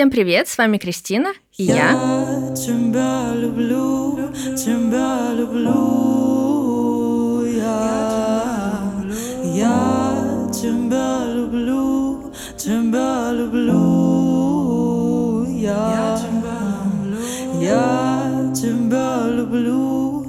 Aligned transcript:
Всем 0.00 0.10
привет, 0.10 0.48
с 0.48 0.56
вами 0.56 0.78
Кристина 0.78 1.34
и 1.58 1.64
я. 1.64 1.74
Я 1.74 2.54
тебя 2.54 3.34
люблю, 3.34 4.30
тебя 4.56 5.34
люблю, 5.34 5.68
я, 7.44 8.82
тебя 10.54 11.26
люблю, 11.34 12.32
тебя 12.56 13.30
люблю, 13.30 13.74
я, 15.44 16.16
тебя 18.56 19.28
люблю, 19.28 20.24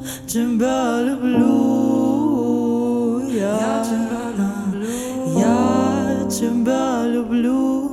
я 5.40 6.28
тебя 6.30 7.08
люблю, 7.08 7.91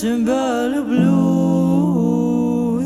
тебя 0.00 0.66
люблю, 0.66 1.20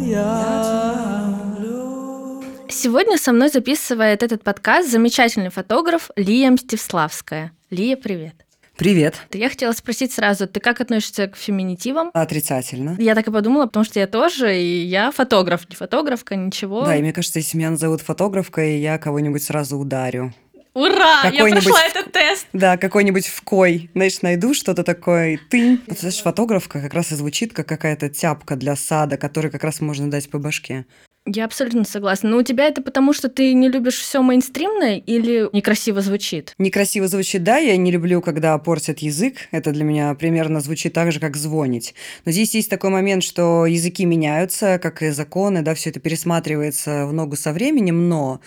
я 0.05 1.31
люблю. 1.61 2.43
Сегодня 2.69 3.17
со 3.19 3.33
мной 3.33 3.51
записывает 3.51 4.25
этот 4.25 4.43
подкаст 4.43 4.91
замечательный 4.91 5.51
фотограф 5.51 6.11
Лия 6.17 6.51
Мстиславская. 6.51 7.53
Лия, 7.71 7.97
привет. 7.97 8.35
Привет. 8.77 9.15
Я 9.33 9.49
хотела 9.49 9.71
спросить 9.71 10.13
сразу, 10.13 10.49
ты 10.49 10.59
как 10.59 10.81
относишься 10.81 11.29
к 11.29 11.37
феминитивам? 11.37 12.11
Отрицательно. 12.13 12.97
Я 12.99 13.15
так 13.15 13.29
и 13.29 13.31
подумала, 13.31 13.67
потому 13.67 13.85
что 13.85 14.01
я 14.01 14.09
тоже, 14.09 14.61
и 14.61 14.83
я 14.85 15.13
фотограф, 15.13 15.69
не 15.71 15.77
фотографка, 15.77 16.35
ничего. 16.35 16.85
Да, 16.85 16.97
и 16.97 17.01
мне 17.01 17.13
кажется, 17.13 17.39
если 17.39 17.57
меня 17.57 17.71
назовут 17.71 18.01
фотографкой, 18.01 18.81
я 18.81 18.99
кого-нибудь 18.99 19.45
сразу 19.45 19.79
ударю. 19.79 20.35
Ура! 20.75 21.31
Я 21.33 21.47
прошла 21.47 21.85
этот 21.85 22.13
тест! 22.13 22.49
Да, 22.53 22.77
какой-нибудь 22.77 23.29
в 23.29 23.43
кой, 23.43 23.91
знаешь, 23.95 24.23
найду 24.23 24.55
что-то 24.55 24.83
такое, 24.83 25.39
ты. 25.49 25.79
Вот, 25.87 26.01
знаешь, 26.01 26.21
фотографка 26.21 26.81
как 26.81 26.95
раз 26.95 27.13
и 27.13 27.15
звучит 27.15 27.53
как 27.53 27.69
какая-то 27.69 28.09
тяпка 28.09 28.57
для 28.57 28.75
сада, 28.75 29.17
которой 29.17 29.51
как 29.51 29.63
раз 29.63 29.81
можно 29.81 30.11
дать 30.11 30.29
по 30.29 30.39
башке. 30.39 30.85
Я 31.27 31.47
абсолютно 31.47 31.85
согласна. 31.85 32.29
Но 32.29 32.37
у 32.37 32.43
тебя 32.43 32.67
это 32.67 32.83
потому, 32.83 33.15
что 33.15 33.31
ты 33.31 33.55
не 33.55 33.71
любишь 33.71 33.97
все 33.97 34.23
мейнстримное 34.23 34.99
или 34.99 35.49
некрасиво 35.55 36.03
звучит? 36.03 36.55
Некрасиво 36.59 37.09
звучит, 37.09 37.43
да, 37.43 37.57
я 37.57 37.79
не 37.79 37.91
люблю, 37.91 38.21
когда 38.21 38.59
портят 38.59 38.99
язык. 38.99 39.37
Это 39.51 39.73
для 39.73 39.85
меня 39.85 40.15
примерно 40.15 40.61
звучит 40.61 40.93
так 40.93 41.13
же, 41.13 41.21
как 41.21 41.37
звонить. 41.37 41.95
Но 42.27 42.33
здесь 42.33 42.55
есть 42.55 42.69
такой 42.69 42.91
момент, 42.91 43.23
что 43.23 43.65
языки 43.65 44.05
меняются, 44.05 44.79
как 44.79 45.03
и 45.03 45.11
законы, 45.11 45.63
да, 45.63 45.75
все 45.75 45.91
это 45.91 45.99
пересматривается 45.99 47.07
в 47.07 47.15
ногу 47.15 47.37
со 47.37 47.53
временем, 47.53 48.09
но, 48.11 48.41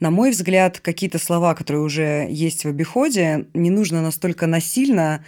на 0.00 0.10
мой 0.10 0.32
взгляд, 0.32 0.80
какие-то 0.80 1.20
слова, 1.20 1.54
которые 1.54 1.82
уже 1.82 2.26
есть 2.28 2.64
в 2.64 2.68
обиходе, 2.68 3.46
не 3.54 3.70
нужно 3.70 4.02
настолько 4.02 4.48
насильно 4.48 5.24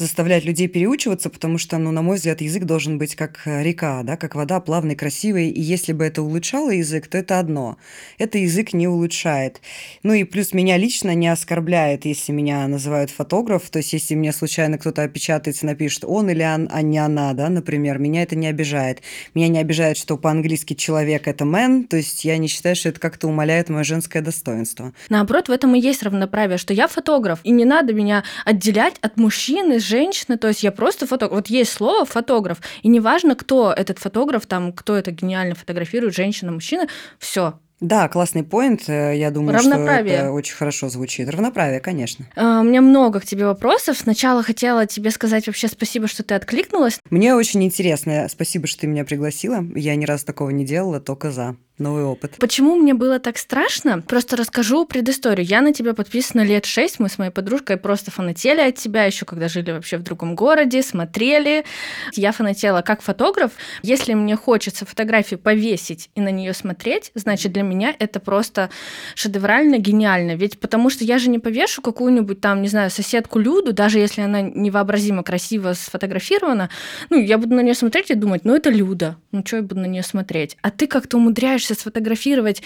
заставлять 0.00 0.44
людей 0.44 0.66
переучиваться, 0.66 1.30
потому 1.30 1.58
что, 1.58 1.78
ну, 1.78 1.92
на 1.92 2.02
мой 2.02 2.16
взгляд, 2.16 2.40
язык 2.40 2.64
должен 2.64 2.98
быть 2.98 3.14
как 3.14 3.42
э, 3.44 3.62
река, 3.62 4.02
да, 4.02 4.16
как 4.16 4.34
вода, 4.34 4.58
плавный, 4.60 4.96
красивый, 4.96 5.50
и 5.50 5.60
если 5.60 5.92
бы 5.92 6.04
это 6.04 6.22
улучшало 6.22 6.70
язык, 6.70 7.06
то 7.06 7.18
это 7.18 7.38
одно. 7.38 7.76
Это 8.18 8.38
язык 8.38 8.72
не 8.72 8.88
улучшает. 8.88 9.60
Ну 10.02 10.14
и 10.14 10.24
плюс 10.24 10.52
меня 10.52 10.76
лично 10.76 11.14
не 11.14 11.28
оскорбляет, 11.28 12.04
если 12.06 12.32
меня 12.32 12.66
называют 12.66 13.10
фотограф, 13.10 13.68
то 13.70 13.78
есть 13.78 13.92
если 13.92 14.14
мне 14.14 14.32
случайно 14.32 14.78
кто-то 14.78 15.02
опечатается, 15.02 15.66
напишет 15.66 16.04
он 16.06 16.30
или 16.30 16.42
он, 16.42 16.68
а 16.72 16.82
не 16.82 16.98
она, 16.98 17.32
да, 17.34 17.48
например, 17.48 17.98
меня 17.98 18.22
это 18.22 18.36
не 18.36 18.46
обижает. 18.46 19.02
Меня 19.34 19.48
не 19.48 19.58
обижает, 19.58 19.96
что 19.98 20.16
по-английски 20.16 20.74
человек– 20.74 21.22
это 21.28 21.44
man, 21.44 21.84
то 21.86 21.96
есть 21.96 22.24
я 22.24 22.38
не 22.38 22.48
считаю, 22.48 22.74
что 22.74 22.88
это 22.88 23.00
как-то 23.00 23.28
умаляет 23.28 23.68
мое 23.68 23.84
женское 23.84 24.22
достоинство. 24.22 24.92
Наоборот, 25.10 25.48
в 25.48 25.52
этом 25.52 25.74
и 25.74 25.80
есть 25.80 26.02
равноправие, 26.02 26.56
что 26.56 26.72
я 26.72 26.88
фотограф, 26.88 27.40
и 27.44 27.50
не 27.50 27.66
надо 27.66 27.92
меня 27.92 28.24
отделять 28.44 28.94
от 29.02 29.16
мужчины, 29.18 29.78
женщины, 29.90 30.38
то 30.38 30.48
есть 30.48 30.62
я 30.62 30.72
просто 30.72 31.06
фотограф. 31.06 31.40
Вот 31.40 31.48
есть 31.48 31.72
слово 31.72 32.06
фотограф, 32.06 32.60
и 32.82 32.88
неважно, 32.88 33.34
кто 33.34 33.72
этот 33.72 33.98
фотограф, 33.98 34.46
там, 34.46 34.72
кто 34.72 34.96
это 34.96 35.10
гениально 35.10 35.54
фотографирует, 35.54 36.14
женщина, 36.14 36.52
мужчина, 36.52 36.88
все. 37.18 37.54
Да, 37.80 38.08
классный 38.08 38.42
поинт, 38.42 38.88
э, 38.88 39.16
я 39.16 39.30
думаю, 39.30 39.58
что 39.58 39.70
это 39.70 40.32
очень 40.32 40.54
хорошо 40.54 40.90
звучит. 40.90 41.30
Равноправие, 41.30 41.80
конечно. 41.80 42.26
А, 42.36 42.60
У 42.60 42.64
меня 42.64 42.82
много 42.82 43.20
к 43.20 43.24
тебе 43.24 43.46
вопросов. 43.46 43.96
Сначала 43.96 44.42
хотела 44.42 44.86
тебе 44.86 45.10
сказать 45.10 45.46
вообще 45.46 45.66
спасибо, 45.66 46.06
что 46.06 46.22
ты 46.22 46.34
откликнулась. 46.34 46.98
Мне 47.08 47.34
очень 47.34 47.64
интересно. 47.64 48.26
Спасибо, 48.28 48.66
что 48.66 48.82
ты 48.82 48.86
меня 48.86 49.06
пригласила. 49.06 49.64
Я 49.74 49.96
ни 49.96 50.04
разу 50.04 50.26
такого 50.26 50.50
не 50.50 50.66
делала, 50.66 51.00
только 51.00 51.30
за. 51.30 51.56
Новый 51.80 52.04
опыт. 52.04 52.36
Почему 52.38 52.76
мне 52.76 52.92
было 52.92 53.18
так 53.18 53.38
страшно? 53.38 54.02
Просто 54.02 54.36
расскажу 54.36 54.84
предысторию. 54.84 55.46
Я 55.46 55.62
на 55.62 55.72
тебя 55.72 55.94
подписана 55.94 56.42
лет 56.42 56.66
шесть. 56.66 57.00
Мы 57.00 57.08
с 57.08 57.16
моей 57.16 57.30
подружкой 57.30 57.78
просто 57.78 58.10
фанатели 58.10 58.60
от 58.60 58.76
тебя, 58.76 59.04
еще 59.04 59.24
когда 59.24 59.48
жили 59.48 59.70
вообще 59.70 59.96
в 59.96 60.02
другом 60.02 60.34
городе, 60.34 60.82
смотрели. 60.82 61.64
Я 62.12 62.32
фанатела 62.32 62.82
как 62.82 63.00
фотограф. 63.00 63.52
Если 63.82 64.12
мне 64.12 64.36
хочется 64.36 64.84
фотографию 64.84 65.40
повесить 65.40 66.10
и 66.14 66.20
на 66.20 66.30
нее 66.30 66.52
смотреть, 66.52 67.12
значит, 67.14 67.52
для 67.52 67.62
меня 67.62 67.96
это 67.98 68.20
просто 68.20 68.68
шедеврально, 69.14 69.78
гениально. 69.78 70.36
Ведь 70.36 70.60
потому 70.60 70.90
что 70.90 71.04
я 71.04 71.18
же 71.18 71.30
не 71.30 71.38
повешу 71.38 71.80
какую-нибудь 71.80 72.42
там, 72.42 72.60
не 72.60 72.68
знаю, 72.68 72.90
соседку 72.90 73.38
Люду, 73.38 73.72
даже 73.72 73.98
если 73.98 74.20
она 74.20 74.42
невообразимо 74.42 75.22
красиво 75.22 75.72
сфотографирована, 75.72 76.68
ну, 77.08 77.18
я 77.18 77.38
буду 77.38 77.54
на 77.54 77.60
нее 77.60 77.74
смотреть 77.74 78.10
и 78.10 78.14
думать, 78.14 78.44
ну, 78.44 78.54
это 78.54 78.68
Люда, 78.68 79.16
ну, 79.32 79.42
что 79.46 79.56
я 79.56 79.62
буду 79.62 79.80
на 79.80 79.86
нее 79.86 80.02
смотреть? 80.02 80.58
А 80.60 80.70
ты 80.70 80.86
как-то 80.86 81.16
умудряешься 81.16 81.69
сфотографировать 81.74 82.62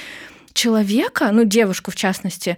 человека, 0.53 1.31
ну, 1.33 1.45
девушку 1.45 1.91
в 1.91 1.97
частности, 1.97 2.57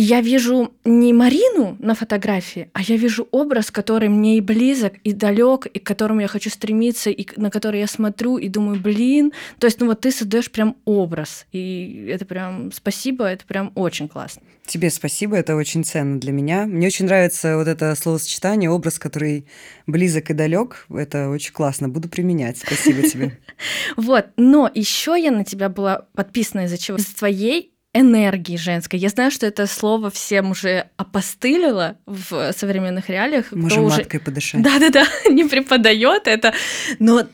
и 0.00 0.02
я 0.02 0.22
вижу 0.22 0.72
не 0.86 1.12
Марину 1.12 1.76
на 1.78 1.94
фотографии, 1.94 2.70
а 2.72 2.80
я 2.80 2.96
вижу 2.96 3.28
образ, 3.32 3.70
который 3.70 4.08
мне 4.08 4.38
и 4.38 4.40
близок, 4.40 4.94
и 5.04 5.12
далек, 5.12 5.66
и 5.66 5.78
к 5.78 5.86
которому 5.86 6.22
я 6.22 6.26
хочу 6.26 6.48
стремиться, 6.48 7.10
и 7.10 7.26
на 7.36 7.50
который 7.50 7.80
я 7.80 7.86
смотрю 7.86 8.38
и 8.38 8.48
думаю, 8.48 8.80
блин. 8.80 9.32
То 9.58 9.66
есть, 9.66 9.78
ну 9.78 9.84
вот 9.84 10.00
ты 10.00 10.10
создаешь 10.10 10.50
прям 10.50 10.78
образ. 10.86 11.44
И 11.52 12.06
это 12.10 12.24
прям 12.24 12.72
спасибо, 12.72 13.26
это 13.26 13.44
прям 13.44 13.72
очень 13.74 14.08
классно. 14.08 14.40
Тебе 14.64 14.88
спасибо, 14.88 15.36
это 15.36 15.54
очень 15.54 15.84
ценно 15.84 16.18
для 16.18 16.32
меня. 16.32 16.64
Мне 16.64 16.86
очень 16.86 17.04
нравится 17.04 17.58
вот 17.58 17.68
это 17.68 17.94
словосочетание, 17.94 18.70
образ, 18.70 18.98
который 18.98 19.44
близок 19.86 20.30
и 20.30 20.32
далек. 20.32 20.86
Это 20.88 21.28
очень 21.28 21.52
классно. 21.52 21.90
Буду 21.90 22.08
применять. 22.08 22.56
Спасибо 22.56 23.02
тебе. 23.06 23.38
Вот, 23.96 24.28
но 24.38 24.70
еще 24.72 25.14
я 25.20 25.30
на 25.30 25.44
тебя 25.44 25.68
была 25.68 26.06
подписана 26.14 26.64
из-за 26.64 26.78
чего? 26.78 26.96
Из-за 26.96 27.14
твоей 27.14 27.74
энергии 27.92 28.56
женской. 28.56 28.98
Я 28.98 29.08
знаю, 29.08 29.30
что 29.30 29.46
это 29.46 29.66
слово 29.66 30.10
всем 30.10 30.50
уже 30.52 30.88
опостылило 30.96 31.98
в 32.06 32.52
современных 32.52 33.08
реалиях. 33.08 33.52
Можем 33.52 33.84
уже- 33.84 33.98
маткой 33.98 34.20
подышать. 34.20 34.62
Да-да-да, 34.62 35.06
не 35.30 35.44
преподает 35.44 36.26
это, 36.26 36.54
но 36.98 37.26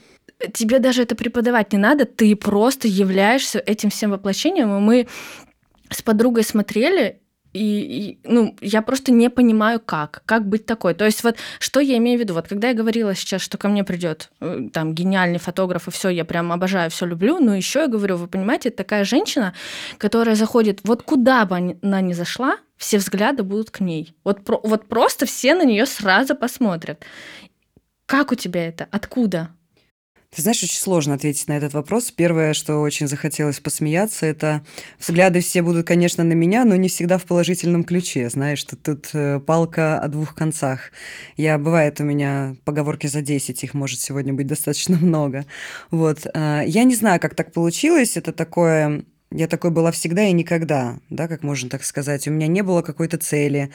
тебе 0.52 0.78
даже 0.78 1.02
это 1.02 1.14
преподавать 1.14 1.72
не 1.72 1.78
надо, 1.78 2.04
ты 2.04 2.34
просто 2.36 2.88
являешься 2.88 3.58
этим 3.58 3.90
всем 3.90 4.10
воплощением, 4.10 4.76
и 4.76 4.80
мы 4.80 5.08
с 5.90 6.02
подругой 6.02 6.42
смотрели, 6.42 7.20
и, 7.56 8.18
ну, 8.24 8.56
я 8.60 8.82
просто 8.82 9.12
не 9.12 9.30
понимаю, 9.30 9.80
как, 9.80 10.22
как 10.26 10.46
быть 10.46 10.66
такой. 10.66 10.94
То 10.94 11.04
есть 11.04 11.22
вот 11.24 11.36
что 11.58 11.80
я 11.80 11.96
имею 11.96 12.18
в 12.18 12.20
виду? 12.20 12.34
Вот 12.34 12.48
когда 12.48 12.68
я 12.68 12.74
говорила 12.74 13.14
сейчас, 13.14 13.42
что 13.42 13.58
ко 13.58 13.68
мне 13.68 13.84
придет 13.84 14.30
э, 14.40 14.68
там 14.72 14.94
гениальный 14.94 15.38
фотограф, 15.38 15.88
и 15.88 15.90
все, 15.90 16.08
я 16.08 16.24
прям 16.24 16.52
обожаю, 16.52 16.90
все 16.90 17.06
люблю, 17.06 17.38
но 17.40 17.54
еще 17.54 17.80
я 17.80 17.88
говорю, 17.88 18.16
вы 18.16 18.26
понимаете, 18.26 18.70
такая 18.70 19.04
женщина, 19.04 19.54
которая 19.98 20.34
заходит, 20.34 20.80
вот 20.84 21.02
куда 21.02 21.44
бы 21.44 21.56
она 21.82 22.00
ни 22.00 22.12
зашла, 22.12 22.58
все 22.76 22.98
взгляды 22.98 23.42
будут 23.42 23.70
к 23.70 23.80
ней. 23.80 24.14
Вот, 24.24 24.40
вот 24.46 24.86
просто 24.88 25.26
все 25.26 25.54
на 25.54 25.64
нее 25.64 25.86
сразу 25.86 26.34
посмотрят. 26.34 27.04
Как 28.06 28.32
у 28.32 28.34
тебя 28.34 28.68
это? 28.68 28.86
Откуда? 28.90 29.50
Ты 30.34 30.42
знаешь, 30.42 30.62
очень 30.62 30.78
сложно 30.78 31.14
ответить 31.14 31.48
на 31.48 31.56
этот 31.56 31.72
вопрос. 31.72 32.10
Первое, 32.10 32.53
что 32.53 32.81
очень 32.81 33.06
захотелось 33.09 33.60
посмеяться, 33.60 34.26
это 34.26 34.64
взгляды 34.98 35.41
все 35.41 35.62
будут, 35.62 35.87
конечно, 35.87 36.25
на 36.25 36.34
меня, 36.34 36.64
но 36.64 36.76
не 36.76 36.88
всегда 36.88 37.16
в 37.16 37.25
положительном 37.25 37.84
ключе. 37.84 38.28
Знаешь, 38.28 38.59
что 38.59 38.76
тут 38.76 39.10
э, 39.15 39.41
палка 39.41 39.98
о 39.98 40.09
двух 40.09 40.34
концах. 40.34 40.91
Я, 41.36 41.59
бывает 41.59 42.00
у 42.00 42.04
меня 42.04 42.56
поговорки 42.65 43.06
за 43.06 43.22
10, 43.22 43.62
их 43.65 43.75
может 43.75 44.00
сегодня 44.00 44.34
быть 44.34 44.47
достаточно 44.47 44.97
много. 45.00 45.47
Вот. 45.91 46.26
э, 46.26 46.65
Я 46.66 46.84
не 46.84 46.95
знаю, 46.95 47.21
как 47.21 47.34
так 47.34 47.53
получилось. 47.53 48.16
Это 48.16 48.33
такое... 48.33 49.04
Я 49.32 49.48
такой 49.48 49.70
была 49.70 49.90
всегда 49.90 50.24
и 50.24 50.32
никогда, 50.32 50.98
да, 51.10 51.26
как 51.26 51.42
можно 51.42 51.68
так 51.68 51.82
сказать. 51.82 52.28
У 52.28 52.30
меня 52.30 52.46
не 52.46 52.62
было 52.62 52.82
какой-то 52.82 53.18
цели 53.18 53.72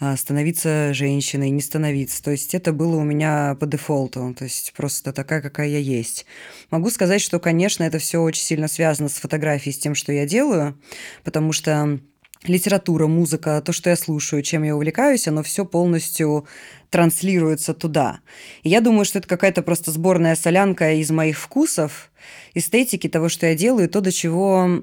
а, 0.00 0.16
становиться 0.16 0.92
женщиной, 0.92 1.50
не 1.50 1.60
становиться. 1.60 2.20
То 2.22 2.32
есть 2.32 2.52
это 2.52 2.72
было 2.72 2.96
у 2.96 3.04
меня 3.04 3.56
по 3.60 3.66
дефолту, 3.66 4.34
то 4.36 4.44
есть 4.44 4.72
просто 4.76 5.12
такая, 5.12 5.40
какая 5.40 5.68
я 5.68 5.78
есть. 5.78 6.26
Могу 6.70 6.90
сказать, 6.90 7.20
что, 7.20 7.38
конечно, 7.38 7.84
это 7.84 7.98
все 7.98 8.18
очень 8.18 8.42
сильно 8.42 8.66
связано 8.66 9.08
с 9.08 9.14
фотографией, 9.14 9.72
с 9.72 9.78
тем, 9.78 9.94
что 9.94 10.12
я 10.12 10.26
делаю, 10.26 10.76
потому 11.22 11.52
что 11.52 12.00
литература, 12.44 13.06
музыка, 13.06 13.62
то, 13.64 13.72
что 13.72 13.90
я 13.90 13.96
слушаю, 13.96 14.42
чем 14.42 14.62
я 14.62 14.74
увлекаюсь, 14.74 15.28
оно 15.28 15.42
все 15.42 15.64
полностью 15.64 16.46
транслируется 16.90 17.74
туда. 17.74 18.20
И 18.62 18.68
я 18.68 18.80
думаю, 18.80 19.04
что 19.04 19.18
это 19.18 19.28
какая-то 19.28 19.62
просто 19.62 19.90
сборная 19.90 20.36
солянка 20.36 20.92
из 20.94 21.10
моих 21.10 21.38
вкусов, 21.38 22.07
эстетики 22.54 23.08
того, 23.08 23.28
что 23.28 23.46
я 23.46 23.54
делаю, 23.54 23.88
то, 23.88 24.00
до 24.00 24.12
чего, 24.12 24.82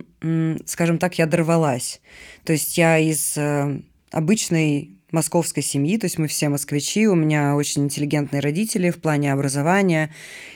скажем 0.66 0.98
так, 0.98 1.18
я 1.18 1.26
дорвалась. 1.26 2.02
То 2.44 2.54
есть 2.54 2.78
я 2.78 2.98
из 3.00 3.38
э, 3.38 3.80
обычной 4.12 4.95
московской 5.16 5.64
семьи, 5.64 5.98
то 5.98 6.06
есть 6.06 6.20
мы 6.20 6.28
все 6.28 6.50
москвичи, 6.50 7.08
у 7.08 7.16
меня 7.16 7.56
очень 7.56 7.86
интеллигентные 7.86 8.42
родители 8.42 8.92
в 8.92 8.98
плане 8.98 9.34
образования, 9.34 10.14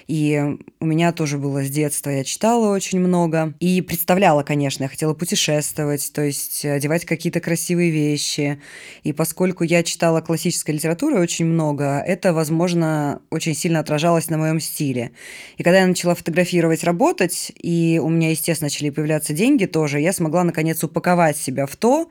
и 0.08 0.58
у 0.80 0.86
меня 0.86 1.12
тоже 1.12 1.38
было 1.38 1.64
с 1.64 1.70
детства, 1.70 2.10
я 2.10 2.24
читала 2.24 2.74
очень 2.74 3.00
много, 3.00 3.54
и 3.60 3.82
представляла, 3.82 4.44
конечно, 4.44 4.84
я 4.84 4.90
хотела 4.90 5.14
путешествовать, 5.14 6.12
то 6.14 6.22
есть 6.22 6.66
одевать 6.66 7.06
какие-то 7.06 7.40
красивые 7.40 7.90
вещи, 7.90 8.62
и 9.04 9.14
поскольку 9.14 9.64
я 9.64 9.82
читала 9.82 10.22
классической 10.22 10.76
литературы 10.76 11.20
очень 11.20 11.46
много, 11.46 12.04
это, 12.06 12.34
возможно, 12.34 13.22
очень 13.30 13.56
сильно 13.56 13.80
отражалось 13.80 14.30
на 14.30 14.38
моем 14.38 14.60
стиле. 14.60 15.12
И 15.58 15.64
когда 15.64 15.80
я 15.80 15.88
начала 15.88 16.16
фотографировать, 16.16 16.84
работать, 16.84 17.52
и 17.56 18.00
у 18.04 18.10
меня, 18.10 18.32
естественно, 18.32 18.66
начали 18.66 18.90
появляться 18.90 19.34
деньги 19.34 19.66
тоже, 19.66 20.00
я 20.00 20.14
смогла, 20.14 20.44
наконец, 20.44 20.84
упаковать 20.84 21.38
себя 21.38 21.66
в 21.66 21.76
то, 21.76 22.10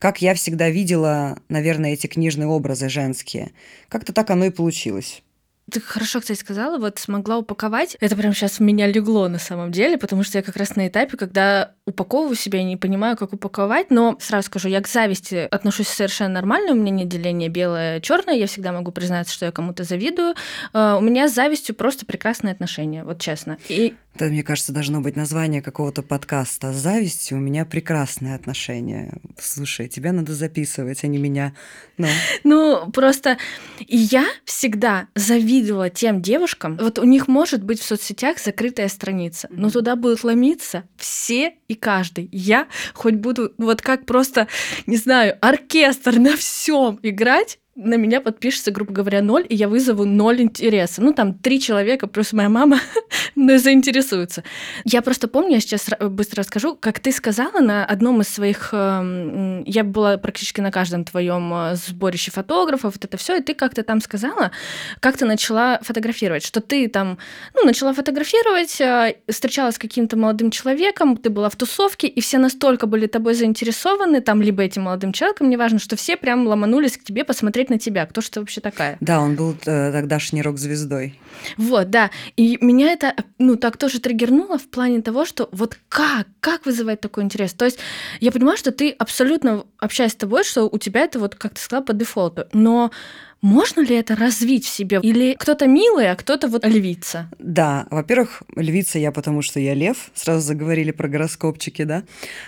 как 0.00 0.22
я 0.22 0.34
всегда 0.34 0.70
видела, 0.70 1.38
наверное, 1.48 1.92
эти 1.92 2.06
книжные 2.06 2.48
образы 2.48 2.88
женские. 2.88 3.52
Как-то 3.88 4.12
так 4.12 4.30
оно 4.30 4.46
и 4.46 4.50
получилось. 4.50 5.22
Ты 5.70 5.80
хорошо, 5.80 6.20
кстати, 6.20 6.38
сказала, 6.38 6.78
вот 6.78 6.98
смогла 6.98 7.38
упаковать. 7.38 7.96
Это 8.00 8.16
прям 8.16 8.34
сейчас 8.34 8.58
в 8.58 8.60
меня 8.60 8.86
легло 8.86 9.28
на 9.28 9.38
самом 9.38 9.70
деле, 9.70 9.98
потому 9.98 10.24
что 10.24 10.38
я 10.38 10.42
как 10.42 10.56
раз 10.56 10.74
на 10.74 10.88
этапе, 10.88 11.16
когда 11.16 11.74
упаковываю 11.90 12.36
себя, 12.36 12.62
не 12.62 12.76
понимаю, 12.76 13.16
как 13.16 13.32
упаковать, 13.32 13.90
но 13.90 14.16
сразу 14.20 14.46
скажу, 14.46 14.68
я 14.68 14.80
к 14.80 14.88
зависти 14.88 15.48
отношусь 15.50 15.88
совершенно 15.88 16.34
нормально, 16.34 16.72
у 16.72 16.76
меня 16.76 16.90
нет 16.90 17.08
деления 17.08 17.48
белое 17.48 18.00
черное 18.00 18.34
я 18.34 18.46
всегда 18.46 18.72
могу 18.72 18.90
признаться, 18.90 19.32
что 19.32 19.46
я 19.46 19.52
кому-то 19.52 19.84
завидую. 19.84 20.34
А, 20.72 20.96
у 20.96 21.00
меня 21.00 21.28
с 21.28 21.34
завистью 21.34 21.74
просто 21.74 22.06
прекрасные 22.06 22.52
отношения, 22.52 23.04
вот 23.04 23.20
честно. 23.20 23.58
И 23.68 23.94
это, 24.14 24.26
мне 24.26 24.42
кажется, 24.42 24.72
должно 24.72 25.00
быть 25.00 25.16
название 25.16 25.62
какого-то 25.62 26.02
подкаста. 26.02 26.72
С 26.72 26.76
завистью 26.76 27.38
у 27.38 27.40
меня 27.40 27.64
прекрасные 27.64 28.34
отношения. 28.34 29.14
Слушай, 29.38 29.88
тебя 29.88 30.12
надо 30.12 30.34
записывать, 30.34 31.04
а 31.04 31.06
не 31.06 31.18
меня. 31.18 31.54
Ну, 31.96 32.08
ну 32.44 32.90
просто 32.90 33.38
я 33.78 34.26
всегда 34.44 35.06
завидовала 35.14 35.90
тем 35.90 36.20
девушкам. 36.20 36.76
Вот 36.76 36.98
у 36.98 37.04
них 37.04 37.28
может 37.28 37.62
быть 37.62 37.80
в 37.80 37.84
соцсетях 37.84 38.38
закрытая 38.38 38.88
страница, 38.88 39.48
но 39.50 39.70
туда 39.70 39.96
будут 39.96 40.24
ломиться 40.24 40.84
все 40.96 41.54
и 41.68 41.74
каждый. 41.80 42.28
Я 42.30 42.68
хоть 42.94 43.14
буду 43.14 43.52
вот 43.58 43.82
как 43.82 44.06
просто, 44.06 44.46
не 44.86 44.96
знаю, 44.96 45.36
оркестр 45.40 46.18
на 46.18 46.36
всем 46.36 46.98
играть, 47.02 47.58
на 47.82 47.94
меня 47.94 48.20
подпишется, 48.20 48.70
грубо 48.70 48.92
говоря, 48.92 49.22
ноль, 49.22 49.46
и 49.48 49.54
я 49.54 49.68
вызову 49.68 50.04
ноль 50.04 50.42
интереса. 50.42 51.02
Ну, 51.02 51.14
там 51.14 51.34
три 51.34 51.60
человека 51.60 52.06
плюс 52.06 52.32
моя 52.32 52.48
мама 52.48 52.78
ну, 53.34 53.58
заинтересуются. 53.58 54.44
Я 54.84 55.00
просто 55.00 55.28
помню, 55.28 55.54
я 55.54 55.60
сейчас 55.60 55.88
быстро 56.00 56.42
расскажу, 56.42 56.76
как 56.76 57.00
ты 57.00 57.10
сказала 57.10 57.60
на 57.60 57.84
одном 57.84 58.20
из 58.20 58.28
своих... 58.28 58.70
Эм, 58.72 59.64
я 59.64 59.82
была 59.82 60.18
практически 60.18 60.60
на 60.60 60.70
каждом 60.70 61.04
твоем 61.04 61.52
э, 61.54 61.74
сборище 61.76 62.30
фотографов, 62.30 62.94
вот 62.94 63.04
это 63.04 63.16
все, 63.16 63.38
и 63.38 63.42
ты 63.42 63.54
как-то 63.54 63.82
там 63.82 64.00
сказала, 64.00 64.50
как 65.00 65.16
ты 65.16 65.24
начала 65.24 65.80
фотографировать, 65.82 66.44
что 66.44 66.60
ты 66.60 66.86
там, 66.88 67.16
ну, 67.54 67.64
начала 67.64 67.94
фотографировать, 67.94 68.78
э, 68.80 69.16
встречалась 69.28 69.76
с 69.76 69.78
каким-то 69.78 70.18
молодым 70.18 70.50
человеком, 70.50 71.16
ты 71.16 71.30
была 71.30 71.48
в 71.48 71.56
тусовке, 71.56 72.08
и 72.08 72.20
все 72.20 72.36
настолько 72.36 72.86
были 72.86 73.06
тобой 73.06 73.34
заинтересованы, 73.34 74.20
там, 74.20 74.42
либо 74.42 74.62
этим 74.62 74.82
молодым 74.82 75.14
человеком, 75.14 75.48
неважно, 75.48 75.78
что 75.78 75.96
все 75.96 76.18
прям 76.18 76.46
ломанулись 76.46 76.98
к 76.98 77.04
тебе 77.04 77.24
посмотреть 77.24 77.69
на 77.70 77.78
тебя, 77.78 78.04
кто 78.06 78.20
же 78.20 78.30
ты 78.30 78.40
вообще 78.40 78.60
такая. 78.60 78.98
Да, 79.00 79.20
он 79.20 79.36
был 79.36 79.56
э, 79.64 79.92
тогдашней 79.92 80.42
рок-звездой. 80.42 81.18
Вот, 81.56 81.90
да. 81.90 82.10
И 82.36 82.58
меня 82.60 82.92
это, 82.92 83.14
ну, 83.38 83.56
так 83.56 83.76
тоже 83.76 84.00
триггернуло 84.00 84.58
в 84.58 84.68
плане 84.68 85.00
того, 85.00 85.24
что 85.24 85.48
вот 85.52 85.78
как, 85.88 86.26
как 86.40 86.66
вызывать 86.66 87.00
такой 87.00 87.24
интерес? 87.24 87.52
То 87.52 87.64
есть 87.64 87.78
я 88.20 88.30
понимаю, 88.32 88.58
что 88.58 88.72
ты 88.72 88.90
абсолютно 88.90 89.64
общаясь 89.80 90.12
с 90.12 90.16
тобой, 90.16 90.44
что 90.44 90.68
у 90.70 90.78
тебя 90.78 91.00
это 91.00 91.18
вот, 91.18 91.34
как 91.34 91.54
ты 91.54 91.60
сказала, 91.60 91.84
по 91.84 91.92
дефолту, 91.92 92.44
но 92.52 92.90
можно 93.42 93.80
ли 93.80 93.96
это 93.96 94.16
развить 94.16 94.66
в 94.66 94.68
себе? 94.68 95.00
Или 95.02 95.34
кто-то 95.38 95.66
милый, 95.66 96.10
а 96.10 96.16
кто-то 96.16 96.48
вот 96.48 96.66
львица? 96.66 97.30
Да, 97.38 97.86
во-первых, 97.90 98.42
львица 98.54 98.98
я, 98.98 99.12
потому 99.12 99.40
что 99.40 99.58
я 99.60 99.74
лев. 99.74 100.10
Сразу 100.14 100.40
заговорили 100.40 100.90
про 100.90 101.08
гороскопчики, 101.08 101.84
да. 101.84 102.04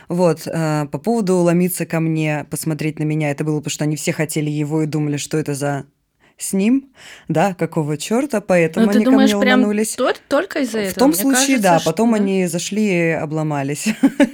Вот, 0.09 0.47
э, 0.47 0.87
по 0.93 0.99
поводу 0.99 1.37
ломиться 1.39 1.87
ко 1.87 2.01
мне, 2.01 2.47
посмотреть 2.51 2.99
на 2.99 3.05
меня, 3.05 3.31
это 3.31 3.43
было, 3.43 3.59
потому 3.59 3.71
что 3.71 3.85
они 3.85 3.97
все 3.97 4.13
хотели 4.13 4.51
его 4.51 4.83
и 4.83 4.87
думали, 4.87 5.17
что 5.17 5.39
это 5.39 5.55
за 5.55 5.87
с 6.43 6.53
ним, 6.53 6.91
да, 7.29 7.55
какого 7.55 7.97
черта, 7.97 8.41
поэтому 8.41 8.87
Но 8.87 8.93
ну, 8.93 8.97
они 8.97 9.05
думаешь, 9.05 9.31
ко 9.31 9.39
мне 9.39 9.55
ломанулись. 9.55 9.97
Прям 9.97 10.15
только 10.29 10.61
из-за 10.61 10.79
этого? 10.79 10.93
В 10.93 10.99
том 10.99 11.11
Мне 11.11 11.21
случае, 11.21 11.59
кажется, 11.59 11.63
да, 11.63 11.81
потом 11.85 12.15
что... 12.15 12.23
они 12.23 12.47
зашли 12.47 12.83
и 12.83 13.11
обломались. 13.11 13.89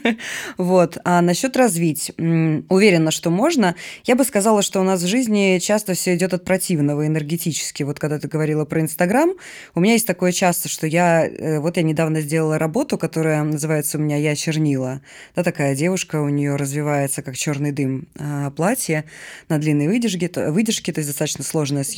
вот. 0.59 0.99
А 1.05 1.21
насчет 1.21 1.57
развить, 1.57 2.13
уверена, 2.17 3.11
что 3.11 3.31
можно. 3.31 3.75
Я 4.05 4.17
бы 4.17 4.25
сказала, 4.25 4.63
что 4.63 4.81
у 4.81 4.85
нас 4.85 5.03
в 5.03 5.07
жизни 5.07 5.59
часто 5.61 5.95
все 5.95 6.15
идет 6.15 6.35
от 6.35 6.45
противного 6.45 7.07
энергетически. 7.07 7.83
Вот 7.83 7.99
когда 7.99 8.19
ты 8.19 8.29
говорила 8.29 8.65
про 8.65 8.81
Инстаграм, 8.81 9.33
у 9.75 9.81
меня 9.81 9.93
есть 9.93 10.07
такое 10.07 10.33
часто, 10.33 10.69
что 10.69 10.87
я, 10.87 11.27
э, 11.27 11.59
вот 11.61 11.77
я 11.77 11.83
недавно 11.83 12.21
сделала 12.21 12.59
работу, 12.59 12.99
которая 12.99 13.43
называется 13.43 13.99
у 13.99 14.01
меня 14.01 14.17
«Я 14.17 14.35
чернила». 14.35 15.01
Да, 15.37 15.43
такая 15.43 15.75
девушка, 15.75 16.21
у 16.21 16.29
нее 16.29 16.57
развивается 16.57 17.23
как 17.23 17.37
черный 17.37 17.73
дым 17.73 18.09
а, 18.19 18.51
платье 18.51 19.05
на 19.49 19.59
длинной 19.59 19.89
выдержке, 19.89 20.31
выдержке, 20.51 20.93
то 20.93 21.01
есть 21.01 21.09
достаточно 21.11 21.45
сложная 21.45 21.85
съемка. 21.85 21.98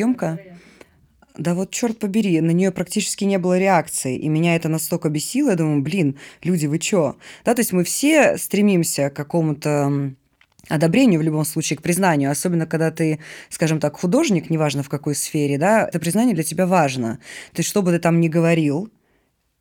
Да 1.36 1.54
вот, 1.54 1.70
черт 1.70 1.98
побери, 1.98 2.40
на 2.40 2.50
нее 2.50 2.70
практически 2.72 3.24
не 3.24 3.38
было 3.38 3.58
реакции, 3.58 4.16
и 4.16 4.28
меня 4.28 4.56
это 4.56 4.68
настолько 4.68 5.08
бесило, 5.08 5.50
я 5.50 5.56
думаю, 5.56 5.80
блин, 5.80 6.18
люди, 6.42 6.66
вы 6.66 6.78
чё? 6.78 7.16
Да, 7.44 7.54
то 7.54 7.60
есть 7.60 7.72
мы 7.72 7.84
все 7.84 8.36
стремимся 8.36 9.10
к 9.10 9.14
какому-то 9.14 10.12
одобрению 10.68 11.20
в 11.20 11.22
любом 11.22 11.44
случае, 11.44 11.76
к 11.78 11.82
признанию, 11.82 12.30
особенно 12.30 12.66
когда 12.66 12.90
ты, 12.90 13.20
скажем 13.48 13.80
так, 13.80 13.96
художник, 13.96 14.50
неважно 14.50 14.82
в 14.82 14.88
какой 14.88 15.14
сфере, 15.14 15.56
да, 15.56 15.86
это 15.86 15.98
признание 15.98 16.34
для 16.34 16.44
тебя 16.44 16.66
важно. 16.66 17.18
То 17.52 17.60
есть, 17.60 17.68
что 17.68 17.82
бы 17.82 17.92
ты 17.92 17.98
там 17.98 18.20
ни 18.20 18.28
говорил, 18.28 18.90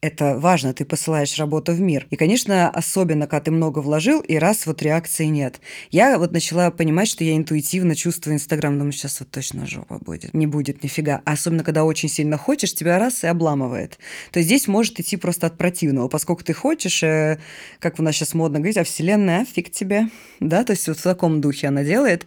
это 0.01 0.39
важно, 0.39 0.73
ты 0.73 0.85
посылаешь 0.85 1.37
работу 1.37 1.73
в 1.73 1.81
мир. 1.81 2.07
И, 2.09 2.15
конечно, 2.15 2.69
особенно, 2.69 3.27
когда 3.27 3.45
ты 3.45 3.51
много 3.51 3.79
вложил, 3.79 4.21
и 4.21 4.35
раз 4.37 4.65
вот 4.65 4.81
реакции 4.81 5.25
нет. 5.25 5.59
Я 5.91 6.17
вот 6.17 6.31
начала 6.31 6.71
понимать, 6.71 7.09
что 7.09 7.25
я 7.25 7.35
интуитивно 7.35 7.95
чувствую 7.95 8.35
Инстаграм, 8.35 8.77
думаю, 8.77 8.93
сейчас 8.93 9.19
вот 9.19 9.29
точно 9.29 9.67
жопа 9.67 9.99
будет. 9.99 10.33
Не 10.33 10.47
будет 10.47 10.83
нифига. 10.83 11.21
А 11.25 11.33
особенно, 11.33 11.65
когда 11.65 11.83
очень 11.83 12.07
сильно 12.07 12.37
хочешь, 12.37 12.73
тебя 12.73 12.97
раз 12.97 13.25
и 13.25 13.27
обламывает. 13.27 13.99
То 14.31 14.39
есть 14.39 14.47
здесь 14.47 14.67
может 14.69 14.99
идти 15.01 15.17
просто 15.17 15.47
от 15.47 15.57
противного, 15.57 16.07
поскольку 16.07 16.45
ты 16.45 16.53
хочешь, 16.53 17.03
э, 17.03 17.39
как 17.79 17.99
у 17.99 18.03
нас 18.03 18.15
сейчас 18.15 18.33
модно 18.33 18.59
говорить, 18.59 18.77
а 18.77 18.85
вселенная, 18.85 19.45
фиг 19.45 19.69
тебе. 19.69 20.07
Да, 20.39 20.63
то 20.63 20.71
есть 20.71 20.87
вот 20.87 20.97
в 20.97 21.03
таком 21.03 21.41
духе 21.41 21.67
она 21.67 21.83
делает. 21.83 22.25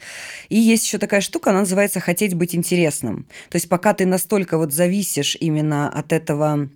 И 0.50 0.58
есть 0.58 0.84
еще 0.84 0.98
такая 0.98 1.22
штука, 1.22 1.50
она 1.50 1.60
называется 1.60 2.00
«хотеть 2.00 2.34
быть 2.34 2.54
интересным». 2.54 3.26
То 3.48 3.56
есть 3.56 3.70
пока 3.70 3.94
ты 3.94 4.04
настолько 4.04 4.58
вот 4.58 4.74
зависишь 4.74 5.38
именно 5.40 5.88
от 5.88 6.12
этого 6.12 6.68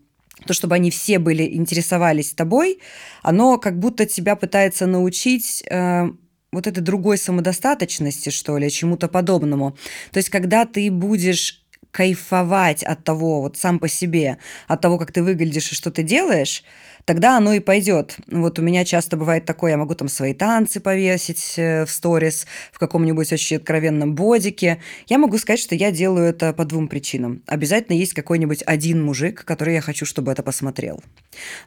то, 0.45 0.53
чтобы 0.53 0.75
они 0.75 0.91
все 0.91 1.19
были, 1.19 1.55
интересовались 1.55 2.33
тобой, 2.33 2.81
оно 3.23 3.59
как 3.59 3.79
будто 3.79 4.07
тебя 4.07 4.37
пытается 4.37 4.87
научить 4.87 5.65
э, 5.69 6.11
вот 6.53 6.67
этой 6.67 6.81
другой 6.81 7.19
самодостаточности, 7.19 8.31
что 8.31 8.59
ли, 8.59 8.71
чему-то 8.71 9.09
подобному. 9.09 9.77
То 10.13 10.19
есть, 10.19 10.31
когда 10.31 10.65
ты 10.67 10.91
будешь 10.91 11.65
кайфовать 11.91 12.83
от 12.83 13.05
того, 13.05 13.41
вот 13.41 13.57
сам 13.57 13.79
по 13.79 13.89
себе, 13.89 14.39
от 14.69 14.83
того, 14.83 14.99
как 14.99 15.13
ты 15.13 15.23
выглядишь 15.23 15.73
и 15.73 15.75
что 15.75 15.91
ты 15.91 16.03
делаешь, 16.03 16.63
тогда 17.07 17.39
оно 17.39 17.55
и 17.55 17.61
пойдет. 17.61 18.17
Вот 18.27 18.59
у 18.59 18.63
меня 18.63 18.85
часто 18.85 19.17
бывает 19.17 19.47
такое, 19.47 19.71
я 19.71 19.77
могу 19.79 19.95
там 19.95 20.09
свои 20.09 20.35
танцы 20.35 20.81
повесить 20.81 21.55
э, 21.57 21.87
в 21.87 21.91
сторис, 21.91 22.47
в 22.73 22.79
каком-нибудь 22.79 23.33
очень 23.33 23.57
откровенном 23.57 24.15
бодике. 24.15 24.83
Я 25.07 25.17
могу 25.17 25.39
сказать, 25.39 25.61
что 25.61 25.75
я 25.75 25.91
делаю 25.91 26.27
это 26.27 26.53
по 26.53 26.65
двум 26.65 26.89
причинам. 26.89 27.43
Обязательно 27.47 27.97
есть 27.97 28.13
какой-нибудь 28.13 28.63
один 28.67 29.03
мужик, 29.03 29.45
который 29.45 29.75
я 29.75 29.81
хочу, 29.81 30.05
чтобы 30.05 30.33
это 30.33 30.43
посмотрел. 30.43 31.03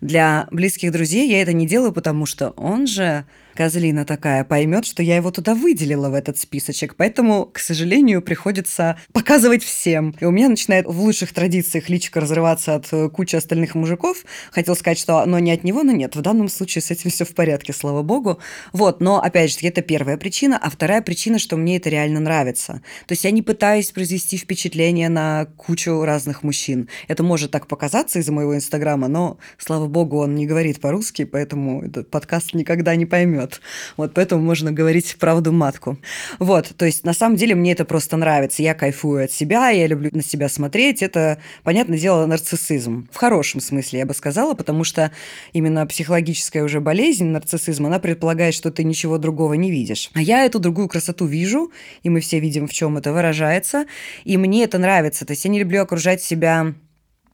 Для 0.01 0.48
близких 0.51 0.91
друзей 0.91 1.29
я 1.29 1.41
это 1.41 1.53
не 1.53 1.65
делаю, 1.65 1.93
потому 1.93 2.25
что 2.25 2.50
он 2.51 2.86
же 2.86 3.25
козлина 3.60 4.05
такая 4.05 4.46
поймет, 4.46 4.86
что 4.86 5.03
я 5.03 5.17
его 5.17 5.31
туда 5.31 5.53
выделила 5.53 6.10
в 6.10 6.13
этот 6.13 6.38
списочек. 6.38 6.96
Поэтому, 6.96 7.46
к 7.46 7.60
сожалению, 7.60 8.22
приходится 8.22 8.98
показывать 9.12 9.63
всем. 9.63 10.15
И 10.22 10.24
у 10.25 10.31
меня 10.31 10.48
начинает 10.48 10.86
в 10.86 10.98
лучших 11.01 11.34
традициях 11.34 11.89
личико 11.89 12.22
разрываться 12.22 12.75
от 12.75 12.88
э, 12.93 13.10
кучи 13.10 13.36
остальных 13.36 13.75
мужиков. 13.75 14.24
Хотел 14.51 14.77
сказать, 14.77 14.98
что 14.98 15.25
оно 15.29 15.39
не 15.39 15.51
от 15.51 15.63
него, 15.63 15.83
но 15.83 15.91
нет. 15.91 16.15
В 16.15 16.21
данном 16.21 16.50
случае 16.50 16.81
с 16.81 16.91
этим 16.91 17.09
все 17.09 17.24
в 17.24 17.33
порядке, 17.33 17.71
слава 17.71 18.01
богу. 18.01 18.39
Вот, 18.74 19.00
но, 19.00 19.21
опять 19.21 19.51
же, 19.51 19.67
это 19.67 19.81
первая 19.81 20.17
причина. 20.17 20.59
А 20.62 20.69
вторая 20.69 21.01
причина, 21.01 21.39
что 21.39 21.55
мне 21.55 21.77
это 21.77 21.89
реально 21.89 22.19
нравится. 22.19 22.81
То 23.05 23.13
есть 23.13 23.24
я 23.24 23.31
не 23.31 23.41
пытаюсь 23.41 23.91
произвести 23.91 24.38
впечатление 24.38 25.09
на 25.09 25.45
кучу 25.55 26.03
разных 26.03 26.43
мужчин. 26.43 26.89
Это 27.07 27.24
может 27.24 27.51
так 27.51 27.67
показаться 27.67 28.19
из-за 28.19 28.31
моего 28.31 28.55
инстаграма, 28.55 29.07
но, 29.07 29.38
слава 29.57 29.88
богу, 29.88 30.17
он 30.17 30.36
не 30.36 30.48
говорит 30.48 30.81
по-русски, 30.81 31.25
поэтому 31.25 31.83
этот 31.83 32.09
подкаст 32.09 32.53
никогда 32.53 32.95
не 32.95 33.05
поймет. 33.05 33.62
Вот 33.98 34.13
поэтому 34.13 34.41
можно 34.41 34.71
говорить 34.71 35.15
правду 35.19 35.51
матку. 35.51 36.00
Вот, 36.39 36.74
то 36.75 36.86
есть 36.86 37.03
на 37.03 37.13
самом 37.13 37.36
деле 37.36 37.53
мне 37.53 37.74
это 37.74 37.86
просто 37.86 38.17
нравится. 38.17 38.63
Я 38.63 38.74
кайфую 38.74 39.25
от 39.25 39.31
себя, 39.31 39.69
я 39.69 39.86
люблю 39.86 40.09
на 40.12 40.24
себя 40.24 40.50
смотреть. 40.50 41.03
Это, 41.03 41.38
понятное 41.63 42.00
дело, 42.00 42.25
нарциссизм. 42.25 43.07
В 43.12 43.17
хорошем 43.17 43.62
смысле, 43.62 44.00
я 44.00 44.05
бы 44.05 44.13
сказала, 44.13 44.55
потому 44.55 44.83
что 44.83 45.12
именно 45.54 45.86
психологическая 45.86 46.64
уже 46.64 46.80
болезнь, 46.80 47.26
нарциссизм, 47.26 47.86
она 47.86 48.00
предполагает, 48.00 48.54
что 48.54 48.72
ты 48.72 48.84
ничего 48.84 49.18
другого 49.18 49.54
не 49.54 49.72
видишь. 49.72 50.10
А 50.14 50.22
я 50.22 50.46
эту 50.46 50.60
другую 50.60 50.88
красоту 50.88 51.26
вижу, 51.26 51.72
и 52.04 52.10
мы 52.10 52.20
все 52.20 52.40
видим, 52.40 52.68
в 52.68 52.74
чем 52.74 52.98
это 52.98 53.14
выражается. 53.14 53.86
И 54.24 54.38
мне 54.38 54.64
это 54.64 54.78
нравится. 54.78 55.26
То 55.26 55.32
есть 55.32 55.46
я 55.46 55.52
не 55.52 55.60
люблю 55.60 55.82
окружать 55.82 56.22
себя 56.22 56.74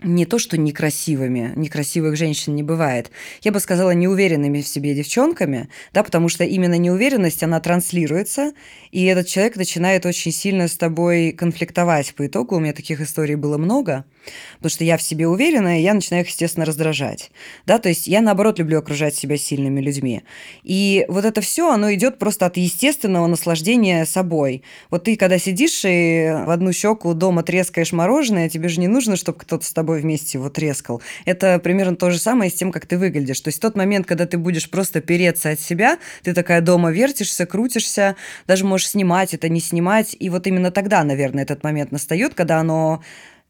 не 0.04 0.26
то, 0.26 0.40
что 0.40 0.58
некрасивыми, 0.58 1.54
некрасивых 1.56 2.16
женщин 2.18 2.56
не 2.56 2.64
бывает, 2.64 3.12
я 3.42 3.52
бы 3.52 3.60
сказала, 3.60 3.92
неуверенными 3.92 4.62
в 4.62 4.68
себе 4.68 4.94
девчонками, 4.94 5.70
да, 5.94 6.04
потому 6.04 6.30
что 6.30 6.44
именно 6.44 6.78
неуверенность, 6.78 7.44
она 7.44 7.60
транслируется, 7.60 8.54
и 8.92 9.06
этот 9.06 9.28
человек 9.28 9.56
начинает 9.56 10.06
очень 10.06 10.32
сильно 10.32 10.68
с 10.68 10.78
тобой 10.78 11.32
конфликтовать. 11.32 12.14
По 12.16 12.28
итогу 12.28 12.56
у 12.56 12.60
меня 12.60 12.74
таких 12.74 13.02
историй 13.02 13.36
было 13.36 13.58
много, 13.58 14.06
потому 14.66 14.74
что 14.74 14.84
я 14.84 14.98
в 14.98 15.02
себе 15.04 15.28
уверена, 15.28 15.80
и 15.80 15.84
я 15.84 15.94
начинаю 15.94 16.24
их, 16.24 16.30
естественно, 16.30 16.66
раздражать. 16.66 17.30
Да, 17.68 17.78
то 17.78 17.88
есть 17.88 18.08
я, 18.08 18.22
наоборот, 18.22 18.58
люблю 18.58 18.80
окружать 18.80 19.14
себя 19.14 19.38
сильными 19.38 19.80
людьми. 19.80 20.24
И 20.64 21.06
вот 21.08 21.24
это 21.24 21.40
все, 21.42 21.72
оно 21.72 21.94
идет 21.94 22.18
просто 22.18 22.48
от 22.48 22.58
естественного 22.58 23.28
наслаждения 23.28 24.06
собой. 24.06 24.64
Вот 24.90 25.04
ты, 25.04 25.18
когда 25.18 25.38
сидишь 25.38 25.84
и 25.86 26.32
в 26.48 26.50
одну 26.50 26.74
щеку 26.74 27.14
дома 27.14 27.44
трескаешь 27.44 27.92
мороженое, 27.92 28.50
тебе 28.50 28.68
же 28.70 28.80
не 28.80 28.88
нужно, 28.88 29.18
чтобы 29.18 29.38
кто-то 29.38 29.64
с 29.64 29.72
тобой 29.72 30.02
вместе 30.02 30.40
его 30.40 30.50
трескал. 30.50 31.00
Это 31.26 31.60
примерно 31.60 31.96
то 31.96 32.10
же 32.10 32.18
самое 32.18 32.50
с 32.50 32.56
тем, 32.56 32.72
как 32.72 32.88
ты 32.88 32.98
выглядишь. 32.98 33.42
То 33.42 33.50
есть 33.50 33.62
тот 33.62 33.76
момент, 33.76 34.08
когда 34.08 34.26
ты 34.26 34.40
будешь 34.40 34.68
просто 34.72 35.00
переться 35.00 35.52
от 35.52 35.60
себя, 35.60 36.00
ты 36.24 36.34
такая 36.34 36.62
дома 36.62 36.90
вертишься, 36.90 37.46
крутишься, 37.46 38.16
даже 38.48 38.66
можешь 38.66 38.90
снимать 38.90 39.36
это, 39.36 39.48
не 39.48 39.60
снимать. 39.60 40.16
И 40.18 40.32
вот 40.32 40.48
именно 40.48 40.72
тогда, 40.72 41.04
наверное, 41.04 41.44
этот 41.44 41.64
момент 41.64 41.92
настает, 41.92 42.34
когда 42.34 42.58
оно 42.58 43.04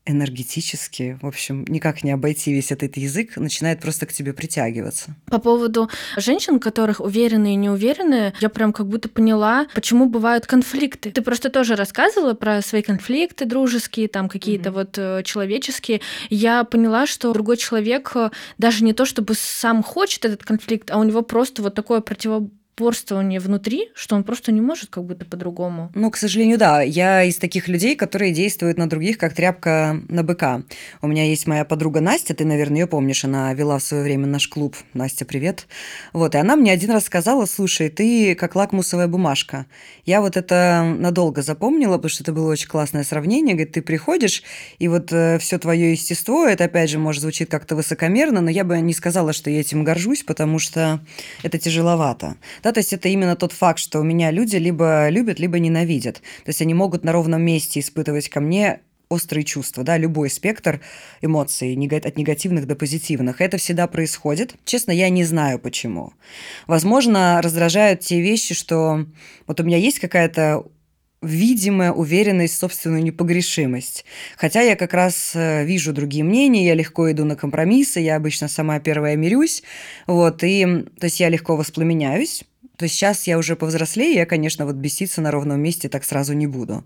энергетически, 0.06 1.18
в 1.22 1.28
общем, 1.28 1.66
никак 1.68 2.04
не 2.04 2.12
обойти 2.12 2.54
весь 2.54 2.72
этот 2.72 2.98
язык, 2.98 3.38
начинает 3.38 3.82
просто 3.82 4.06
к 4.06 4.14
тебе 4.14 4.34
притягиваться. 4.34 5.16
По 5.26 5.40
поводу 5.40 5.90
женщин, 6.18 6.60
которых 6.60 7.00
уверенные 7.00 7.54
и 7.54 7.58
неуверенные, 7.58 8.34
я 8.40 8.50
прям 8.50 8.74
как 8.74 8.88
будто 8.88 9.10
поняла, 9.10 9.68
почему 9.74 10.08
бывают 10.08 10.46
конфликты. 10.46 11.12
Ты 11.12 11.22
просто 11.22 11.50
тоже 11.50 11.76
рассказывала 11.76 12.34
про 12.34 12.62
свои 12.62 12.82
конфликты 12.82 13.46
дружеские, 13.46 14.08
там 14.08 14.30
какие-то 14.30 14.70
mm-hmm. 14.70 14.74
вот 14.74 14.98
э, 14.98 15.24
человеческие. 15.24 16.02
Я 16.30 16.64
поняла, 16.64 17.08
что 17.08 17.34
другой 17.34 17.58
человек 17.58 18.12
э, 18.16 18.30
даже 18.58 18.84
не 18.84 18.94
то, 18.94 19.06
чтобы 19.06 19.34
сам 19.36 19.84
хочет 19.84 20.26
этот 20.26 20.44
конфликт, 20.44 20.92
а 20.92 20.98
у 20.98 21.04
него 21.04 21.22
просто 21.22 21.62
вот 21.62 21.74
такое 21.74 22.02
противоборство 22.02 22.56
упорствование 22.76 23.40
внутри, 23.40 23.90
что 23.96 24.18
он 24.18 24.26
просто 24.26 24.52
не 24.52 24.60
может 24.60 24.90
как 24.90 25.06
будто 25.06 25.24
по-другому. 25.26 25.92
Ну, 25.96 26.12
к 26.12 26.18
сожалению, 26.18 26.58
да. 26.58 26.82
Я 26.82 27.24
из 27.24 27.38
таких 27.38 27.70
людей, 27.70 27.96
которые 27.96 28.34
действуют 28.34 28.78
на 28.78 28.90
других, 28.90 29.18
как 29.18 29.34
тряпка 29.34 30.02
на 30.10 30.24
быка. 30.24 30.64
У 31.02 31.08
меня 31.08 31.24
есть 31.24 31.48
моя 31.48 31.64
подруга 31.64 32.02
Настя, 32.02 32.34
ты, 32.34 32.44
наверное, 32.44 32.82
ее 32.82 32.88
помнишь, 32.88 33.24
она 33.24 33.54
вела 33.54 33.78
в 33.78 33.84
свое 33.84 34.04
время 34.04 34.28
наш 34.28 34.50
клуб. 34.50 34.76
Настя, 34.94 35.24
привет. 35.24 35.68
Вот, 36.12 36.36
и 36.36 36.38
она 36.38 36.58
мне 36.58 36.74
один 36.74 36.92
раз 36.92 37.06
сказала, 37.06 37.46
слушай, 37.46 37.88
ты 37.88 38.36
как 38.36 38.56
лакмусовая 38.56 39.08
бумажка. 39.08 39.68
Я 40.06 40.20
вот 40.20 40.36
это 40.36 40.84
надолго 40.98 41.44
запомнила, 41.44 41.96
потому 41.96 42.10
что 42.10 42.24
это 42.24 42.34
было 42.34 42.52
очень 42.52 42.68
классное 42.68 43.06
сравнение. 43.06 43.56
Говорит, 43.56 43.72
ты 43.72 43.82
приходишь, 43.82 44.44
и 44.80 44.90
вот 44.90 45.14
э, 45.14 45.40
все 45.40 45.58
твое 45.60 45.94
естество, 45.94 46.46
это 46.46 46.66
опять 46.66 46.90
же, 46.90 47.00
может, 47.00 47.22
звучит 47.22 47.50
как-то 47.50 47.78
высокомерно, 47.78 48.42
но 48.42 48.50
я 48.50 48.66
бы 48.66 48.82
не 48.82 48.94
сказала, 48.94 49.32
что 49.32 49.50
я 49.50 49.62
этим 49.62 49.86
горжусь, 49.86 50.24
потому 50.24 50.60
что 50.60 51.00
это 51.42 51.58
тяжеловато. 51.58 52.36
Да, 52.66 52.72
то 52.72 52.80
есть 52.80 52.94
это 52.94 53.10
именно 53.10 53.36
тот 53.36 53.52
факт, 53.52 53.78
что 53.78 54.00
у 54.00 54.04
меня 54.04 54.32
люди 54.32 54.56
либо 54.56 55.08
любят, 55.10 55.40
либо 55.40 55.60
ненавидят. 55.60 56.16
То 56.16 56.50
есть 56.50 56.64
они 56.64 56.74
могут 56.74 57.04
на 57.04 57.12
ровном 57.12 57.44
месте 57.44 57.80
испытывать 57.80 58.28
ко 58.28 58.40
мне 58.42 58.80
острые 59.08 59.44
чувства, 59.44 59.84
да, 59.84 60.00
любой 60.00 60.32
спектр 60.32 60.82
эмоций, 61.22 61.74
от 61.74 62.18
негативных 62.18 62.66
до 62.66 62.76
позитивных. 62.76 63.40
Это 63.40 63.58
всегда 63.58 63.86
происходит. 63.86 64.56
Честно, 64.66 64.92
я 64.92 65.10
не 65.10 65.24
знаю 65.24 65.60
почему. 65.60 66.14
Возможно, 66.66 67.40
раздражают 67.44 68.00
те 68.00 68.20
вещи, 68.20 68.56
что 68.56 69.06
вот 69.46 69.60
у 69.60 69.64
меня 69.64 69.78
есть 69.78 70.00
какая-то 70.00 70.66
видимая 71.22 71.92
уверенность 71.92 72.56
в 72.56 72.60
собственную 72.60 73.04
непогрешимость. 73.04 74.06
Хотя 74.38 74.62
я 74.62 74.76
как 74.76 74.94
раз 74.94 75.34
э, 75.36 75.66
вижу 75.66 75.94
другие 75.94 76.24
мнения, 76.24 76.66
я 76.66 76.74
легко 76.74 77.12
иду 77.12 77.26
на 77.26 77.36
компромиссы, 77.36 78.00
я 78.00 78.16
обычно 78.16 78.48
сама 78.48 78.80
первая 78.80 79.16
мирюсь, 79.16 79.64
вот, 80.08 80.44
и, 80.44 80.86
то 81.00 81.06
есть 81.06 81.20
я 81.20 81.30
легко 81.30 81.56
воспламеняюсь, 81.56 82.44
то 82.78 82.84
есть 82.84 82.96
сейчас 82.96 83.28
я 83.28 83.38
уже 83.38 83.56
повзрослее, 83.56 84.14
я, 84.14 84.26
конечно, 84.26 84.66
вот 84.66 84.76
беситься 84.76 85.22
на 85.22 85.32
ровном 85.32 85.62
месте 85.62 85.90
так 85.90 86.04
сразу 86.04 86.34
не 86.34 86.48
буду. 86.48 86.86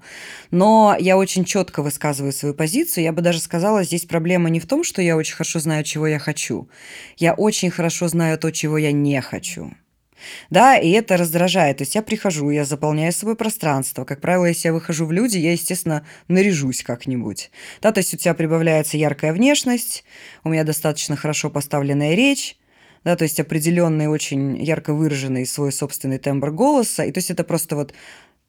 Но 0.52 0.96
я 1.00 1.18
очень 1.18 1.46
четко 1.46 1.82
высказываю 1.82 2.32
свою 2.32 2.54
позицию. 2.54 3.04
Я 3.04 3.12
бы 3.12 3.22
даже 3.22 3.40
сказала, 3.40 3.84
здесь 3.84 4.06
проблема 4.06 4.50
не 4.50 4.60
в 4.60 4.68
том, 4.68 4.84
что 4.84 5.02
я 5.02 5.18
очень 5.18 5.36
хорошо 5.36 5.60
знаю, 5.60 5.84
чего 5.84 6.08
я 6.08 6.20
хочу. 6.20 6.70
Я 7.18 7.34
очень 7.34 7.72
хорошо 7.72 8.08
знаю 8.08 8.38
то, 8.38 8.52
чего 8.52 8.78
я 8.78 8.92
не 8.92 9.20
хочу. 9.22 9.72
Да, 10.50 10.78
и 10.78 10.92
это 10.92 11.18
раздражает. 11.18 11.78
То 11.78 11.84
есть 11.84 11.96
я 11.96 12.02
прихожу, 12.02 12.50
я 12.50 12.66
заполняю 12.66 13.12
свое 13.12 13.36
пространство. 13.36 14.04
Как 14.06 14.22
правило, 14.22 14.46
если 14.46 14.68
я 14.68 14.74
выхожу 14.74 15.06
в 15.06 15.12
люди, 15.12 15.38
я, 15.38 15.54
естественно, 15.54 16.06
наряжусь 16.28 16.84
как-нибудь. 16.84 17.52
Да, 17.82 17.92
то 17.92 18.00
есть 18.00 18.14
у 18.14 18.18
тебя 18.18 18.34
прибавляется 18.34 18.98
яркая 18.98 19.34
внешность, 19.34 20.04
у 20.44 20.50
меня 20.50 20.64
достаточно 20.64 21.16
хорошо 21.16 21.50
поставленная 21.50 22.16
речь, 22.16 22.58
да, 23.04 23.16
то 23.16 23.24
есть 23.24 23.40
определенный 23.40 24.08
очень 24.08 24.62
ярко 24.62 24.94
выраженный 24.94 25.46
свой 25.46 25.72
собственный 25.72 26.18
тембр 26.18 26.52
голоса, 26.52 27.04
и 27.04 27.12
то 27.12 27.20
есть 27.20 27.32
это 27.32 27.44
просто 27.44 27.76
вот 27.76 27.94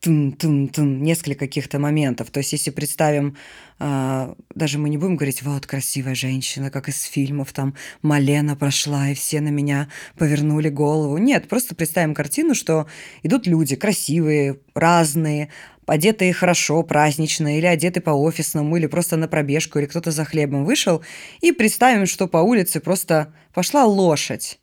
тун 0.00 1.02
несколько 1.02 1.40
каких-то 1.40 1.78
моментов. 1.78 2.30
То 2.30 2.38
есть 2.38 2.52
если 2.52 2.70
представим, 2.70 3.36
э, 3.78 4.34
даже 4.54 4.78
мы 4.78 4.88
не 4.88 4.96
будем 4.96 5.16
говорить, 5.16 5.42
вот 5.42 5.66
красивая 5.66 6.14
женщина, 6.14 6.70
как 6.70 6.88
из 6.88 7.02
фильмов, 7.02 7.52
там 7.52 7.74
Малена 8.00 8.56
прошла, 8.56 9.10
и 9.10 9.14
все 9.14 9.40
на 9.40 9.48
меня 9.48 9.88
повернули 10.16 10.70
голову. 10.70 11.18
Нет, 11.18 11.48
просто 11.48 11.74
представим 11.74 12.14
картину, 12.14 12.54
что 12.54 12.86
идут 13.22 13.46
люди 13.46 13.76
красивые, 13.76 14.58
разные, 14.74 15.50
одетые 15.90 16.32
хорошо, 16.32 16.82
празднично, 16.82 17.58
или 17.58 17.66
одеты 17.66 18.00
по-офисному, 18.00 18.76
или 18.76 18.86
просто 18.86 19.16
на 19.16 19.26
пробежку, 19.28 19.78
или 19.78 19.86
кто-то 19.86 20.12
за 20.12 20.24
хлебом 20.24 20.64
вышел, 20.64 21.02
и 21.40 21.52
представим, 21.52 22.06
что 22.06 22.28
по 22.28 22.38
улице 22.38 22.80
просто 22.80 23.34
пошла 23.52 23.84
лошадь. 23.84 24.60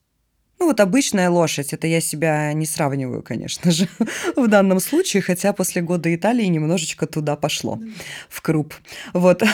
Ну 0.60 0.66
вот 0.66 0.80
обычная 0.80 1.30
лошадь, 1.30 1.72
это 1.74 1.86
я 1.86 2.02
себя 2.02 2.52
не 2.54 2.66
сравниваю, 2.66 3.22
конечно 3.22 3.70
же, 3.70 3.88
в 4.36 4.48
данном 4.48 4.80
случае, 4.80 5.22
хотя 5.22 5.54
после 5.54 5.84
года 5.84 6.14
Италии 6.14 6.46
немножечко 6.46 7.06
туда 7.06 7.36
пошло, 7.36 7.80
в 8.30 8.42
круп. 8.42 8.74
Вот. 9.14 9.44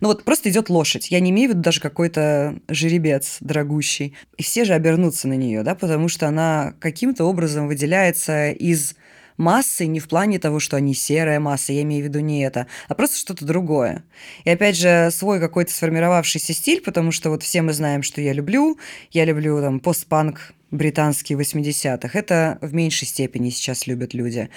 Ну 0.00 0.08
вот 0.08 0.24
просто 0.24 0.50
идет 0.50 0.68
лошадь. 0.68 1.10
Я 1.10 1.20
не 1.20 1.30
имею 1.30 1.50
в 1.50 1.52
виду 1.52 1.62
даже 1.62 1.80
какой-то 1.80 2.58
жеребец 2.68 3.38
дорогущий. 3.40 4.14
И 4.36 4.42
все 4.42 4.64
же 4.64 4.74
обернутся 4.74 5.28
на 5.28 5.34
нее, 5.34 5.62
да, 5.62 5.74
потому 5.74 6.08
что 6.08 6.26
она 6.26 6.74
каким-то 6.80 7.24
образом 7.24 7.66
выделяется 7.66 8.50
из 8.50 8.94
массы 9.40 9.86
не 9.86 9.98
в 9.98 10.06
плане 10.06 10.38
того, 10.38 10.60
что 10.60 10.76
они 10.76 10.94
серая 10.94 11.40
масса, 11.40 11.72
я 11.72 11.82
имею 11.82 12.04
в 12.04 12.08
виду 12.08 12.20
не 12.20 12.44
это, 12.44 12.66
а 12.86 12.94
просто 12.94 13.16
что-то 13.16 13.44
другое. 13.44 14.04
И 14.44 14.50
опять 14.50 14.76
же, 14.76 15.10
свой 15.10 15.40
какой-то 15.40 15.72
сформировавшийся 15.72 16.52
стиль, 16.52 16.80
потому 16.80 17.10
что 17.10 17.30
вот 17.30 17.42
все 17.42 17.62
мы 17.62 17.72
знаем, 17.72 18.02
что 18.02 18.20
я 18.20 18.32
люблю. 18.32 18.78
Я 19.10 19.24
люблю 19.24 19.60
там 19.60 19.80
постпанк 19.80 20.52
британский 20.70 21.34
80-х. 21.34 22.16
Это 22.16 22.58
в 22.60 22.72
меньшей 22.74 23.08
степени 23.08 23.50
сейчас 23.50 23.86
любят 23.86 24.14
люди. 24.14 24.50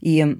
И 0.00 0.38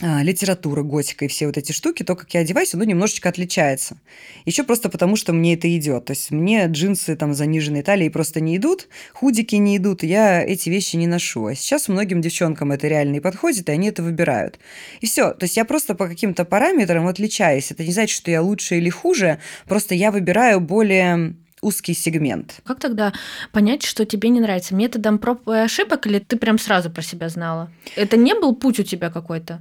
литература, 0.00 0.82
готика 0.82 1.24
и 1.24 1.28
все 1.28 1.46
вот 1.46 1.56
эти 1.56 1.72
штуки, 1.72 2.02
то, 2.02 2.14
как 2.14 2.32
я 2.34 2.40
одеваюсь, 2.40 2.74
оно 2.74 2.84
немножечко 2.84 3.28
отличается. 3.28 3.96
Еще 4.44 4.62
просто 4.62 4.88
потому, 4.88 5.16
что 5.16 5.32
мне 5.32 5.54
это 5.54 5.74
идет. 5.76 6.06
То 6.06 6.12
есть 6.12 6.30
мне 6.30 6.66
джинсы 6.66 7.16
там 7.16 7.34
заниженной 7.34 7.82
талии 7.82 8.08
просто 8.08 8.40
не 8.40 8.56
идут, 8.56 8.88
худики 9.12 9.56
не 9.56 9.76
идут, 9.76 10.02
я 10.02 10.42
эти 10.42 10.68
вещи 10.70 10.96
не 10.96 11.06
ношу. 11.06 11.46
А 11.46 11.54
сейчас 11.54 11.88
многим 11.88 12.20
девчонкам 12.20 12.72
это 12.72 12.86
реально 12.86 13.16
и 13.16 13.20
подходит, 13.20 13.68
и 13.68 13.72
они 13.72 13.88
это 13.88 14.02
выбирают. 14.02 14.58
И 15.00 15.06
все. 15.06 15.32
То 15.32 15.44
есть 15.44 15.56
я 15.56 15.64
просто 15.64 15.94
по 15.94 16.06
каким-то 16.06 16.44
параметрам 16.44 17.06
отличаюсь. 17.06 17.70
Это 17.70 17.84
не 17.84 17.92
значит, 17.92 18.16
что 18.16 18.30
я 18.30 18.42
лучше 18.42 18.76
или 18.76 18.90
хуже, 18.90 19.40
просто 19.66 19.94
я 19.94 20.12
выбираю 20.12 20.60
более 20.60 21.34
узкий 21.60 21.94
сегмент. 21.94 22.60
Как 22.64 22.78
тогда 22.78 23.12
понять, 23.52 23.82
что 23.82 24.04
тебе 24.04 24.28
не 24.28 24.40
нравится? 24.40 24.76
Методом 24.76 25.18
проб 25.18 25.48
и 25.48 25.56
ошибок 25.56 26.06
или 26.06 26.20
ты 26.20 26.36
прям 26.36 26.58
сразу 26.58 26.90
про 26.90 27.02
себя 27.02 27.28
знала? 27.28 27.70
Это 27.96 28.16
не 28.16 28.34
был 28.34 28.54
путь 28.54 28.78
у 28.78 28.84
тебя 28.84 29.10
какой-то? 29.10 29.60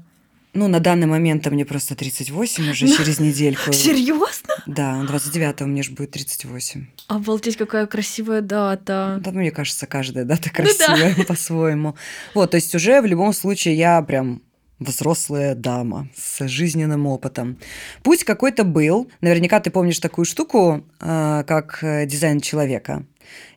Ну, 0.57 0.67
на 0.67 0.79
данный 0.79 1.05
момент 1.05 1.45
мне 1.45 1.65
просто 1.65 1.95
38 1.95 2.71
уже 2.71 2.87
через 2.87 3.19
недельку. 3.19 3.71
Серьезно? 3.71 4.55
Да, 4.65 5.03
29 5.07 5.61
мне 5.61 5.83
же 5.83 5.91
будет 5.91 6.09
38. 6.11 6.87
Обалдеть, 7.07 7.57
какая 7.57 7.85
красивая 7.85 8.41
дата. 8.41 9.19
Да, 9.23 9.29
мне 9.29 9.51
кажется, 9.51 9.85
каждая 9.85 10.25
дата 10.25 10.49
красивая 10.49 11.09
ну, 11.09 11.15
да. 11.17 11.23
по-своему. 11.27 11.95
Вот, 12.33 12.49
то 12.49 12.55
есть 12.57 12.73
уже 12.73 13.01
в 13.01 13.05
любом 13.05 13.33
случае 13.33 13.75
я 13.75 14.01
прям 14.01 14.41
взрослая 14.79 15.53
дама 15.53 16.09
с 16.15 16.47
жизненным 16.47 17.05
опытом. 17.05 17.59
Путь 18.01 18.23
какой-то 18.23 18.63
был. 18.63 19.11
Наверняка 19.21 19.59
ты 19.59 19.69
помнишь 19.69 19.99
такую 19.99 20.25
штуку, 20.25 20.83
а, 20.99 21.43
как 21.43 21.83
э, 21.83 22.07
дизайн 22.07 22.41
человека. 22.41 23.05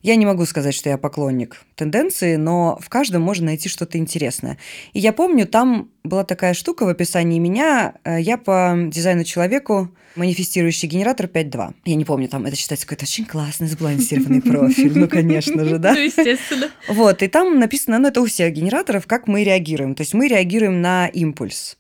Я 0.03 0.17
не 0.17 0.27
могу 0.27 0.47
сказать, 0.47 0.75
что 0.75 0.89
я 0.89 0.99
поклонник 0.99 1.63
тенденции, 1.75 2.37
но 2.37 2.79
в 2.81 2.89
каждом 2.89 3.23
можно 3.23 3.47
найти 3.47 3.69
что-то 3.69 3.99
интересное. 3.99 4.59
И 4.93 4.99
я 5.01 5.13
помню, 5.13 5.47
там 5.47 5.91
была 6.05 6.25
такая 6.25 6.55
штука 6.55 6.85
в 6.85 6.89
описании 6.89 7.39
меня. 7.39 7.95
э, 8.05 8.21
Я 8.21 8.39
по 8.39 8.75
дизайну 8.89 9.25
человеку 9.25 9.91
манифестирующий 10.17 10.89
генератор 10.89 11.27
5.2. 11.27 11.75
Я 11.85 11.95
не 11.95 12.05
помню, 12.05 12.29
там 12.29 12.47
это 12.47 12.57
считается 12.57 12.87
какой-то 12.87 13.05
очень 13.05 13.27
классный 13.27 13.69
сбалансированный 13.69 14.43
профиль. 14.51 14.99
Ну, 14.99 15.09
конечно 15.09 15.65
же, 15.65 15.79
да? 15.79 15.93
Ну, 15.93 16.01
естественно. 16.01 16.71
Вот, 16.89 17.23
и 17.23 17.29
там 17.29 17.59
написано, 17.59 17.99
ну, 17.99 18.09
это 18.09 18.21
у 18.21 18.27
всех 18.27 18.53
генераторов, 18.53 19.07
как 19.07 19.29
мы 19.29 19.45
реагируем. 19.45 19.95
То 19.95 20.03
есть 20.03 20.15
мы 20.15 20.29
реагируем 20.29 20.81
на 20.81 21.07
импульс. 21.09 21.77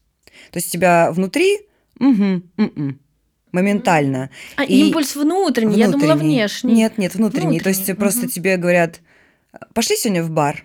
То 0.52 0.59
есть 0.59 0.68
у 0.68 0.73
тебя 0.73 1.11
внутри 1.12 1.59
угу, 1.99 2.42
моментально. 3.52 4.30
А 4.57 4.64
И 4.64 4.87
импульс 4.88 5.16
внутренний, 5.16 5.78
я 5.78 5.88
думала 5.88 6.14
Внутренний. 6.14 6.35
внешний. 6.35 6.75
Нет, 6.75 6.99
нет, 6.99 7.14
внутренний. 7.14 7.61
То 7.61 7.69
есть 7.69 7.80
Внутренний, 7.80 7.99
просто 7.99 8.28
тебе 8.28 8.57
говорят, 8.57 9.00
пошли 9.75 9.97
сегодня 9.97 10.23
в 10.23 10.30
бар. 10.30 10.64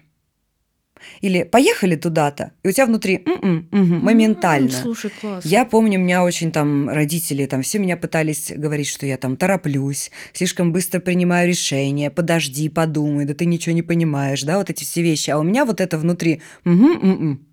Или 1.22 1.44
поехали 1.44 1.96
туда-то. 1.96 2.52
И 2.64 2.70
у 2.70 2.72
тебя 2.72 2.86
внутри 2.88 3.22
«М-м, 3.26 3.68
мгм», 3.72 4.00
моментально. 4.00 4.68
М, 4.68 4.82
Слушай, 4.82 5.12
класс. 5.22 5.46
Я 5.46 5.66
помню, 5.66 6.00
меня 6.00 6.24
очень 6.24 6.52
там 6.52 6.90
родители, 6.90 7.46
там 7.46 7.62
все 7.62 7.80
меня 7.80 7.96
пытались 7.96 8.52
говорить, 8.56 8.88
что 8.88 9.06
я 9.06 9.18
там 9.18 9.38
тороплюсь, 9.38 10.10
слишком 10.34 10.72
быстро 10.72 11.00
принимаю 11.00 11.48
решения, 11.48 12.10
подожди, 12.10 12.70
подумай, 12.70 13.26
да 13.26 13.34
ты 13.34 13.46
ничего 13.46 13.76
не 13.76 13.84
понимаешь, 13.84 14.42
да, 14.44 14.58
вот 14.58 14.70
эти 14.70 14.84
все 14.84 15.02
вещи. 15.04 15.30
А 15.30 15.38
у 15.38 15.44
меня 15.44 15.66
вот 15.66 15.80
это 15.80 15.98
внутри 15.98 16.42
«Мгм, 16.64 16.92
м-м». 17.02 17.48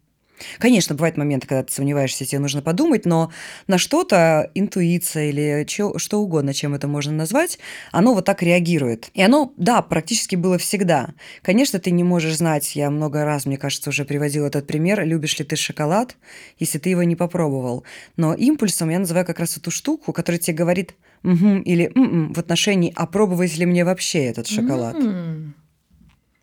Конечно, 0.58 0.94
бывают 0.94 1.16
моменты, 1.16 1.46
когда 1.46 1.62
ты 1.62 1.72
сомневаешься, 1.72 2.24
тебе 2.24 2.38
нужно 2.38 2.62
подумать, 2.62 3.06
но 3.06 3.32
на 3.66 3.78
что-то 3.78 4.50
интуиция 4.54 5.30
или 5.30 5.64
чё- 5.64 5.98
что 5.98 6.20
угодно, 6.20 6.54
чем 6.54 6.74
это 6.74 6.88
можно 6.88 7.12
назвать, 7.12 7.58
оно 7.90 8.14
вот 8.14 8.24
так 8.24 8.42
реагирует. 8.42 9.10
И 9.14 9.22
оно, 9.22 9.52
да, 9.56 9.82
практически 9.82 10.36
было 10.36 10.58
всегда. 10.58 11.10
Конечно, 11.42 11.78
ты 11.78 11.90
не 11.90 12.04
можешь 12.04 12.36
знать, 12.36 12.76
я 12.76 12.90
много 12.90 13.24
раз, 13.24 13.46
мне 13.46 13.56
кажется, 13.56 13.90
уже 13.90 14.04
приводила 14.04 14.46
этот 14.46 14.66
пример, 14.66 15.04
любишь 15.04 15.38
ли 15.38 15.44
ты 15.44 15.56
шоколад, 15.56 16.16
если 16.58 16.78
ты 16.78 16.90
его 16.90 17.02
не 17.02 17.16
попробовал. 17.16 17.84
Но 18.16 18.34
импульсом 18.34 18.90
я 18.90 18.98
называю 18.98 19.26
как 19.26 19.38
раз 19.40 19.56
эту 19.56 19.70
штуку, 19.70 20.12
которая 20.12 20.38
тебе 20.38 20.56
говорит 20.56 20.94
«мгм» 21.22 21.60
или 21.62 21.90
«м-м» 21.94 22.32
в 22.32 22.38
отношении 22.38 22.92
«а 22.96 23.06
пробовать 23.06 23.56
ли 23.56 23.66
мне 23.66 23.84
вообще 23.84 24.24
этот 24.24 24.48
шоколад?» 24.48 24.96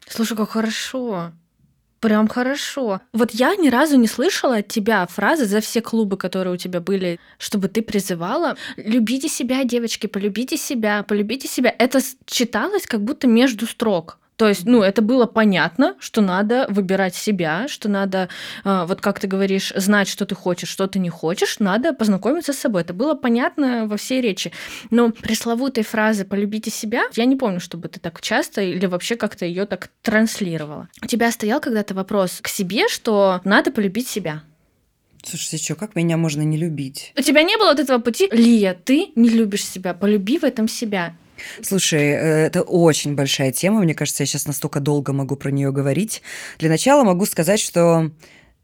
Слушай, 0.08 0.38
как 0.38 0.50
хорошо. 0.50 1.34
Прям 2.00 2.28
хорошо. 2.28 3.02
Вот 3.12 3.32
я 3.32 3.56
ни 3.56 3.70
разу 3.70 3.98
не 3.98 4.08
слышала 4.08 4.58
от 4.58 4.68
тебя 4.68 5.06
фразы 5.08 5.46
за 5.46 5.60
все 5.60 5.82
клубы, 5.82 6.18
которые 6.18 6.54
у 6.54 6.58
тебя 6.58 6.80
были, 6.80 7.20
чтобы 7.38 7.68
ты 7.68 7.82
призывала 7.82 8.56
«любите 8.78 9.28
себя, 9.28 9.64
девочки, 9.66 10.08
полюбите 10.08 10.56
себя, 10.56 11.04
полюбите 11.04 11.48
себя». 11.48 11.76
Это 11.78 12.00
читалось 12.26 12.86
как 12.86 13.04
будто 13.04 13.28
между 13.28 13.68
строк. 13.68 14.19
То 14.40 14.48
есть, 14.48 14.66
ну, 14.66 14.84
это 14.84 15.02
было 15.02 15.26
понятно, 15.26 15.98
что 16.00 16.22
надо 16.22 16.66
выбирать 16.70 17.14
себя, 17.14 17.68
что 17.68 17.90
надо, 17.90 18.30
а, 18.64 18.86
вот 18.86 19.02
как 19.02 19.20
ты 19.20 19.28
говоришь, 19.28 19.74
знать, 19.76 20.08
что 20.08 20.26
ты 20.26 20.34
хочешь, 20.34 20.70
что 20.70 20.88
ты 20.88 20.98
не 20.98 21.10
хочешь, 21.10 21.60
надо 21.60 21.92
познакомиться 21.92 22.54
с 22.54 22.58
собой. 22.58 22.84
Это 22.84 22.94
было 22.94 23.16
понятно 23.16 23.86
во 23.86 23.98
всей 23.98 24.22
речи. 24.22 24.54
Но 24.92 25.10
пресловутой 25.10 25.84
фразы 25.84 26.24
«полюбите 26.24 26.72
себя» 26.72 27.02
я 27.18 27.26
не 27.26 27.36
помню, 27.36 27.60
чтобы 27.60 27.90
ты 27.90 28.00
так 28.00 28.22
часто 28.22 28.62
или 28.62 28.86
вообще 28.86 29.18
как-то 29.18 29.44
ее 29.44 29.66
так 29.66 29.90
транслировала. 30.04 30.88
У 31.04 31.08
тебя 31.08 31.30
стоял 31.32 31.60
когда-то 31.60 31.94
вопрос 31.94 32.40
к 32.42 32.48
себе, 32.48 32.88
что 32.88 33.42
надо 33.44 33.72
полюбить 33.72 34.08
себя? 34.08 34.44
Слушайте, 35.22 35.58
что, 35.58 35.76
как 35.76 35.98
меня 35.98 36.16
можно 36.16 36.44
не 36.44 36.56
любить? 36.56 37.12
У 37.18 37.22
тебя 37.22 37.44
не 37.44 37.58
было 37.58 37.72
вот 37.72 37.80
этого 37.80 38.00
пути, 38.00 38.30
Лия, 38.32 38.74
ты 38.74 39.12
не 39.16 39.28
любишь 39.28 39.66
себя, 39.66 39.94
полюби 39.94 40.40
в 40.40 40.46
этом 40.46 40.70
себя. 40.70 41.18
Слушай, 41.62 42.02
э, 42.12 42.46
это 42.48 42.62
очень 42.62 43.16
большая 43.16 43.52
тема. 43.52 43.82
Мне 43.82 43.94
кажется, 43.94 44.24
я 44.24 44.28
сейчас 44.28 44.48
настолько 44.48 44.80
долго 44.80 45.14
могу 45.14 45.36
про 45.36 45.52
нее 45.52 45.72
говорить. 45.72 46.22
Для 46.58 46.70
начала 46.70 47.04
могу 47.04 47.26
сказать, 47.26 47.60
что 47.60 48.12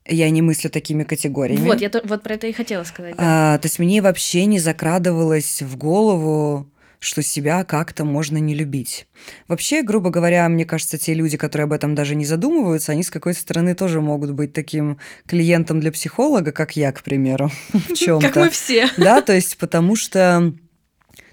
я 0.07 0.29
не 0.29 0.41
мыслю 0.41 0.69
такими 0.69 1.03
категориями. 1.03 1.65
Вот, 1.65 1.81
я 1.81 1.89
то- 1.89 2.01
вот 2.05 2.21
про 2.23 2.35
это 2.35 2.47
и 2.47 2.53
хотела 2.53 2.83
сказать. 2.83 3.15
да. 3.17 3.53
А, 3.55 3.57
то 3.57 3.65
есть 3.65 3.79
мне 3.79 4.01
вообще 4.01 4.45
не 4.45 4.59
закрадывалось 4.59 5.61
в 5.61 5.77
голову, 5.77 6.69
что 6.99 7.21
себя 7.21 7.63
как-то 7.63 8.03
можно 8.05 8.37
не 8.37 8.55
любить. 8.55 9.07
Вообще, 9.47 9.83
грубо 9.83 10.09
говоря, 10.09 10.47
мне 10.49 10.65
кажется, 10.65 10.97
те 10.97 11.13
люди, 11.13 11.37
которые 11.37 11.65
об 11.65 11.73
этом 11.73 11.93
даже 11.93 12.15
не 12.15 12.25
задумываются, 12.25 12.91
они 12.93 13.03
с 13.03 13.11
какой-то 13.11 13.39
стороны 13.39 13.75
тоже 13.75 14.01
могут 14.01 14.31
быть 14.31 14.53
таким 14.53 14.97
клиентом 15.27 15.79
для 15.79 15.91
психолога, 15.91 16.51
как 16.51 16.75
я, 16.75 16.91
к 16.91 17.03
примеру, 17.03 17.51
в 17.73 17.93
чем-то. 17.93 18.27
Как 18.27 18.35
мы 18.37 18.49
все. 18.49 18.89
Да, 18.97 19.21
то 19.21 19.33
есть 19.33 19.57
потому 19.57 19.95
что 19.95 20.53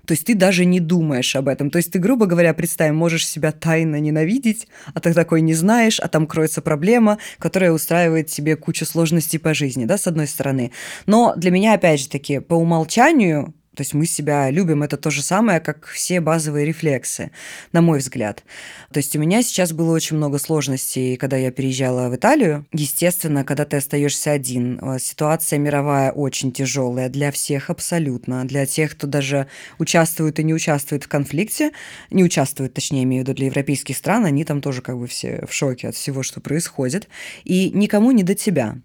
то 0.06 0.12
есть 0.12 0.26
ты 0.26 0.34
даже 0.34 0.64
не 0.64 0.80
думаешь 0.80 1.34
об 1.36 1.48
этом. 1.48 1.70
То 1.70 1.78
есть 1.78 1.92
ты, 1.92 1.98
грубо 1.98 2.26
говоря, 2.26 2.54
представь, 2.54 2.92
можешь 2.92 3.26
себя 3.26 3.52
тайно 3.52 4.00
ненавидеть, 4.00 4.66
а 4.94 5.00
ты 5.00 5.14
такой 5.14 5.40
не 5.40 5.54
знаешь, 5.54 6.00
а 6.00 6.08
там 6.08 6.26
кроется 6.26 6.60
проблема, 6.60 7.18
которая 7.38 7.72
устраивает 7.72 8.26
тебе 8.26 8.56
кучу 8.56 8.84
сложностей 8.84 9.38
по 9.38 9.54
жизни, 9.54 9.84
да, 9.84 9.98
с 9.98 10.06
одной 10.06 10.26
стороны. 10.26 10.72
Но 11.06 11.34
для 11.36 11.50
меня, 11.50 11.74
опять 11.74 12.00
же 12.00 12.08
таки, 12.08 12.40
по 12.40 12.54
умолчанию 12.54 13.54
то 13.74 13.80
есть 13.80 13.94
мы 13.94 14.04
себя 14.04 14.50
любим, 14.50 14.82
это 14.82 14.98
то 14.98 15.10
же 15.10 15.22
самое, 15.22 15.58
как 15.58 15.86
все 15.86 16.20
базовые 16.20 16.66
рефлексы, 16.66 17.30
на 17.72 17.80
мой 17.80 18.00
взгляд. 18.00 18.44
То 18.92 18.98
есть 18.98 19.16
у 19.16 19.18
меня 19.18 19.42
сейчас 19.42 19.72
было 19.72 19.94
очень 19.94 20.18
много 20.18 20.38
сложностей, 20.38 21.16
когда 21.16 21.38
я 21.38 21.50
переезжала 21.50 22.10
в 22.10 22.16
Италию. 22.16 22.66
Естественно, 22.72 23.44
когда 23.44 23.64
ты 23.64 23.78
остаешься 23.78 24.32
один, 24.32 24.78
э, 24.78 24.98
ситуация 24.98 25.58
мировая 25.58 26.12
очень 26.12 26.52
тяжелая 26.52 27.08
для 27.08 27.32
всех 27.32 27.70
абсолютно, 27.70 28.44
для 28.44 28.66
тех, 28.66 28.92
кто 28.92 29.06
даже 29.06 29.46
участвует 29.78 30.38
и 30.38 30.44
не 30.44 30.52
участвует 30.52 31.04
в 31.04 31.08
конфликте, 31.08 31.72
не 32.10 32.24
участвует, 32.24 32.74
точнее, 32.74 33.04
имею 33.04 33.24
в 33.24 33.28
виду 33.28 33.36
для 33.36 33.46
европейских 33.46 33.96
стран, 33.96 34.26
они 34.26 34.44
там 34.44 34.60
тоже 34.60 34.82
как 34.82 34.98
бы 34.98 35.06
все 35.06 35.46
в 35.48 35.54
шоке 35.54 35.88
от 35.88 35.94
всего, 35.94 36.22
что 36.22 36.40
происходит, 36.40 37.08
и 37.44 37.70
никому 37.70 38.10
не 38.10 38.22
до 38.22 38.34
тебя. 38.34 38.76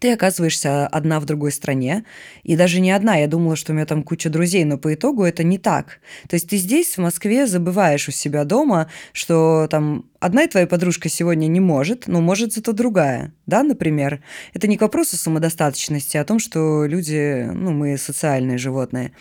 Ты 0.00 0.12
оказываешься 0.12 0.88
одна 0.88 1.20
в 1.20 1.26
другой 1.26 1.52
стране, 1.52 2.04
и 2.42 2.56
даже 2.56 2.80
не 2.80 2.90
одна. 2.90 3.16
Я 3.16 3.28
думала, 3.28 3.54
что 3.54 3.72
у 3.72 3.74
меня 3.74 3.86
там 3.86 4.02
куча 4.02 4.28
друзей, 4.28 4.64
но 4.64 4.78
по 4.78 4.92
итогу 4.92 5.22
это 5.22 5.44
не 5.44 5.58
так. 5.58 6.00
То 6.28 6.34
есть 6.34 6.48
ты 6.48 6.56
здесь, 6.56 6.96
в 6.96 6.98
Москве, 6.98 7.46
забываешь 7.46 8.08
у 8.08 8.12
себя 8.12 8.44
дома, 8.44 8.90
что 9.12 9.68
там 9.70 10.06
одна 10.18 10.46
твоя 10.48 10.66
подружка 10.66 11.08
сегодня 11.08 11.46
не 11.46 11.60
может, 11.60 12.08
но 12.08 12.20
может 12.20 12.52
зато 12.52 12.72
другая, 12.72 13.32
да, 13.46 13.62
например. 13.62 14.22
Это 14.54 14.66
не 14.66 14.76
к 14.76 14.80
вопросу 14.80 15.16
самодостаточности, 15.16 16.16
а 16.16 16.22
о 16.22 16.24
том, 16.24 16.40
что 16.40 16.84
люди, 16.84 17.48
ну, 17.54 17.70
мы 17.70 17.96
социальные 17.96 18.58
животные. 18.58 19.12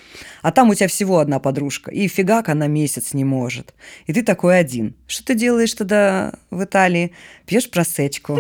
А 0.42 0.52
там 0.52 0.70
у 0.70 0.74
тебя 0.74 0.88
всего 0.88 1.20
одна 1.20 1.40
подружка, 1.40 1.92
и 1.92 2.08
фигак 2.08 2.50
она 2.50 2.66
месяц 2.66 3.14
не 3.14 3.24
может. 3.24 3.76
И 4.08 4.14
ты 4.14 4.24
такой 4.24 4.58
один. 4.58 4.96
Что 5.06 5.26
ты 5.26 5.36
делаешь 5.36 5.76
тогда 5.76 6.34
в 6.50 6.64
Италии? 6.64 7.14
Пьешь 7.46 7.70
просечку 7.70 8.40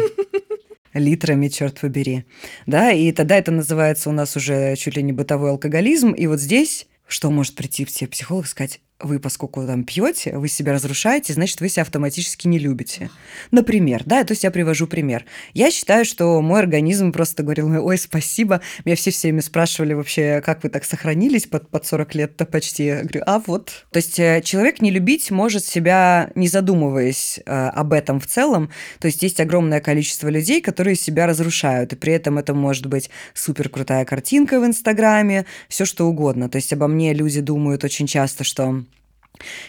литрами, 0.95 1.47
черт 1.49 1.79
побери. 1.79 2.25
Да, 2.65 2.91
и 2.91 3.11
тогда 3.11 3.37
это 3.37 3.51
называется 3.51 4.09
у 4.09 4.13
нас 4.13 4.35
уже 4.35 4.75
чуть 4.75 4.95
ли 4.95 5.03
не 5.03 5.11
бытовой 5.13 5.51
алкоголизм. 5.51 6.11
И 6.11 6.25
вот 6.25 6.39
здесь 6.39 6.87
что 7.07 7.29
может 7.29 7.55
прийти 7.55 7.85
тебе 7.85 8.07
психолог 8.07 8.45
и 8.45 8.47
сказать, 8.47 8.81
вы 8.99 9.19
поскольку 9.19 9.65
там 9.65 9.83
пьете, 9.83 10.37
вы 10.37 10.47
себя 10.47 10.71
разрушаете, 10.71 11.33
значит, 11.33 11.59
вы 11.59 11.67
себя 11.67 11.81
автоматически 11.81 12.47
не 12.47 12.57
любите. 12.57 13.09
Например, 13.51 14.03
да, 14.05 14.23
то 14.23 14.31
есть 14.31 14.43
я 14.45 14.51
привожу 14.51 14.87
пример. 14.87 15.25
Я 15.53 15.69
считаю, 15.69 16.05
что 16.05 16.41
мой 16.41 16.59
организм 16.59 17.11
просто 17.11 17.43
говорил, 17.43 17.85
ой, 17.85 17.97
спасибо. 17.97 18.61
Меня 18.85 18.95
все 18.95 19.11
все 19.11 19.27
время 19.27 19.41
спрашивали 19.41 19.93
вообще, 19.93 20.41
как 20.45 20.63
вы 20.63 20.69
так 20.69 20.85
сохранились 20.85 21.45
под, 21.45 21.69
под 21.69 21.85
40 21.85 22.15
лет-то 22.15 22.45
почти. 22.45 22.85
Я 22.85 23.01
говорю, 23.01 23.23
а 23.25 23.39
вот. 23.39 23.85
То 23.91 23.97
есть 23.97 24.17
э, 24.17 24.41
человек 24.43 24.81
не 24.81 24.91
любить 24.91 25.29
может 25.29 25.65
себя, 25.65 26.31
не 26.35 26.47
задумываясь 26.47 27.39
э, 27.45 27.51
об 27.51 27.91
этом 27.91 28.21
в 28.21 28.27
целом. 28.27 28.69
То 28.99 29.07
есть 29.07 29.21
есть 29.23 29.41
огромное 29.41 29.81
количество 29.81 30.29
людей, 30.29 30.61
которые 30.61 30.95
себя 30.95 31.27
разрушают, 31.27 31.91
и 31.91 31.95
при 31.97 32.13
этом 32.13 32.37
это 32.37 32.53
может 32.53 32.85
быть 32.85 33.09
супер 33.33 33.67
крутая 33.67 34.05
картинка 34.05 34.61
в 34.61 34.65
Инстаграме, 34.65 35.45
все 35.67 35.83
что 35.83 36.07
угодно. 36.07 36.49
То 36.49 36.55
есть 36.57 36.71
обо 36.71 36.87
мне 36.87 37.13
люди 37.13 37.41
думают 37.41 37.83
очень 37.83 38.07
часто, 38.07 38.45
что 38.45 38.84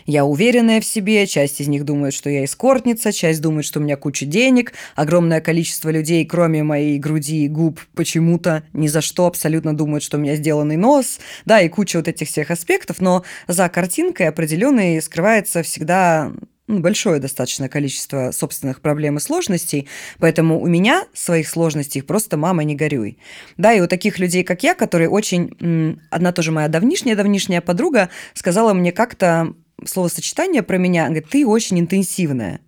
я 0.07 0.25
уверенная 0.25 0.81
в 0.81 0.85
себе, 0.85 1.27
часть 1.27 1.61
из 1.61 1.69
них 1.69 1.85
думает, 1.85 2.15
что 2.15 2.31
я 2.31 2.45
эскортница, 2.45 3.13
часть 3.13 3.41
думает, 3.41 3.65
что 3.65 3.81
у 3.81 3.83
меня 3.83 3.97
куча 3.97 4.27
денег, 4.27 4.73
огромное 4.95 5.41
количество 5.41 5.91
людей, 5.91 6.25
кроме 6.25 6.63
моей 6.63 6.99
груди 6.99 7.45
и 7.45 7.49
губ, 7.49 7.81
почему-то 7.95 8.63
ни 8.73 8.89
за 8.89 9.01
что 9.01 9.27
абсолютно 9.27 9.77
думают, 9.77 10.03
что 10.03 10.17
у 10.17 10.21
меня 10.21 10.37
сделанный 10.37 10.77
нос, 10.77 11.19
да, 11.45 11.61
и 11.61 11.69
куча 11.69 11.97
вот 11.97 12.09
этих 12.09 12.29
всех 12.29 12.51
аспектов, 12.51 13.01
но 13.01 13.25
за 13.49 13.69
картинкой 13.69 14.29
определенной 14.29 15.01
скрывается 15.03 15.63
всегда 15.63 16.33
большое 16.69 17.21
достаточно 17.21 17.69
количество 17.69 18.31
собственных 18.33 18.81
проблем 18.81 19.17
и 19.17 19.21
сложностей, 19.21 19.89
поэтому 20.19 20.61
у 20.61 20.67
меня 20.67 21.07
своих 21.15 21.49
сложностей 21.49 22.03
просто 22.03 22.37
мама 22.37 22.65
не 22.65 22.75
горюй. 22.75 23.19
Да, 23.57 23.73
и 23.73 23.81
у 23.81 23.87
таких 23.87 24.19
людей, 24.19 24.43
как 24.43 24.63
я, 24.63 24.75
которые 24.75 25.09
очень... 25.09 26.01
Одна 26.11 26.33
тоже 26.33 26.53
моя 26.53 26.69
давнишняя-давнишняя 26.69 27.61
подруга 27.61 28.11
сказала 28.35 28.75
мне 28.75 28.93
как-то 28.93 29.55
словосочетание 29.85 30.63
про 30.63 30.79
меня, 30.79 31.05
говорит, 31.05 31.29
ты 31.29 31.47
очень 31.47 31.79
интенсивная. 31.79 32.61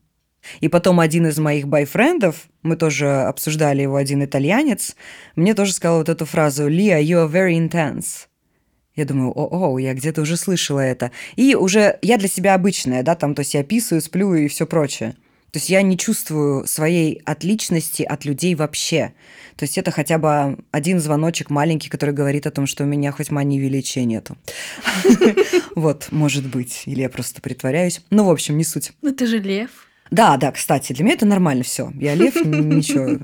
И 0.60 0.68
потом 0.68 1.00
один 1.00 1.26
из 1.26 1.38
моих 1.38 1.66
байфрендов, 1.66 2.48
мы 2.62 2.76
тоже 2.76 3.22
обсуждали 3.22 3.82
его, 3.82 3.96
один 3.96 4.24
итальянец, 4.24 4.94
мне 5.36 5.54
тоже 5.54 5.72
сказал 5.72 5.98
вот 5.98 6.08
эту 6.08 6.24
фразу 6.24 6.68
«Лия, 6.68 7.00
you 7.00 7.26
are 7.26 7.30
very 7.30 7.58
intense». 7.58 8.27
Я 8.98 9.04
думаю, 9.04 9.30
о-о, 9.30 9.78
я 9.78 9.94
где-то 9.94 10.22
уже 10.22 10.36
слышала 10.36 10.80
это. 10.80 11.12
И 11.36 11.54
уже 11.54 12.00
я 12.02 12.18
для 12.18 12.26
себя 12.26 12.54
обычная, 12.54 13.04
да, 13.04 13.14
там, 13.14 13.36
то 13.36 13.42
есть 13.42 13.54
я 13.54 13.62
писаю, 13.62 14.00
сплю 14.00 14.34
и 14.34 14.48
все 14.48 14.66
прочее. 14.66 15.14
То 15.52 15.60
есть 15.60 15.70
я 15.70 15.82
не 15.82 15.96
чувствую 15.96 16.66
своей 16.66 17.22
отличности 17.24 18.02
от 18.02 18.24
людей 18.24 18.56
вообще. 18.56 19.12
То 19.54 19.66
есть 19.66 19.78
это 19.78 19.92
хотя 19.92 20.18
бы 20.18 20.58
один 20.72 20.98
звоночек 20.98 21.48
маленький, 21.48 21.88
который 21.88 22.12
говорит 22.12 22.48
о 22.48 22.50
том, 22.50 22.66
что 22.66 22.82
у 22.82 22.86
меня 22.88 23.12
хоть 23.12 23.30
мании 23.30 23.60
величия 23.60 24.04
нету. 24.04 24.36
Вот, 25.76 26.08
может 26.10 26.44
быть. 26.44 26.82
Или 26.86 27.02
я 27.02 27.08
просто 27.08 27.40
притворяюсь. 27.40 28.00
Ну, 28.10 28.24
в 28.24 28.30
общем, 28.30 28.58
не 28.58 28.64
суть. 28.64 28.90
Ну 29.00 29.12
ты 29.12 29.26
же 29.26 29.38
лев. 29.38 29.87
Да, 30.10 30.36
да, 30.36 30.52
кстати, 30.52 30.92
для 30.92 31.04
меня 31.04 31.14
это 31.14 31.26
нормально 31.26 31.64
все. 31.64 31.90
Я 31.94 32.14
лев, 32.14 32.34
ничего, 32.44 33.18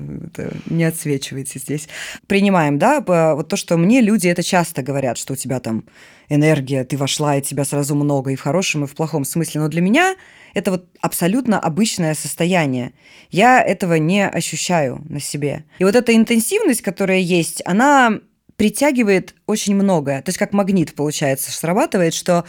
не 0.67 0.83
отсвечивайте 0.83 1.59
здесь. 1.59 1.87
Принимаем, 2.27 2.77
да, 2.77 3.01
вот 3.01 3.47
то, 3.47 3.55
что 3.55 3.77
мне 3.77 4.01
люди 4.01 4.27
это 4.27 4.43
часто 4.43 4.81
говорят, 4.81 5.17
что 5.17 5.33
у 5.33 5.35
тебя 5.35 5.59
там 5.59 5.85
энергия, 6.29 6.83
ты 6.83 6.97
вошла, 6.97 7.37
и 7.37 7.41
тебя 7.41 7.65
сразу 7.65 7.95
много, 7.95 8.31
и 8.31 8.35
в 8.35 8.41
хорошем, 8.41 8.83
и 8.83 8.87
в 8.87 8.95
плохом 8.95 9.25
смысле. 9.25 9.61
Но 9.61 9.67
для 9.67 9.81
меня 9.81 10.15
это 10.53 10.71
вот 10.71 10.85
абсолютно 11.01 11.59
обычное 11.59 12.13
состояние. 12.13 12.93
Я 13.29 13.61
этого 13.61 13.95
не 13.95 14.27
ощущаю 14.27 15.01
на 15.07 15.19
себе. 15.19 15.65
И 15.79 15.83
вот 15.83 15.95
эта 15.95 16.15
интенсивность, 16.15 16.81
которая 16.81 17.19
есть, 17.19 17.61
она 17.65 18.19
притягивает 18.55 19.35
очень 19.47 19.75
многое. 19.75 20.21
То 20.21 20.29
есть 20.29 20.37
как 20.37 20.53
магнит, 20.53 20.95
получается, 20.95 21.51
срабатывает, 21.51 22.13
что 22.13 22.45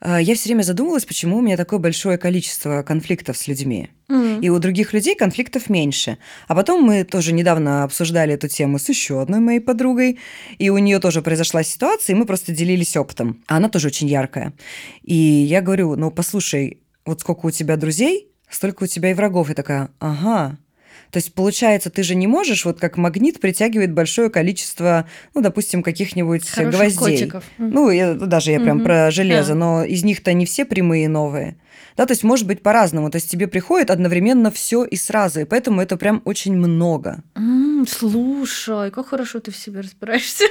я 0.00 0.34
все 0.34 0.48
время 0.48 0.62
задумывалась, 0.62 1.04
почему 1.04 1.38
у 1.38 1.40
меня 1.40 1.56
такое 1.56 1.78
большое 1.78 2.18
количество 2.18 2.82
конфликтов 2.82 3.36
с 3.36 3.46
людьми. 3.48 3.90
Mm. 4.08 4.40
И 4.40 4.50
у 4.50 4.58
других 4.58 4.92
людей 4.92 5.14
конфликтов 5.14 5.70
меньше. 5.70 6.18
А 6.46 6.54
потом 6.54 6.82
мы 6.82 7.04
тоже 7.04 7.32
недавно 7.32 7.84
обсуждали 7.84 8.34
эту 8.34 8.48
тему 8.48 8.78
с 8.78 8.88
еще 8.88 9.22
одной 9.22 9.40
моей 9.40 9.60
подругой, 9.60 10.18
и 10.58 10.70
у 10.70 10.78
нее 10.78 10.98
тоже 10.98 11.22
произошла 11.22 11.62
ситуация, 11.62 12.14
и 12.14 12.18
мы 12.18 12.26
просто 12.26 12.52
делились 12.52 12.96
опытом. 12.96 13.42
А 13.46 13.56
она 13.56 13.68
тоже 13.68 13.88
очень 13.88 14.08
яркая. 14.08 14.52
И 15.02 15.14
я 15.14 15.62
говорю, 15.62 15.96
ну 15.96 16.10
послушай, 16.10 16.80
вот 17.06 17.20
сколько 17.20 17.46
у 17.46 17.50
тебя 17.50 17.76
друзей, 17.76 18.28
столько 18.48 18.84
у 18.84 18.86
тебя 18.86 19.10
и 19.10 19.14
врагов. 19.14 19.50
И 19.50 19.54
такая, 19.54 19.90
ага. 19.98 20.58
То 21.14 21.18
есть, 21.18 21.32
получается, 21.32 21.90
ты 21.90 22.02
же 22.02 22.16
не 22.16 22.26
можешь, 22.26 22.64
вот 22.64 22.80
как 22.80 22.96
магнит 22.96 23.38
притягивает 23.38 23.92
большое 23.92 24.30
количество, 24.30 25.08
ну, 25.32 25.42
допустим, 25.42 25.84
каких-нибудь 25.84 26.50
Хороших 26.50 26.80
гвоздей. 26.80 27.18
Котиков. 27.18 27.44
Ну, 27.56 27.88
я, 27.90 28.14
даже 28.14 28.50
я 28.50 28.58
прям 28.58 28.78
угу. 28.78 28.86
про 28.86 29.12
железо, 29.12 29.52
да. 29.52 29.54
но 29.54 29.84
из 29.84 30.02
них-то 30.02 30.32
не 30.32 30.44
все 30.44 30.64
прямые 30.64 31.08
новые. 31.08 31.56
Да, 31.96 32.04
то 32.06 32.14
есть 32.14 32.24
может 32.24 32.48
быть 32.48 32.62
по-разному. 32.62 33.10
То 33.10 33.16
есть 33.18 33.30
тебе 33.30 33.46
приходит 33.46 33.92
одновременно 33.92 34.50
все 34.50 34.82
и 34.82 34.96
сразу, 34.96 35.42
и 35.42 35.44
поэтому 35.44 35.80
это 35.80 35.96
прям 35.96 36.20
очень 36.24 36.56
много. 36.56 37.22
Mm, 37.36 37.88
слушай, 37.88 38.90
как 38.90 39.06
хорошо 39.06 39.38
ты 39.38 39.52
в 39.52 39.56
себе 39.56 39.82
разбираешься. 39.82 40.46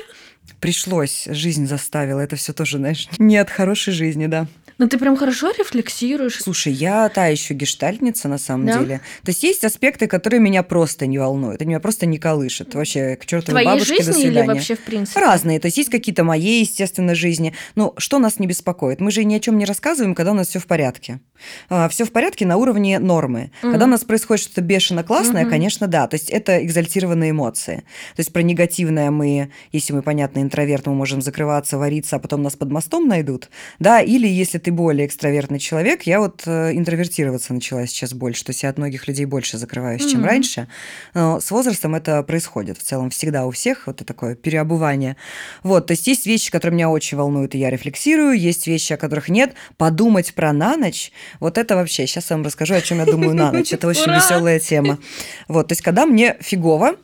Пришлось, 0.61 1.27
жизнь 1.29 1.67
заставила. 1.67 2.21
Это 2.21 2.37
все 2.37 2.53
тоже, 2.53 2.77
знаешь, 2.77 3.09
не 3.17 3.35
от 3.35 3.49
хорошей 3.49 3.91
жизни, 3.91 4.27
да. 4.27 4.47
Ну, 4.77 4.87
ты 4.87 4.97
прям 4.97 5.15
хорошо 5.15 5.51
рефлексируешь. 5.51 6.41
Слушай, 6.41 6.73
я 6.73 7.09
та 7.09 7.27
еще 7.27 7.53
гештальтница 7.53 8.27
на 8.27 8.37
самом 8.37 8.65
да? 8.65 8.79
деле. 8.79 9.01
То 9.23 9.29
есть 9.29 9.43
есть 9.43 9.63
аспекты, 9.63 10.07
которые 10.07 10.39
меня 10.39 10.63
просто 10.63 11.05
не 11.05 11.17
волнуют, 11.17 11.61
они 11.61 11.69
меня 11.69 11.79
просто 11.79 12.05
не 12.05 12.17
колышут. 12.17 12.75
Вообще, 12.75 13.15
к 13.15 13.25
чертовой 13.25 13.63
Твоей 13.63 13.65
бабушке, 13.65 13.95
жизни 13.95 14.11
до 14.11 14.13
свидания. 14.13 14.39
или 14.39 14.47
вообще 14.47 14.75
в 14.75 14.79
принципе? 14.79 15.19
Разные. 15.19 15.59
То 15.59 15.67
есть 15.67 15.77
есть 15.77 15.89
какие-то 15.89 16.23
моей, 16.23 16.61
естественно, 16.61 17.15
жизни. 17.15 17.53
Но 17.75 17.93
что 17.97 18.19
нас 18.19 18.39
не 18.39 18.47
беспокоит? 18.47 18.99
Мы 18.99 19.11
же 19.11 19.23
ни 19.23 19.35
о 19.35 19.39
чем 19.39 19.57
не 19.57 19.65
рассказываем, 19.65 20.15
когда 20.15 20.31
у 20.31 20.35
нас 20.35 20.47
все 20.47 20.59
в 20.59 20.65
порядке. 20.65 21.19
А, 21.69 21.89
все 21.89 22.05
в 22.05 22.11
порядке 22.11 22.45
на 22.45 22.57
уровне 22.57 22.99
нормы. 22.99 23.51
Угу. 23.61 23.71
Когда 23.71 23.85
у 23.85 23.89
нас 23.89 24.03
происходит 24.03 24.43
что-то 24.43 24.61
бешено 24.61 25.03
классное, 25.03 25.43
угу. 25.43 25.51
конечно, 25.51 25.87
да. 25.87 26.07
То 26.07 26.15
есть 26.15 26.29
это 26.29 26.63
экзальтированные 26.63 27.31
эмоции. 27.31 27.77
То 28.15 28.19
есть 28.19 28.31
про 28.31 28.41
негативное 28.41 29.11
мы, 29.11 29.51
если 29.71 29.93
мы, 29.93 30.01
понятно, 30.01 30.39
интроверт, 30.39 30.85
мы 30.87 30.93
можем 30.93 31.21
закрываться, 31.21 31.77
вариться, 31.77 32.15
а 32.15 32.19
потом 32.19 32.43
нас 32.43 32.55
под 32.55 32.71
мостом 32.71 33.07
найдут. 33.07 33.49
Да, 33.79 34.01
или 34.01 34.27
если 34.27 34.57
ты 34.57 34.71
более 34.71 35.07
экстравертный 35.07 35.59
человек, 35.59 36.03
я 36.03 36.19
вот 36.19 36.43
э, 36.45 36.71
интровертироваться 36.73 37.53
начала 37.53 37.85
сейчас 37.87 38.13
больше. 38.13 38.45
То 38.45 38.51
есть 38.51 38.63
я 38.63 38.69
от 38.69 38.77
многих 38.77 39.07
людей 39.07 39.25
больше 39.25 39.57
закрываюсь, 39.57 40.05
чем 40.05 40.23
раньше. 40.23 40.67
Но 41.13 41.39
с 41.39 41.51
возрастом 41.51 41.95
это 41.95 42.23
происходит 42.23 42.77
в 42.77 42.83
целом 42.83 43.09
всегда 43.09 43.45
у 43.45 43.51
всех. 43.51 43.87
Вот 43.87 43.97
это 43.97 44.05
такое 44.05 44.35
переобувание. 44.35 45.17
Вот, 45.63 45.87
то 45.87 45.91
есть 45.91 46.07
есть 46.07 46.25
вещи, 46.25 46.51
которые 46.51 46.75
меня 46.75 46.89
очень 46.89 47.17
волнуют, 47.17 47.55
и 47.55 47.57
я 47.57 47.69
рефлексирую. 47.69 48.37
Есть 48.37 48.67
вещи, 48.67 48.93
о 48.93 48.97
которых 48.97 49.29
нет. 49.29 49.53
Подумать 49.77 50.33
про 50.33 50.53
на 50.53 50.77
ночь, 50.77 51.11
вот 51.39 51.57
это 51.57 51.75
вообще. 51.75 52.07
Сейчас 52.07 52.29
я 52.29 52.35
вам 52.35 52.45
расскажу, 52.45 52.75
о 52.75 52.81
чем 52.81 52.99
я 52.99 53.05
думаю 53.05 53.33
на 53.33 53.51
ночь. 53.51 53.73
Это 53.73 53.87
очень 53.89 54.11
веселая 54.11 54.59
тема. 54.59 54.99
Вот, 55.47 55.67
то 55.67 55.73
есть 55.73 55.81
когда 55.81 56.05
мне 56.05 56.37
фигово, 56.39 56.95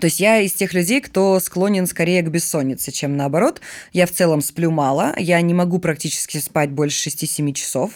то 0.00 0.06
есть 0.06 0.20
я 0.20 0.40
из 0.40 0.52
тех 0.52 0.74
людей, 0.74 1.00
кто 1.00 1.40
склонен 1.40 1.86
скорее 1.86 2.22
к 2.22 2.28
бессоннице, 2.28 2.92
чем 2.92 3.16
наоборот. 3.16 3.60
Я 3.92 4.06
в 4.06 4.10
целом 4.10 4.42
сплю 4.42 4.70
мало, 4.70 5.14
я 5.16 5.40
не 5.40 5.54
могу 5.54 5.78
практически 5.78 6.38
спать 6.38 6.70
больше 6.70 7.08
6-7 7.08 7.52
часов. 7.52 7.92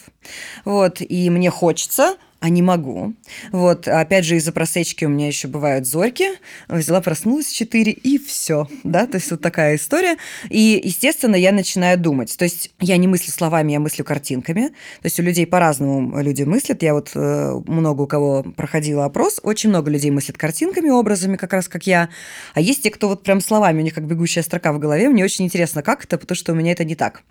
Вот, 0.64 1.00
и 1.00 1.28
мне 1.30 1.50
хочется, 1.50 2.16
а 2.40 2.48
не 2.48 2.62
могу. 2.62 3.14
Вот, 3.52 3.86
опять 3.86 4.24
же, 4.24 4.36
из-за 4.36 4.52
просечки 4.52 5.04
у 5.04 5.10
меня 5.10 5.26
еще 5.26 5.46
бывают 5.46 5.86
зорьки. 5.86 6.26
Взяла, 6.68 7.02
проснулась 7.02 7.46
в 7.46 7.54
4, 7.54 7.92
и 7.92 8.18
все, 8.18 8.66
да, 8.82 9.06
то 9.06 9.16
есть 9.16 9.30
вот 9.30 9.42
такая 9.42 9.76
история. 9.76 10.16
И, 10.48 10.80
естественно, 10.82 11.36
я 11.36 11.52
начинаю 11.52 11.98
думать. 11.98 12.34
То 12.36 12.44
есть 12.44 12.72
я 12.80 12.96
не 12.96 13.06
мыслю 13.06 13.30
словами, 13.30 13.72
я 13.72 13.80
мыслю 13.80 14.04
картинками. 14.04 14.68
То 14.68 15.04
есть 15.04 15.20
у 15.20 15.22
людей 15.22 15.46
по-разному 15.46 16.18
люди 16.22 16.42
мыслят. 16.42 16.82
Я 16.82 16.94
вот 16.94 17.10
э, 17.14 17.60
много 17.66 18.02
у 18.02 18.06
кого 18.06 18.42
проходила 18.42 19.04
опрос, 19.04 19.38
очень 19.42 19.68
много 19.68 19.90
людей 19.90 20.10
мыслят 20.10 20.38
картинками, 20.38 20.88
образами, 20.88 21.36
как 21.36 21.52
раз 21.52 21.68
как 21.68 21.86
я. 21.86 22.08
А 22.54 22.60
есть 22.60 22.82
те, 22.82 22.90
кто 22.90 23.08
вот 23.08 23.22
прям 23.22 23.42
словами, 23.42 23.80
у 23.80 23.84
них 23.84 23.94
как 23.94 24.06
бегущая 24.06 24.42
строка 24.42 24.72
в 24.72 24.78
голове. 24.78 25.10
Мне 25.10 25.24
очень 25.24 25.44
интересно, 25.44 25.82
как 25.82 26.04
это, 26.04 26.16
потому 26.16 26.36
что 26.36 26.52
у 26.52 26.54
меня 26.54 26.72
это 26.72 26.84
не 26.84 26.94
так. 26.94 27.22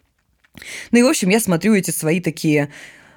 Ну 0.91 0.99
и, 0.99 1.03
в 1.03 1.07
общем, 1.07 1.29
я 1.29 1.39
смотрю 1.39 1.73
эти 1.73 1.91
свои 1.91 2.19
такие 2.19 2.69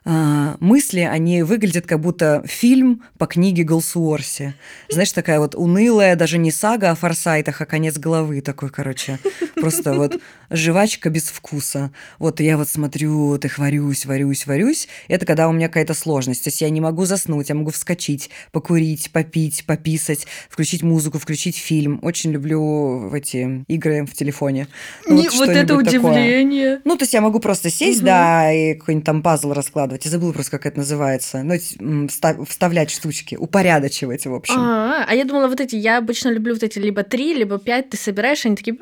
мысли, 0.05 1.01
они 1.01 1.43
выглядят 1.43 1.87
как 1.87 2.01
будто 2.01 2.43
фильм 2.47 3.03
по 3.19 3.27
книге 3.27 3.62
Голсуорси. 3.62 4.55
Знаешь, 4.88 5.12
такая 5.12 5.38
вот 5.38 5.55
унылая, 5.55 6.17
даже 6.17 6.38
не 6.38 6.51
сага 6.51 6.91
о 6.91 6.95
форсайтах, 6.95 7.61
а 7.61 7.67
конец 7.67 7.99
головы 7.99 8.41
такой, 8.41 8.71
короче. 8.71 9.19
Просто 9.55 9.95
вот 9.95 10.21
жвачка 10.51 11.09
без 11.09 11.25
вкуса. 11.25 11.93
Вот 12.19 12.41
я 12.41 12.57
вот 12.57 12.69
смотрю, 12.69 13.29
вот 13.29 13.45
их 13.45 13.59
варюсь, 13.59 14.05
варюсь, 14.07 14.47
варюсь. 14.47 14.88
Это 15.09 15.25
когда 15.25 15.49
у 15.49 15.53
меня 15.53 15.69
какая-то 15.69 15.95
сложность. 15.95 16.45
То 16.45 16.49
есть 16.49 16.61
я 16.61 16.71
не 16.71 16.81
могу 16.81 17.05
заснуть, 17.05 17.49
я 17.49 17.55
могу 17.55 17.71
вскочить, 17.71 18.31
покурить, 18.51 19.11
попить, 19.12 19.65
пописать, 19.67 20.27
включить 20.49 20.83
музыку, 20.83 21.19
включить 21.19 21.57
фильм. 21.57 22.01
Очень 22.03 22.33
люблю 22.33 23.12
эти 23.15 23.65
игры 23.69 24.05
в 24.05 24.15
телефоне. 24.15 24.67
Ну, 25.07 25.17
не, 25.17 25.29
вот, 25.29 25.38
вот 25.38 25.49
это 25.49 25.77
удивление. 25.77 26.77
Такое. 26.77 26.83
Ну, 26.85 26.97
то 26.97 27.05
есть 27.05 27.15
я 27.15 27.21
могу 27.21 27.38
просто 27.38 27.71
сесть, 27.71 28.01
угу. 28.01 28.07
да, 28.07 28.53
и 28.53 28.75
какой-нибудь 28.75 29.07
там 29.07 29.23
пазл 29.23 29.53
раскладывать 29.53 29.91
складывать. 29.92 30.05
Я 30.05 30.11
забыла 30.11 30.33
просто, 30.33 30.50
как 30.52 30.66
это 30.66 30.78
называется. 30.78 31.42
Ну, 31.42 32.09
вставлять 32.44 32.90
штучки, 32.90 33.37
упорядочивать, 33.37 34.26
в 34.26 34.35
общем. 34.35 34.55
А, 34.59 35.05
а 35.09 35.14
я 35.14 35.24
думала, 35.24 35.48
вот 35.48 35.61
эти, 35.61 35.76
я 35.76 35.98
обычно 35.98 36.31
люблю 36.31 36.55
вот 36.55 36.62
эти 36.62 36.78
либо 36.78 37.02
три, 37.02 37.35
либо 37.35 37.59
пять, 37.59 37.90
ты 37.90 37.96
собираешь, 37.96 38.44
они 38.46 38.57
такие... 38.57 38.76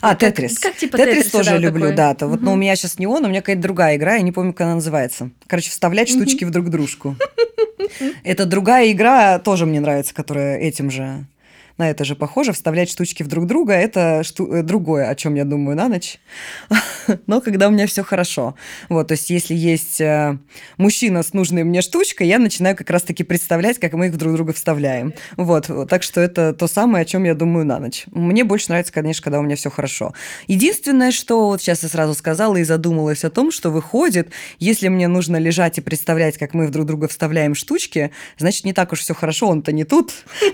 А, 0.00 0.14
Тетрис. 0.14 0.58
Как, 0.58 0.72
как 0.72 0.80
типа 0.80 0.96
Тетрис 0.96 1.30
тоже 1.30 1.50
да, 1.50 1.58
люблю, 1.58 1.82
такой. 1.82 1.96
да. 1.96 2.14
То, 2.14 2.26
вот, 2.26 2.38
угу. 2.38 2.46
Но 2.46 2.52
у 2.54 2.56
меня 2.56 2.74
сейчас 2.74 2.98
не 2.98 3.06
он, 3.06 3.24
у 3.24 3.28
меня 3.28 3.40
какая-то 3.40 3.60
другая 3.60 3.96
игра, 3.96 4.14
я 4.14 4.22
не 4.22 4.32
помню, 4.32 4.52
как 4.52 4.62
она 4.62 4.76
называется. 4.76 5.30
Короче, 5.46 5.70
вставлять 5.70 6.08
штучки 6.08 6.44
в 6.44 6.50
друг 6.50 6.70
дружку. 6.70 7.16
Это 8.24 8.46
другая 8.46 8.90
игра, 8.92 9.38
тоже 9.38 9.66
мне 9.66 9.80
нравится, 9.80 10.14
которая 10.14 10.58
этим 10.58 10.90
же 10.90 11.26
на 11.78 11.90
это 11.90 12.04
же 12.04 12.14
похоже. 12.14 12.52
Вставлять 12.52 12.90
штучки 12.90 13.22
в 13.22 13.28
друг 13.28 13.46
друга– 13.46 13.72
это 13.74 14.22
шту- 14.24 14.52
э, 14.52 14.62
другое, 14.62 15.08
о 15.08 15.14
чем 15.14 15.34
я 15.34 15.44
думаю 15.44 15.76
на 15.76 15.88
ночь. 15.88 16.18
Но 17.26 17.40
когда 17.40 17.68
у 17.68 17.70
меня 17.70 17.86
все 17.86 18.02
хорошо. 18.02 18.54
Вот, 18.88 19.08
то 19.08 19.12
есть 19.12 19.30
если 19.30 19.54
есть 19.54 20.00
э, 20.00 20.38
мужчина 20.76 21.22
с 21.22 21.32
нужной 21.32 21.64
мне 21.64 21.82
штучкой, 21.82 22.28
я 22.28 22.38
начинаю 22.38 22.76
как 22.76 22.90
раз-таки 22.90 23.24
представлять, 23.24 23.78
как 23.78 23.92
мы 23.94 24.06
их 24.06 24.16
друг 24.16 24.34
друга 24.34 24.52
вставляем. 24.52 25.14
Вот, 25.36 25.70
так 25.88 26.02
что 26.02 26.20
это 26.20 26.52
то 26.52 26.66
самое, 26.66 27.02
о 27.02 27.04
чем 27.04 27.24
я 27.24 27.34
думаю 27.34 27.64
на 27.64 27.78
ночь. 27.78 28.04
Мне 28.12 28.44
больше 28.44 28.68
нравится, 28.68 28.92
конечно, 28.92 29.22
когда 29.22 29.40
у 29.40 29.42
меня 29.42 29.56
все 29.56 29.70
хорошо. 29.70 30.12
Единственное, 30.46 31.10
что 31.10 31.46
вот 31.46 31.60
сейчас 31.60 31.82
я 31.82 31.88
сразу 31.88 32.14
сказала 32.14 32.56
и 32.56 32.64
задумалась 32.64 33.24
о 33.24 33.30
том, 33.30 33.50
что 33.50 33.70
выходит, 33.70 34.30
если 34.58 34.88
мне 34.88 35.08
нужно 35.08 35.36
лежать 35.36 35.78
и 35.78 35.80
представлять, 35.80 36.38
как 36.38 36.54
мы 36.54 36.68
друг 36.68 36.86
друга 36.86 37.08
вставляем 37.08 37.54
штучки, 37.54 38.10
значит, 38.38 38.64
не 38.64 38.72
так 38.72 38.92
уж 38.92 39.00
все 39.00 39.14
хорошо, 39.14 39.48
он-то 39.48 39.72
не 39.72 39.84
тут. 39.84 40.12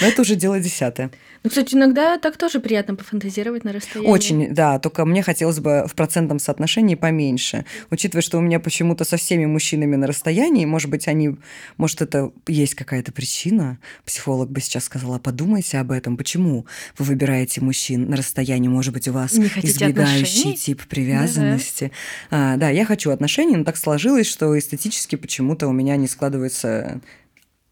Но 0.00 0.06
это 0.06 0.21
уже 0.22 0.36
дело 0.36 0.58
десятое. 0.58 1.10
Ну, 1.44 1.50
кстати, 1.50 1.74
иногда 1.74 2.18
так 2.18 2.36
тоже 2.36 2.60
приятно 2.60 2.94
пофантазировать 2.94 3.64
на 3.64 3.72
расстоянии. 3.72 4.08
Очень, 4.10 4.54
да, 4.54 4.78
только 4.78 5.04
мне 5.04 5.22
хотелось 5.22 5.58
бы 5.58 5.84
в 5.86 5.94
процентном 5.94 6.38
соотношении 6.38 6.94
поменьше. 6.94 7.64
Учитывая, 7.90 8.22
что 8.22 8.38
у 8.38 8.40
меня 8.40 8.60
почему-то 8.60 9.04
со 9.04 9.16
всеми 9.16 9.44
мужчинами 9.44 9.96
на 9.96 10.06
расстоянии, 10.06 10.64
может 10.64 10.88
быть, 10.88 11.08
они, 11.08 11.36
может, 11.76 12.00
это 12.00 12.32
есть 12.46 12.74
какая-то 12.74 13.12
причина. 13.12 13.78
Психолог 14.06 14.50
бы 14.50 14.60
сейчас 14.60 14.84
сказала, 14.84 15.18
подумайте 15.18 15.78
об 15.78 15.90
этом. 15.90 16.16
Почему 16.16 16.66
вы 16.96 17.04
выбираете 17.04 17.60
мужчин 17.60 18.08
на 18.08 18.16
расстоянии? 18.16 18.68
Может 18.68 18.94
быть, 18.94 19.08
у 19.08 19.12
вас 19.12 19.34
избегающий 19.34 19.90
отношений? 19.90 20.56
тип 20.56 20.86
привязанности. 20.86 21.92
Да. 22.30 22.54
А, 22.54 22.56
да, 22.56 22.70
я 22.70 22.84
хочу 22.84 23.10
отношений, 23.10 23.56
но 23.56 23.64
так 23.64 23.76
сложилось, 23.76 24.26
что 24.26 24.56
эстетически 24.58 25.16
почему-то 25.16 25.66
у 25.66 25.72
меня 25.72 25.96
не 25.96 26.06
складывается 26.06 27.00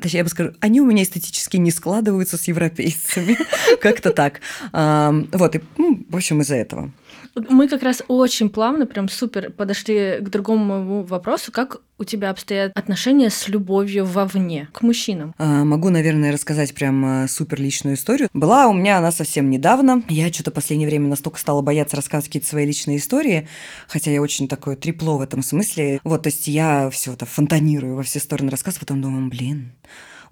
точнее, 0.00 0.18
я 0.18 0.24
бы 0.24 0.30
скажу, 0.30 0.52
они 0.60 0.80
у 0.80 0.86
меня 0.86 1.02
эстетически 1.02 1.56
не 1.56 1.70
складываются 1.70 2.36
с 2.36 2.48
европейцами. 2.48 3.38
Как-то 3.80 4.10
так. 4.10 4.40
Вот, 4.72 5.56
и, 5.56 5.60
ну, 5.76 6.04
в 6.08 6.16
общем, 6.16 6.40
из-за 6.40 6.56
этого. 6.56 6.90
Мы 7.34 7.68
как 7.68 7.82
раз 7.82 8.02
очень 8.08 8.50
плавно, 8.50 8.86
прям 8.86 9.08
супер 9.08 9.50
подошли 9.50 10.18
к 10.20 10.28
другому 10.28 10.64
моему 10.64 11.02
вопросу. 11.02 11.52
Как 11.52 11.80
у 11.98 12.04
тебя 12.04 12.30
обстоят 12.30 12.72
отношения 12.76 13.30
с 13.30 13.46
любовью 13.48 14.04
вовне, 14.04 14.68
к 14.72 14.82
мужчинам? 14.82 15.34
А, 15.38 15.64
могу, 15.64 15.90
наверное, 15.90 16.32
рассказать 16.32 16.74
прям 16.74 17.04
а, 17.04 17.28
супер 17.28 17.60
личную 17.60 17.96
историю. 17.96 18.28
Была 18.32 18.68
у 18.68 18.72
меня 18.72 18.98
она 18.98 19.12
совсем 19.12 19.50
недавно. 19.50 20.02
Я 20.08 20.32
что-то 20.32 20.50
в 20.50 20.54
последнее 20.54 20.88
время 20.88 21.08
настолько 21.08 21.38
стала 21.38 21.62
бояться 21.62 21.96
рассказывать 21.96 22.26
какие-то 22.26 22.48
свои 22.48 22.66
личные 22.66 22.96
истории, 22.96 23.48
хотя 23.86 24.10
я 24.10 24.22
очень 24.22 24.48
такое 24.48 24.76
трепло 24.76 25.16
в 25.16 25.20
этом 25.20 25.42
смысле. 25.42 26.00
Вот, 26.04 26.22
то 26.22 26.28
есть 26.28 26.48
я 26.48 26.90
все 26.90 27.12
это 27.12 27.26
фонтанирую 27.26 27.96
во 27.96 28.02
все 28.02 28.18
стороны 28.18 28.50
рассказываю, 28.50 28.80
потом 28.80 29.02
думаю, 29.02 29.28
блин, 29.28 29.72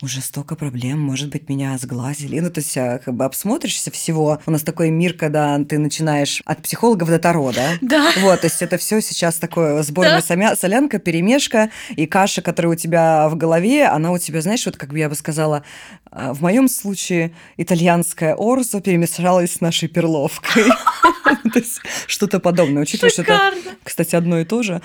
уже 0.00 0.20
столько 0.20 0.54
проблем, 0.54 1.00
может 1.00 1.30
быть, 1.30 1.48
меня 1.48 1.76
сглазили. 1.76 2.38
Ну, 2.38 2.50
то 2.50 2.60
есть, 2.60 2.76
а, 2.76 2.98
как 2.98 3.14
бы 3.14 3.24
обсмотришься 3.24 3.90
всего. 3.90 4.40
У 4.46 4.50
нас 4.50 4.62
такой 4.62 4.90
мир, 4.90 5.14
когда 5.14 5.58
ты 5.64 5.78
начинаешь 5.78 6.40
от 6.44 6.62
психологов 6.62 7.08
до 7.08 7.18
таро, 7.18 7.52
да? 7.52 7.70
Да. 7.80 8.12
Вот, 8.20 8.40
то 8.42 8.46
есть 8.46 8.62
это 8.62 8.76
все 8.78 9.00
сейчас 9.00 9.36
такое 9.36 9.82
сборная 9.82 10.22
Да. 10.28 10.54
солянка, 10.56 10.98
перемешка, 10.98 11.70
и 11.96 12.06
каша, 12.06 12.42
которая 12.42 12.72
у 12.72 12.76
тебя 12.76 13.28
в 13.28 13.36
голове, 13.36 13.86
она 13.86 14.12
у 14.12 14.18
тебя, 14.18 14.40
знаешь, 14.40 14.64
вот 14.66 14.76
как 14.76 14.90
бы 14.90 14.98
я 14.98 15.08
бы 15.08 15.14
сказала, 15.16 15.64
в 16.10 16.42
моем 16.42 16.68
случае 16.68 17.32
итальянская 17.56 18.34
орзо 18.34 18.80
перемешалась 18.80 19.54
с 19.54 19.60
нашей 19.60 19.88
перловкой. 19.88 20.64
То 21.52 21.58
есть 21.58 21.80
что-то 22.06 22.40
подобное. 22.40 22.82
Учитывая, 22.82 23.10
что 23.10 23.22
это 23.22 23.52
кстати, 23.84 24.14
одно 24.14 24.38
и 24.38 24.44
то 24.44 24.62
же, 24.62 24.80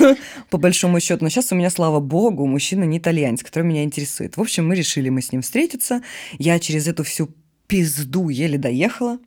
по 0.50 0.58
большому 0.58 1.00
счету. 1.00 1.24
Но 1.24 1.30
сейчас 1.30 1.52
у 1.52 1.54
меня, 1.54 1.70
слава 1.70 2.00
богу, 2.00 2.46
мужчина 2.46 2.84
не 2.84 2.98
итальянец, 2.98 3.42
который 3.42 3.64
меня 3.64 3.82
интересует. 3.82 4.36
В 4.36 4.40
общем, 4.40 4.68
мы 4.68 4.76
решили 4.76 5.08
мы 5.08 5.22
с 5.22 5.32
ним 5.32 5.42
встретиться. 5.42 6.02
Я 6.38 6.58
через 6.58 6.86
эту 6.86 7.04
всю 7.04 7.30
пизду 7.66 8.28
еле 8.28 8.58
доехала. 8.58 9.18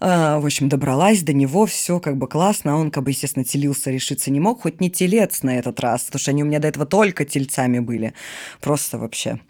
А, 0.00 0.40
В 0.40 0.46
общем, 0.46 0.68
добралась 0.68 1.22
до 1.22 1.32
него, 1.32 1.66
все 1.66 2.00
как 2.00 2.16
бы 2.16 2.28
классно. 2.28 2.74
А 2.74 2.76
он, 2.76 2.90
как 2.90 3.04
бы, 3.04 3.10
естественно, 3.10 3.44
телился, 3.44 3.90
решиться 3.90 4.30
не 4.30 4.40
мог. 4.40 4.62
Хоть 4.62 4.80
не 4.80 4.90
телец 4.90 5.42
на 5.42 5.58
этот 5.58 5.78
раз, 5.80 6.04
потому 6.04 6.20
что 6.20 6.30
они 6.30 6.42
у 6.42 6.46
меня 6.46 6.58
до 6.58 6.68
этого 6.68 6.86
только 6.86 7.24
тельцами 7.24 7.78
были. 7.78 8.14
Просто 8.60 8.98
вообще. 8.98 9.40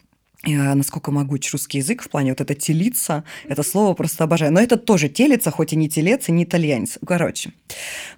Я, 0.47 0.77
насколько 0.77 1.11
могуч 1.11 1.53
русский 1.53 1.79
язык 1.79 2.03
в 2.03 2.09
плане 2.09 2.31
вот 2.31 2.41
это 2.41 2.55
телиться, 2.55 3.25
это 3.49 3.65
слово 3.65 3.95
просто 3.95 4.23
обожаю. 4.23 4.53
Но 4.53 4.61
это 4.61 4.77
тоже 4.77 5.09
телится, 5.09 5.51
хоть 5.51 5.73
и 5.73 5.77
не 5.77 5.89
телец, 5.89 6.29
и 6.29 6.33
не 6.33 6.45
итальянец. 6.45 7.01
Короче, 7.05 7.53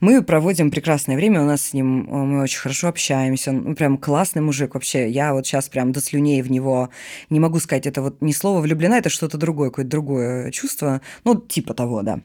мы 0.01 0.23
проводим 0.23 0.71
прекрасное 0.71 1.17
время, 1.17 1.41
у 1.41 1.47
нас 1.47 1.63
с 1.63 1.73
ним, 1.73 2.07
э, 2.07 2.13
мы 2.13 2.43
очень 2.43 2.59
хорошо 2.59 2.89
общаемся, 2.89 3.51
он 3.51 3.75
прям 3.75 3.97
классный 3.97 4.43
мужик 4.43 4.75
вообще. 4.75 5.09
Я 5.09 5.33
вот 5.33 5.47
сейчас 5.47 5.71
прям 5.71 5.91
до 5.93 6.03
слюней 6.03 6.43
в 6.43 6.51
него 6.51 6.91
не 7.31 7.41
могу 7.41 7.61
сказать, 7.61 7.87
это 7.87 8.03
вот 8.03 8.21
не 8.21 8.35
слово 8.35 8.61
влюблена, 8.61 8.99
это 8.99 9.09
что-то 9.09 9.39
другое, 9.39 9.71
какое-то 9.71 9.91
другое 9.91 10.51
чувство, 10.51 11.01
ну, 11.25 11.35
типа 11.35 11.73
того, 11.73 12.03
да. 12.03 12.21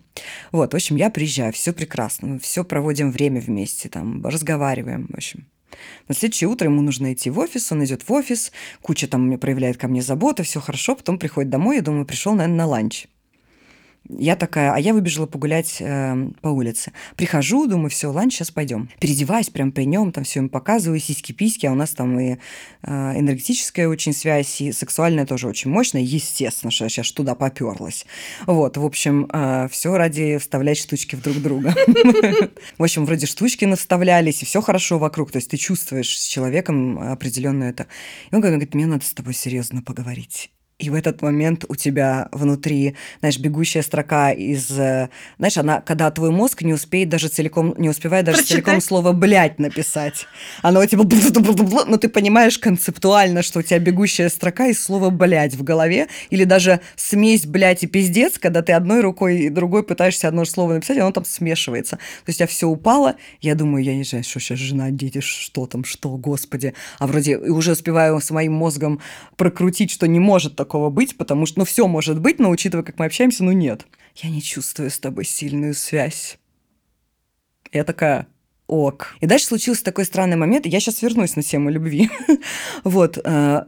Вот, 0.52 0.74
в 0.74 0.76
общем, 0.76 0.98
я 0.98 1.10
приезжаю, 1.12 1.54
все 1.54 1.72
прекрасно, 1.72 2.40
все 2.40 2.66
проводим 2.66 3.10
время 3.10 3.40
вместе, 3.40 3.88
там, 3.88 4.26
разговариваем, 4.26 5.08
в 5.10 5.16
общем. 5.16 5.46
На 6.08 6.16
следующее 6.16 6.50
утро 6.50 6.68
ему 6.70 6.82
нужно 6.82 7.14
идти 7.14 7.30
в 7.30 7.40
офис, 7.40 7.72
он 7.72 7.84
идет 7.84 8.08
в 8.08 8.12
офис, 8.12 8.52
куча 8.82 9.08
там 9.08 9.38
проявляет 9.38 9.78
ко 9.78 9.88
мне 9.88 10.02
заботы, 10.02 10.44
все 10.44 10.60
хорошо, 10.60 10.96
потом 10.96 11.20
приходит 11.20 11.50
домой, 11.50 11.78
я 11.78 11.82
думаю, 11.82 12.06
пришел, 12.06 12.34
наверное, 12.34 12.58
на 12.58 12.66
ланч. 12.68 13.08
Я 14.10 14.36
такая, 14.36 14.74
а 14.74 14.80
я 14.80 14.94
выбежала 14.94 15.28
погулять 15.28 15.78
э, 15.80 16.30
по 16.42 16.50
улице. 16.50 16.92
Прихожу, 17.16 17.68
думаю, 17.68 17.90
все, 17.90 18.12
ланч, 18.12 18.34
сейчас 18.36 18.52
пойдем. 18.52 18.90
Переодеваюсь 19.00 19.50
прям 19.50 19.72
при 19.72 19.86
нем, 19.86 20.12
там 20.12 20.26
все 20.26 20.40
им 20.40 20.50
показываю, 20.50 21.00
сиськи-письки, 21.00 21.68
а 21.68 21.72
у 21.72 21.76
нас 21.76 21.92
там 21.92 22.20
и 22.20 22.38
э, 22.82 23.20
энергетическая 23.20 23.88
очень 23.88 24.14
связь, 24.14 24.60
и 24.60 24.74
сексуальная 24.74 25.26
тоже 25.26 25.48
очень 25.48 25.72
мощная, 25.72 26.02
естественно, 26.02 26.70
что 26.70 26.84
я 26.84 26.90
сейчас 26.90 27.14
туда 27.14 27.34
поперлась. 27.34 28.06
Вот, 28.46 28.76
в 28.76 28.86
общем, 28.86 29.30
все 29.70 29.96
ради 29.96 30.38
вставлять 30.38 30.78
штучки 30.78 31.16
в 31.16 31.22
друг 31.22 31.38
друга. 31.38 31.74
В 32.78 32.84
общем, 32.84 33.06
вроде 33.06 33.26
штучки 33.26 33.66
наставлялись, 33.66 34.42
и 34.42 34.46
все 34.46 34.62
хорошо 34.62 35.00
вокруг, 35.00 35.32
то 35.32 35.38
есть 35.38 35.50
ты 35.50 35.58
чувствуешь 35.58 36.18
с 36.18 36.26
человеком 36.26 37.00
определенно 37.00 37.64
это. 37.64 37.88
И 38.32 38.36
он 38.36 38.42
говорит, 38.42 38.74
мне 38.74 38.86
надо 38.86 39.06
с 39.06 39.14
тобой 39.14 39.34
серьезно 39.34 39.82
поговорить. 39.82 40.52
И 40.84 40.90
в 40.90 40.96
этот 40.96 41.22
момент 41.22 41.64
у 41.70 41.76
тебя 41.76 42.28
внутри, 42.34 42.96
знаешь, 43.20 43.40
бегущая 43.40 43.82
строка 43.84 44.32
из... 44.32 44.70
э, 44.78 45.08
Знаешь, 45.38 45.58
она, 45.58 45.80
когда 45.80 46.12
твой 46.12 46.32
мозг 46.32 46.62
не 46.62 46.74
успеет 46.74 47.08
даже 47.08 47.30
целиком, 47.30 47.74
не 47.78 47.88
успевает 47.88 48.26
даже 48.26 48.40
Прочитать. 48.40 48.66
целиком 48.66 48.82
слово 48.82 49.14
«блядь» 49.14 49.60
написать. 49.60 50.26
Оно 50.62 50.82
у 50.82 50.86
тебя... 50.86 51.04
Но 51.88 51.96
ты 51.96 52.10
понимаешь 52.10 52.60
концептуально, 52.60 53.44
что 53.44 53.60
у 53.60 53.62
тебя 53.62 53.80
бегущая 53.80 54.28
строка 54.28 54.68
из 54.68 54.84
слова 54.84 55.10
«блядь» 55.10 55.56
в 55.56 55.64
голове, 55.64 56.08
или 56.30 56.44
даже 56.44 56.82
смесь 56.98 57.46
«блядь» 57.46 57.84
и 57.84 57.88
«пиздец», 57.88 58.38
когда 58.38 58.62
ты 58.62 58.74
одной 58.74 59.00
рукой 59.00 59.44
и 59.44 59.50
другой 59.50 59.84
пытаешься 59.84 60.28
одно 60.28 60.44
слово 60.44 60.74
написать, 60.74 60.98
и 60.98 61.00
оно 61.00 61.12
там 61.12 61.24
смешивается. 61.24 61.96
То 61.96 62.28
есть 62.28 62.40
у 62.40 62.40
тебя 62.40 62.48
все 62.48 62.68
упало, 62.68 63.16
я 63.40 63.56
думаю, 63.56 63.86
я 63.86 63.96
не 63.96 64.04
знаю, 64.04 64.26
что 64.26 64.42
сейчас 64.42 64.60
жена, 64.60 64.92
дети, 64.92 65.22
что 65.22 65.66
там, 65.66 65.86
что, 65.86 66.10
господи. 66.18 66.74
А 67.00 67.08
вроде 67.08 67.38
уже 67.38 67.72
успеваю 67.72 68.20
с 68.20 68.32
моим 68.32 68.52
мозгом 68.54 69.00
прокрутить, 69.38 69.92
что 69.92 70.08
не 70.08 70.20
может 70.20 70.56
такого 70.56 70.73
быть, 70.90 71.18
потому 71.18 71.46
что, 71.46 71.60
ну, 71.60 71.66
все 71.66 71.88
может 71.88 72.20
быть, 72.20 72.40
но 72.40 72.50
учитывая, 72.50 72.84
как 72.84 73.00
мы 73.00 73.06
общаемся, 73.06 73.44
ну, 73.44 73.52
нет. 73.52 73.86
Я 74.16 74.30
не 74.30 74.42
чувствую 74.42 74.90
с 74.90 75.00
тобой 75.00 75.26
сильную 75.26 75.74
связь. 75.74 76.38
Я 77.72 77.84
такая, 77.84 78.28
ок. 78.68 79.16
И 79.20 79.26
дальше 79.26 79.48
случился 79.48 79.84
такой 79.84 80.06
странный 80.06 80.38
момент, 80.38 80.66
я 80.66 80.80
сейчас 80.80 81.02
вернусь 81.02 81.36
на 81.36 81.44
тему 81.44 81.70
любви. 81.70 82.10
Вот, 82.84 83.18
э, 83.24 83.64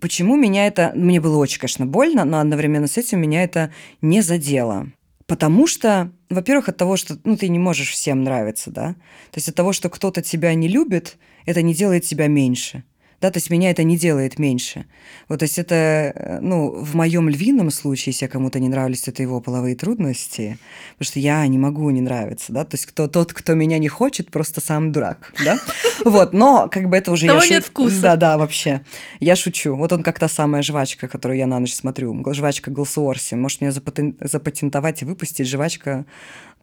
почему 0.00 0.36
меня 0.36 0.66
это... 0.66 0.92
Мне 0.94 1.20
было 1.20 1.38
очень, 1.38 1.60
конечно, 1.60 1.86
больно, 1.86 2.24
но 2.24 2.40
одновременно 2.40 2.86
с 2.86 2.96
этим 2.96 3.20
меня 3.20 3.44
это 3.44 3.72
не 4.00 4.20
задело. 4.20 4.88
Потому 5.26 5.66
что, 5.66 6.12
во-первых, 6.28 6.68
от 6.68 6.76
того, 6.76 6.96
что 6.96 7.18
ну, 7.24 7.36
ты 7.36 7.48
не 7.48 7.58
можешь 7.58 7.90
всем 7.90 8.22
нравиться, 8.24 8.70
да? 8.70 8.94
То 9.30 9.36
есть 9.36 9.48
от 9.48 9.54
того, 9.54 9.72
что 9.72 9.88
кто-то 9.88 10.20
тебя 10.22 10.52
не 10.54 10.68
любит, 10.68 11.16
это 11.46 11.62
не 11.62 11.74
делает 11.74 12.04
тебя 12.04 12.26
меньше. 12.26 12.84
Да, 13.24 13.30
то 13.30 13.38
есть 13.38 13.48
меня 13.48 13.70
это 13.70 13.84
не 13.84 13.96
делает 13.96 14.38
меньше. 14.38 14.84
Вот, 15.30 15.38
то 15.38 15.44
есть 15.44 15.58
это, 15.58 15.74
э, 15.74 16.38
ну, 16.42 16.68
в 16.68 16.94
моем 16.94 17.26
львином 17.26 17.70
случае, 17.70 18.12
если 18.12 18.26
я 18.26 18.28
кому-то 18.28 18.60
не 18.60 18.68
нравлюсь, 18.68 19.08
это 19.08 19.22
его 19.22 19.40
половые 19.40 19.76
трудности, 19.76 20.58
потому 20.98 21.06
что 21.06 21.20
я 21.20 21.46
не 21.46 21.56
могу 21.56 21.88
не 21.88 22.02
нравиться, 22.02 22.52
да, 22.52 22.66
то 22.66 22.74
есть 22.74 22.84
кто, 22.84 23.08
тот, 23.08 23.32
кто 23.32 23.54
меня 23.54 23.78
не 23.78 23.88
хочет, 23.88 24.30
просто 24.30 24.60
сам 24.60 24.92
дурак, 24.92 25.32
да, 25.42 25.58
вот, 26.04 26.34
но 26.34 26.68
как 26.70 26.90
бы 26.90 26.98
это 26.98 27.12
уже... 27.12 27.26
Того 27.26 27.40
я 27.40 27.46
шу- 27.46 27.54
нет 27.54 27.64
вкуса. 27.64 28.02
Да, 28.02 28.16
да, 28.16 28.36
вообще. 28.36 28.82
Я 29.20 29.36
шучу. 29.36 29.74
Вот 29.74 29.90
он 29.94 30.02
как 30.02 30.18
та 30.18 30.28
самая 30.28 30.60
жвачка, 30.60 31.08
которую 31.08 31.38
я 31.38 31.46
на 31.46 31.58
ночь 31.58 31.72
смотрю, 31.72 32.22
жвачка 32.34 32.70
Голсуорси. 32.70 33.36
Может, 33.36 33.62
запатен- 33.62 34.16
запатентовать 34.20 35.00
и 35.00 35.06
выпустить 35.06 35.48
жвачка 35.48 36.04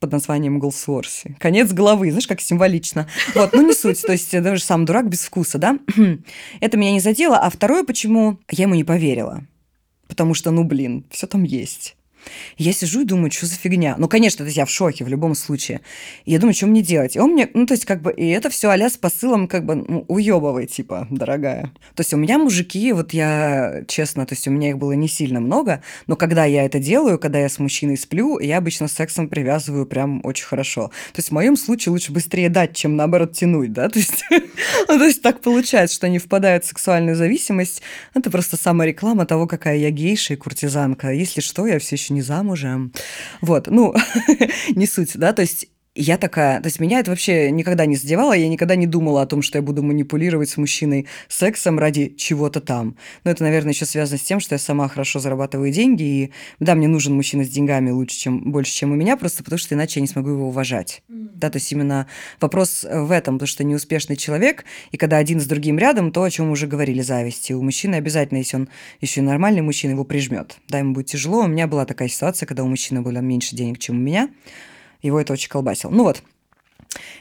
под 0.02 0.12
названием 0.12 0.60
Голсуорси. 0.60 1.38
Конец 1.40 1.72
головы, 1.72 2.10
знаешь, 2.10 2.28
как 2.28 2.42
символично. 2.42 3.08
Вот, 3.36 3.54
ну 3.54 3.62
не 3.62 3.74
суть, 3.74 4.02
то 4.02 4.12
есть 4.12 4.32
даже 4.42 4.62
сам 4.62 4.84
дурак 4.84 5.08
без 5.08 5.22
вкуса, 5.24 5.60
да? 5.60 5.78
Это 6.60 6.76
меня 6.76 6.92
не 6.92 7.00
задело. 7.00 7.38
А 7.38 7.50
второе, 7.50 7.84
почему 7.84 8.40
я 8.50 8.64
ему 8.64 8.76
не 8.76 8.84
поверила. 8.84 9.46
Потому 10.08 10.34
что, 10.34 10.52
ну 10.52 10.64
блин, 10.64 11.06
все 11.12 11.28
там 11.28 11.44
есть. 11.44 11.96
Я 12.57 12.73
сижу 12.73 13.01
и 13.01 13.05
думаю, 13.05 13.31
что 13.31 13.45
за 13.45 13.55
фигня. 13.55 13.95
Ну, 13.97 14.07
конечно, 14.07 14.39
то 14.39 14.45
есть 14.45 14.57
я 14.57 14.65
в 14.65 14.69
шоке 14.69 15.03
в 15.03 15.07
любом 15.07 15.36
случае. 15.36 15.81
Я 16.25 16.39
думаю, 16.39 16.53
что 16.53 16.67
мне 16.67 16.81
делать? 16.81 17.15
И 17.15 17.19
он 17.19 17.31
мне, 17.31 17.49
ну, 17.53 17.65
то 17.65 17.73
есть, 17.73 17.86
как 17.86 18.01
бы, 18.01 18.12
и 18.12 18.27
это 18.29 18.49
все 18.49 18.69
а 18.69 18.89
с 18.89 18.97
посылом, 18.97 19.47
как 19.47 19.65
бы, 19.65 19.75
ну, 19.75 20.05
уебывай, 20.07 20.65
типа, 20.65 21.07
дорогая. 21.10 21.71
То 21.95 22.01
есть 22.01 22.13
у 22.13 22.17
меня 22.17 22.38
мужики, 22.38 22.91
вот 22.93 23.13
я, 23.13 23.84
честно, 23.88 24.25
то 24.25 24.34
есть 24.34 24.47
у 24.47 24.51
меня 24.51 24.69
их 24.69 24.77
было 24.77 24.93
не 24.93 25.07
сильно 25.07 25.39
много, 25.39 25.84
но 26.07 26.15
когда 26.15 26.45
я 26.45 26.65
это 26.65 26.79
делаю, 26.79 27.19
когда 27.19 27.39
я 27.39 27.49
с 27.49 27.60
мужчиной 27.60 27.97
сплю, 27.97 28.39
я 28.39 28.57
обычно 28.57 28.88
с 28.88 28.93
сексом 28.93 29.29
привязываю 29.29 29.86
прям 29.86 30.21
очень 30.23 30.45
хорошо. 30.45 30.88
То 31.13 31.19
есть 31.19 31.29
в 31.29 31.31
моем 31.34 31.55
случае 31.57 31.91
лучше 31.91 32.12
быстрее 32.12 32.49
дать, 32.49 32.75
чем 32.75 32.95
наоборот 32.95 33.34
тянуть, 33.34 33.73
да? 33.73 33.89
То 33.91 33.99
есть, 33.99 34.23
ну, 34.88 34.97
то 34.97 35.05
есть 35.05 35.21
так 35.21 35.41
получается, 35.41 35.95
что 35.95 36.07
они 36.07 36.17
впадают 36.19 36.63
в 36.63 36.67
сексуальную 36.67 37.15
зависимость. 37.15 37.81
Это 38.13 38.29
просто 38.31 38.57
самореклама 38.57 39.25
того, 39.25 39.47
какая 39.47 39.77
я 39.77 39.89
гейша 39.89 40.34
и 40.34 40.38
куртизанка. 40.38 41.12
Если 41.12 41.41
что, 41.41 41.67
я 41.67 41.79
все 41.79 41.95
еще 41.95 42.11
не 42.12 42.21
замужем. 42.21 42.93
Вот, 43.41 43.67
ну, 43.67 43.93
не 44.76 44.86
суть, 44.86 45.17
да, 45.17 45.34
то 45.34 45.41
есть 45.41 45.67
я 45.93 46.17
такая, 46.17 46.62
то 46.62 46.67
есть 46.67 46.80
меня 46.80 46.99
это 46.99 47.12
вообще 47.12 47.51
никогда 47.51 47.86
не 47.86 47.97
задевало, 47.97 48.32
я 48.32 48.47
никогда 48.47 48.75
не 48.75 48.88
думала 48.88 49.21
о 49.21 49.25
том, 49.25 49.41
что 49.41 49.58
я 49.58 49.62
буду 49.62 49.84
манипулировать 49.84 50.49
с 50.49 50.56
мужчиной 50.56 51.08
сексом 51.27 51.80
ради 51.80 52.15
чего-то 52.17 52.62
там. 52.62 52.95
Но 53.25 53.32
это, 53.32 53.43
наверное, 53.43 53.73
еще 53.73 53.86
связано 53.86 54.17
с 54.17 54.21
тем, 54.21 54.39
что 54.39 54.56
я 54.56 54.60
сама 54.60 54.88
хорошо 54.88 55.19
зарабатываю 55.19 55.71
деньги, 55.71 56.04
и 56.04 56.32
да, 56.62 56.75
мне 56.75 56.88
нужен 56.88 57.13
мужчина 57.13 57.43
с 57.43 57.49
деньгами 57.49 57.89
лучше, 57.89 58.17
чем 58.17 58.51
больше, 58.51 58.71
чем 58.71 58.93
у 58.93 58.95
меня, 58.95 59.17
просто 59.17 59.43
потому 59.43 59.60
что 59.60 59.75
иначе 59.75 59.99
я 59.99 60.01
не 60.01 60.08
смогу 60.08 60.30
его 60.30 60.47
уважать. 60.47 61.04
Да, 61.10 61.49
то 61.49 61.58
есть 61.58 61.69
именно 61.73 62.08
вопрос 62.39 62.86
в 62.89 63.12
этом, 63.12 63.36
потому 63.36 63.47
что 63.47 63.65
неуспешный 63.65 64.15
человек, 64.15 64.63
и 64.91 64.97
когда 64.97 65.17
один 65.17 65.41
с 65.41 65.45
другим 65.45 65.77
рядом, 65.77 66.13
то, 66.13 66.23
о 66.23 66.30
чем 66.30 66.45
мы 66.45 66.54
уже 66.54 66.67
говорили, 66.67 67.01
зависти. 67.01 67.51
У 67.51 67.62
мужчины 67.62 67.95
обязательно, 67.95 68.38
если 68.38 68.56
он 68.56 68.69
еще 69.01 69.19
и 69.19 69.23
нормальный 69.23 69.62
мужчина, 69.62 69.91
его 69.91 70.06
прижмет. 70.06 70.58
Да, 70.69 70.80
ему 70.80 70.93
будет 70.93 71.08
тяжело. 71.08 71.43
У 71.43 71.47
меня 71.47 71.67
была 71.67 71.86
такая 71.86 72.08
ситуация, 72.08 72.47
когда 72.47 72.63
у 72.63 72.67
мужчины 72.67 73.01
было 73.01 73.17
меньше 73.17 73.56
денег, 73.56 73.80
чем 73.80 73.97
у 73.97 73.99
меня. 73.99 74.30
Его 75.02 75.20
это 75.20 75.34
очень 75.34 75.50
колбасило. 75.50 75.92
Ну 75.92 76.04
вот. 76.04 76.24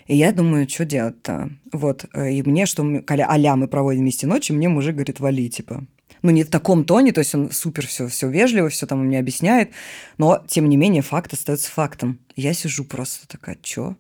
И 0.07 0.17
я 0.17 0.33
думаю, 0.33 0.69
что 0.69 0.85
делать-то? 0.85 1.51
Вот. 1.73 2.07
э, 2.15 2.33
И 2.33 2.43
мне, 2.43 2.67
что 2.67 2.83
а 2.83 3.57
мы 3.57 3.69
проводим 3.69 4.03
вместе 4.03 4.27
ночи, 4.27 4.53
мне 4.53 4.69
мужик 4.69 4.95
говорит, 4.95 5.21
вали, 5.21 5.49
типа. 5.49 5.85
Ну, 6.23 6.31
не 6.31 6.45
в 6.45 6.51
таком 6.51 6.85
тоне, 6.85 7.13
то 7.13 7.21
есть 7.21 7.35
он 7.35 7.51
супер 7.51 7.87
все, 7.87 8.07
все 8.09 8.29
вежливо, 8.29 8.69
все 8.69 8.87
там 8.87 9.07
мне 9.07 9.19
объясняет, 9.19 9.71
но, 10.19 10.45
тем 10.47 10.69
не 10.69 10.77
менее, 10.77 11.03
факт 11.03 11.33
остается 11.33 11.71
фактом. 11.71 12.19
Я 12.37 12.53
сижу 12.53 12.85
просто 12.85 13.27
такая, 13.27 13.57
чё? 13.63 13.97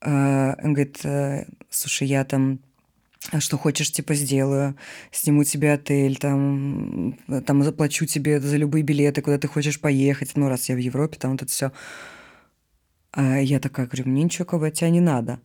Э, 0.00 0.54
Он 0.62 0.74
говорит, 0.74 1.00
«Э, 1.04 1.46
слушай, 1.70 2.06
я 2.06 2.24
там 2.24 2.60
а 3.30 3.40
что 3.40 3.56
хочешь, 3.56 3.92
типа, 3.92 4.14
сделаю, 4.14 4.76
сниму 5.12 5.44
тебе 5.44 5.74
отель, 5.74 6.16
там, 6.16 7.16
там 7.46 7.62
заплачу 7.62 8.04
тебе 8.04 8.40
за 8.40 8.56
любые 8.56 8.82
билеты, 8.82 9.22
куда 9.22 9.38
ты 9.38 9.46
хочешь 9.46 9.80
поехать, 9.80 10.32
ну, 10.34 10.48
раз 10.48 10.68
я 10.68 10.74
в 10.74 10.78
Европе, 10.78 11.18
там 11.20 11.32
вот 11.32 11.42
это 11.42 11.50
все. 11.52 11.70
А 13.12 13.38
я 13.38 13.60
такая 13.60 13.86
говорю, 13.86 14.08
мне 14.08 14.22
ничего 14.24 14.44
как 14.44 14.72
тебя 14.72 14.90
не 14.90 15.00
надо. 15.00 15.38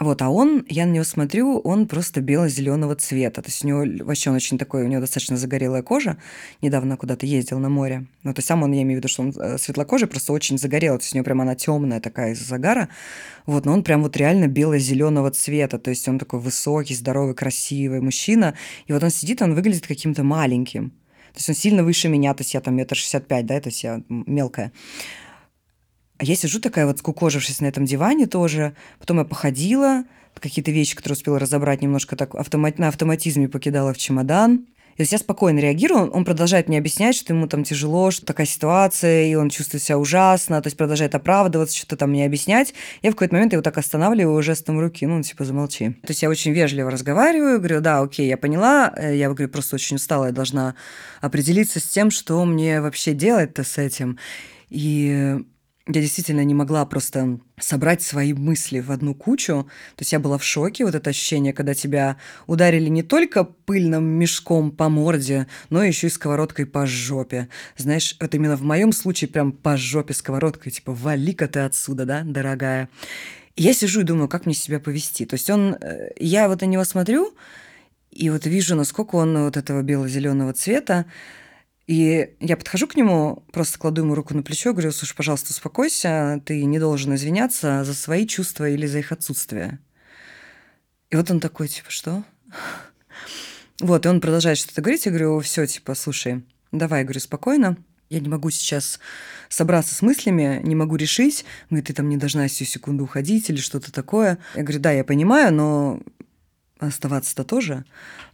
Вот, 0.00 0.22
а 0.22 0.28
он, 0.28 0.64
я 0.68 0.86
на 0.86 0.92
него 0.92 1.04
смотрю, 1.04 1.58
он 1.58 1.88
просто 1.88 2.20
бело-зеленого 2.20 2.94
цвета. 2.94 3.42
То 3.42 3.48
есть 3.48 3.64
у 3.64 3.68
него 3.68 4.04
вообще 4.04 4.30
он 4.30 4.36
очень 4.36 4.56
такой, 4.56 4.84
у 4.84 4.86
него 4.86 5.00
достаточно 5.00 5.36
загорелая 5.36 5.82
кожа. 5.82 6.18
Недавно 6.62 6.96
куда-то 6.96 7.26
ездил 7.26 7.58
на 7.58 7.68
море. 7.68 8.06
Ну, 8.22 8.32
то 8.32 8.38
есть 8.38 8.46
сам 8.46 8.62
он, 8.62 8.70
я 8.70 8.82
имею 8.82 8.98
в 8.98 9.02
виду, 9.02 9.08
что 9.08 9.22
он 9.22 9.30
э, 9.30 9.58
светлокожий, 9.58 10.06
просто 10.06 10.32
очень 10.32 10.56
загорелый. 10.56 11.00
То 11.00 11.02
есть 11.02 11.14
у 11.14 11.16
него 11.16 11.24
прям 11.24 11.40
она 11.40 11.56
темная 11.56 11.98
такая 11.98 12.34
из 12.34 12.38
загара. 12.38 12.90
Вот, 13.44 13.64
но 13.64 13.72
он 13.72 13.82
прям 13.82 14.04
вот 14.04 14.16
реально 14.16 14.46
бело-зеленого 14.46 15.32
цвета. 15.32 15.80
То 15.80 15.90
есть 15.90 16.06
он 16.06 16.20
такой 16.20 16.38
высокий, 16.38 16.94
здоровый, 16.94 17.34
красивый 17.34 18.00
мужчина. 18.00 18.54
И 18.86 18.92
вот 18.92 19.02
он 19.02 19.10
сидит, 19.10 19.42
он 19.42 19.56
выглядит 19.56 19.88
каким-то 19.88 20.22
маленьким. 20.22 20.90
То 21.32 21.38
есть 21.38 21.48
он 21.48 21.54
сильно 21.56 21.82
выше 21.82 22.08
меня, 22.08 22.34
то 22.34 22.42
есть 22.42 22.54
я 22.54 22.60
там 22.60 22.76
метр 22.76 22.94
шестьдесят 22.94 23.26
пять, 23.26 23.46
да, 23.46 23.60
то 23.60 23.68
есть 23.68 23.82
я 23.82 24.02
мелкая. 24.08 24.72
А 26.18 26.24
я 26.24 26.34
сижу 26.34 26.60
такая 26.60 26.86
вот 26.86 26.98
скукожившись 26.98 27.60
на 27.60 27.66
этом 27.66 27.84
диване 27.84 28.26
тоже. 28.26 28.74
Потом 28.98 29.18
я 29.18 29.24
походила, 29.24 30.04
какие-то 30.40 30.70
вещи, 30.70 30.96
которые 30.96 31.14
успела 31.14 31.38
разобрать, 31.38 31.82
немножко 31.82 32.16
так 32.16 32.34
автомат, 32.34 32.78
на 32.78 32.88
автоматизме 32.88 33.48
покидала 33.48 33.92
в 33.92 33.98
чемодан. 33.98 34.66
И 34.96 35.02
есть 35.02 35.12
я 35.12 35.18
спокойно 35.18 35.60
реагирую, 35.60 36.10
он 36.10 36.24
продолжает 36.24 36.66
мне 36.66 36.76
объяснять, 36.76 37.14
что 37.14 37.32
ему 37.32 37.46
там 37.46 37.62
тяжело, 37.62 38.10
что 38.10 38.26
такая 38.26 38.46
ситуация, 38.46 39.26
и 39.26 39.36
он 39.36 39.48
чувствует 39.48 39.80
себя 39.80 39.96
ужасно, 39.96 40.60
то 40.60 40.66
есть 40.66 40.76
продолжает 40.76 41.14
оправдываться, 41.14 41.76
что-то 41.76 41.96
там 41.96 42.10
мне 42.10 42.26
объяснять. 42.26 42.74
Я 43.00 43.10
в 43.10 43.14
какой-то 43.14 43.34
момент 43.36 43.52
его 43.52 43.62
так 43.62 43.78
останавливаю 43.78 44.42
жестом 44.42 44.80
руки, 44.80 45.06
ну, 45.06 45.22
типа, 45.22 45.44
замолчи. 45.44 45.90
То 46.02 46.08
есть 46.08 46.22
я 46.22 46.28
очень 46.28 46.50
вежливо 46.50 46.90
разговариваю, 46.90 47.58
говорю, 47.58 47.80
да, 47.80 48.00
окей, 48.00 48.26
я 48.26 48.36
поняла, 48.36 48.92
э, 48.96 49.16
я 49.16 49.28
говорю, 49.28 49.48
просто 49.48 49.76
очень 49.76 49.96
устала, 49.96 50.26
я 50.26 50.32
должна 50.32 50.74
определиться 51.20 51.78
с 51.78 51.84
тем, 51.84 52.10
что 52.10 52.44
мне 52.44 52.80
вообще 52.80 53.12
делать-то 53.12 53.62
с 53.62 53.78
этим. 53.78 54.18
И 54.68 55.36
я 55.88 56.02
действительно 56.02 56.44
не 56.44 56.54
могла 56.54 56.84
просто 56.84 57.40
собрать 57.58 58.02
свои 58.02 58.34
мысли 58.34 58.80
в 58.80 58.92
одну 58.92 59.14
кучу. 59.14 59.64
То 59.96 60.02
есть 60.02 60.12
я 60.12 60.20
была 60.20 60.36
в 60.36 60.44
шоке, 60.44 60.84
вот 60.84 60.94
это 60.94 61.10
ощущение, 61.10 61.54
когда 61.54 61.72
тебя 61.74 62.18
ударили 62.46 62.88
не 62.88 63.02
только 63.02 63.44
пыльным 63.44 64.04
мешком 64.04 64.70
по 64.70 64.90
морде, 64.90 65.46
но 65.70 65.82
еще 65.82 66.08
и 66.08 66.10
сковородкой 66.10 66.66
по 66.66 66.86
жопе. 66.86 67.48
Знаешь, 67.76 68.16
это 68.20 68.36
именно 68.36 68.56
в 68.56 68.62
моем 68.62 68.92
случае 68.92 69.28
прям 69.28 69.50
по 69.50 69.76
жопе 69.78 70.12
сковородкой, 70.12 70.72
типа 70.72 70.92
вали-ка 70.92 71.48
ты 71.48 71.60
отсюда, 71.60 72.04
да, 72.04 72.22
дорогая. 72.22 72.90
Я 73.56 73.72
сижу 73.72 74.02
и 74.02 74.04
думаю, 74.04 74.28
как 74.28 74.44
мне 74.44 74.54
себя 74.54 74.80
повести. 74.80 75.24
То 75.24 75.34
есть 75.34 75.48
он, 75.48 75.74
э, 75.80 76.10
я 76.20 76.48
вот 76.48 76.60
на 76.60 76.66
него 76.66 76.84
смотрю, 76.84 77.34
и 78.10 78.30
вот 78.30 78.46
вижу, 78.46 78.76
насколько 78.76 79.16
он 79.16 79.44
вот 79.44 79.56
этого 79.56 79.82
бело-зеленого 79.82 80.52
цвета, 80.52 81.06
и 81.88 82.36
я 82.40 82.58
подхожу 82.58 82.86
к 82.86 82.96
нему, 82.96 83.42
просто 83.50 83.78
кладу 83.78 84.02
ему 84.02 84.14
руку 84.14 84.34
на 84.34 84.42
плечо, 84.42 84.72
говорю, 84.72 84.92
слушай, 84.92 85.16
пожалуйста, 85.16 85.52
успокойся, 85.52 86.42
ты 86.44 86.62
не 86.64 86.78
должен 86.78 87.14
извиняться 87.14 87.82
за 87.82 87.94
свои 87.94 88.26
чувства 88.26 88.68
или 88.68 88.86
за 88.86 88.98
их 88.98 89.10
отсутствие. 89.10 89.78
И 91.08 91.16
вот 91.16 91.30
он 91.30 91.40
такой, 91.40 91.66
типа, 91.68 91.90
что? 91.90 92.22
Вот, 93.80 94.04
и 94.04 94.08
он 94.08 94.20
продолжает 94.20 94.58
что-то 94.58 94.82
говорить, 94.82 95.06
я 95.06 95.12
говорю, 95.12 95.38
все, 95.38 95.64
типа, 95.64 95.94
слушай, 95.94 96.44
давай, 96.72 97.04
говорю, 97.04 97.20
спокойно, 97.20 97.76
я 98.10 98.18
не 98.18 98.28
могу 98.28 98.50
сейчас 98.50 98.98
собраться 99.48 99.94
с 99.94 100.02
мыслями, 100.02 100.60
не 100.64 100.74
могу 100.74 100.96
решить. 100.96 101.44
Он 101.64 101.76
говорит, 101.76 101.86
ты 101.86 101.92
там 101.94 102.08
не 102.08 102.16
должна 102.16 102.48
всю 102.48 102.64
секунду 102.64 103.04
уходить 103.04 103.48
или 103.50 103.58
что-то 103.58 103.92
такое. 103.92 104.38
Я 104.56 104.62
говорю, 104.64 104.80
да, 104.80 104.90
я 104.90 105.04
понимаю, 105.04 105.54
но 105.54 106.00
оставаться-то 106.80 107.44
тоже. 107.44 107.84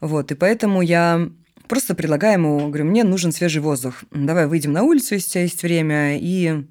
Вот, 0.01 0.33
и 0.33 0.35
поэтому 0.35 0.81
я 0.81 1.29
Просто 1.69 1.95
предлагаю 1.95 2.35
ему, 2.35 2.69
говорю, 2.69 2.85
мне 2.85 3.05
нужен 3.05 3.33
свежий 3.33 3.63
воздух. 3.63 4.05
Давай 4.11 4.47
выйдем 4.47 4.73
на 4.73 4.83
улицу, 4.83 5.15
если 5.15 5.29
у 5.29 5.33
тебя 5.33 5.43
есть 5.43 5.63
время, 5.63 6.19
и 6.19 6.65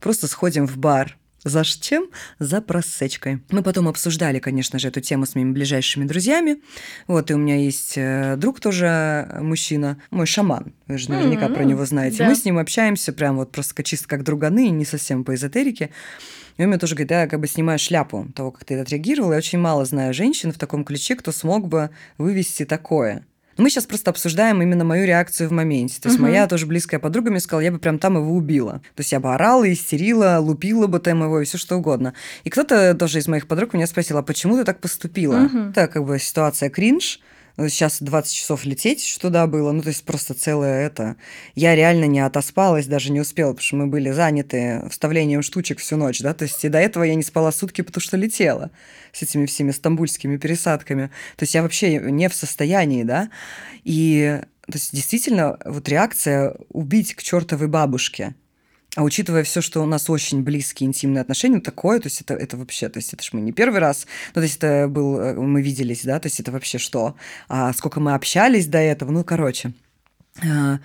просто 0.00 0.26
сходим 0.26 0.66
в 0.66 0.76
бар. 0.76 1.16
За 1.42 1.64
чем? 1.64 2.08
За 2.38 2.60
просечкой. 2.60 3.40
Мы 3.50 3.62
потом 3.62 3.88
обсуждали, 3.88 4.40
конечно 4.40 4.78
же, 4.78 4.88
эту 4.88 5.00
тему 5.00 5.24
с 5.24 5.34
моими 5.34 5.52
ближайшими 5.52 6.04
друзьями. 6.04 6.60
Вот, 7.06 7.30
и 7.30 7.34
у 7.34 7.38
меня 7.38 7.56
есть 7.56 7.94
э, 7.96 8.36
друг 8.36 8.60
тоже, 8.60 8.86
э, 8.86 9.40
мужчина, 9.40 9.98
мой 10.10 10.26
шаман. 10.26 10.74
Вы 10.86 10.98
же 10.98 11.10
наверняка 11.10 11.46
mm-hmm. 11.46 11.54
про 11.54 11.64
него 11.64 11.86
знаете. 11.86 12.18
Да. 12.18 12.28
Мы 12.28 12.34
с 12.34 12.44
ним 12.44 12.58
общаемся 12.58 13.14
прям 13.14 13.36
вот 13.36 13.52
просто 13.52 13.82
чисто 13.82 14.06
как 14.06 14.22
друганы, 14.22 14.68
не 14.68 14.84
совсем 14.84 15.24
по 15.24 15.34
эзотерике. 15.34 15.90
И 16.58 16.62
он 16.62 16.68
мне 16.68 16.78
тоже 16.78 16.94
говорит, 16.94 17.10
я 17.10 17.26
как 17.26 17.40
бы 17.40 17.46
снимаю 17.46 17.78
шляпу 17.78 18.28
того, 18.34 18.50
как 18.50 18.66
ты 18.66 18.78
отреагировала. 18.78 19.32
Я 19.32 19.38
очень 19.38 19.58
мало 19.58 19.86
знаю 19.86 20.12
женщин 20.12 20.52
в 20.52 20.58
таком 20.58 20.84
ключе, 20.84 21.16
кто 21.16 21.32
смог 21.32 21.68
бы 21.68 21.88
вывести 22.18 22.66
такое. 22.66 23.24
Мы 23.56 23.68
сейчас 23.70 23.86
просто 23.86 24.10
обсуждаем 24.10 24.62
именно 24.62 24.84
мою 24.84 25.06
реакцию 25.06 25.48
в 25.48 25.52
моменте. 25.52 26.00
То 26.00 26.08
есть 26.08 26.18
угу. 26.18 26.28
моя 26.28 26.46
тоже 26.46 26.66
близкая 26.66 27.00
подруга 27.00 27.30
мне 27.30 27.40
сказала, 27.40 27.60
я 27.60 27.72
бы 27.72 27.78
прям 27.78 27.98
там 27.98 28.16
его 28.16 28.34
убила. 28.34 28.80
То 28.94 29.00
есть 29.00 29.12
я 29.12 29.20
бы 29.20 29.34
орала, 29.34 29.70
истерила, 29.70 30.38
лупила 30.40 30.86
бы 30.86 30.98
там 30.98 31.22
его 31.22 31.40
и 31.40 31.44
все 31.44 31.58
что 31.58 31.76
угодно. 31.76 32.14
И 32.44 32.50
кто-то 32.50 32.94
тоже 32.94 33.18
из 33.18 33.28
моих 33.28 33.46
подруг 33.46 33.74
меня 33.74 33.86
спросил, 33.86 34.18
а 34.18 34.22
почему 34.22 34.56
ты 34.56 34.64
так 34.64 34.80
поступила? 34.80 35.44
Угу. 35.44 35.58
Это 35.70 35.88
как 35.88 36.04
бы 36.04 36.18
ситуация 36.18 36.70
кринж 36.70 37.20
сейчас 37.68 38.00
20 38.00 38.32
часов 38.32 38.64
лететь, 38.64 39.04
что 39.04 39.28
туда 39.28 39.46
было, 39.46 39.72
ну, 39.72 39.82
то 39.82 39.88
есть 39.88 40.04
просто 40.04 40.34
целое 40.34 40.86
это. 40.86 41.16
Я 41.54 41.74
реально 41.74 42.04
не 42.04 42.20
отоспалась, 42.20 42.86
даже 42.86 43.12
не 43.12 43.20
успела, 43.20 43.50
потому 43.50 43.64
что 43.64 43.76
мы 43.76 43.86
были 43.86 44.10
заняты 44.10 44.82
вставлением 44.90 45.42
штучек 45.42 45.78
всю 45.78 45.96
ночь, 45.96 46.20
да, 46.20 46.34
то 46.34 46.44
есть 46.44 46.64
и 46.64 46.68
до 46.68 46.78
этого 46.78 47.04
я 47.04 47.14
не 47.14 47.22
спала 47.22 47.52
сутки, 47.52 47.82
потому 47.82 48.02
что 48.02 48.16
летела 48.16 48.70
с 49.12 49.22
этими 49.22 49.46
всеми 49.46 49.70
стамбульскими 49.70 50.36
пересадками. 50.36 51.06
То 51.36 51.42
есть 51.42 51.54
я 51.54 51.62
вообще 51.62 51.98
не 51.98 52.28
в 52.28 52.34
состоянии, 52.34 53.02
да, 53.02 53.30
и 53.84 54.40
то 54.66 54.76
есть 54.76 54.94
действительно 54.94 55.58
вот 55.64 55.88
реакция 55.88 56.56
убить 56.68 57.14
к 57.14 57.22
чертовой 57.22 57.68
бабушке– 57.68 58.34
а 58.96 59.04
учитывая 59.04 59.44
все, 59.44 59.60
что 59.60 59.82
у 59.82 59.86
нас 59.86 60.10
очень 60.10 60.42
близкие 60.42 60.88
интимные 60.88 61.22
отношения, 61.22 61.60
такое, 61.60 62.00
то 62.00 62.06
есть 62.06 62.20
это, 62.22 62.34
это 62.34 62.56
вообще, 62.56 62.88
то 62.88 62.98
есть 62.98 63.12
это 63.12 63.22
же 63.22 63.30
мы 63.32 63.40
не 63.40 63.52
первый 63.52 63.78
раз, 63.78 64.06
ну, 64.34 64.40
то 64.40 64.42
есть 64.42 64.56
это 64.56 64.88
был, 64.88 65.20
э, 65.20 65.34
мы 65.34 65.62
виделись, 65.62 66.04
да, 66.04 66.18
то 66.18 66.26
есть 66.26 66.40
это 66.40 66.50
вообще 66.50 66.78
что? 66.78 67.14
А 67.48 67.72
сколько 67.72 68.00
мы 68.00 68.14
общались 68.14 68.66
до 68.66 68.78
этого, 68.78 69.12
ну, 69.12 69.22
короче. 69.22 69.72
А, 70.42 70.80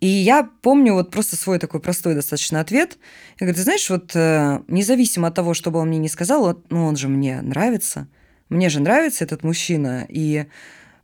и 0.00 0.06
я 0.06 0.48
помню 0.62 0.94
вот 0.94 1.10
просто 1.10 1.36
свой 1.36 1.58
такой 1.58 1.80
простой 1.80 2.14
достаточно 2.14 2.60
ответ. 2.60 2.98
Я 3.38 3.46
говорю, 3.46 3.56
ты 3.56 3.62
знаешь, 3.62 3.88
вот 3.90 4.14
э, 4.14 4.60
независимо 4.68 5.28
от 5.28 5.34
того, 5.34 5.54
что 5.54 5.70
бы 5.70 5.78
он 5.78 5.88
мне 5.88 5.98
не 5.98 6.08
сказал, 6.08 6.62
ну, 6.70 6.86
он 6.86 6.96
же 6.96 7.08
мне 7.08 7.42
нравится. 7.42 8.08
Мне 8.48 8.68
же 8.70 8.80
нравится 8.80 9.24
этот 9.24 9.44
мужчина. 9.44 10.06
И 10.08 10.46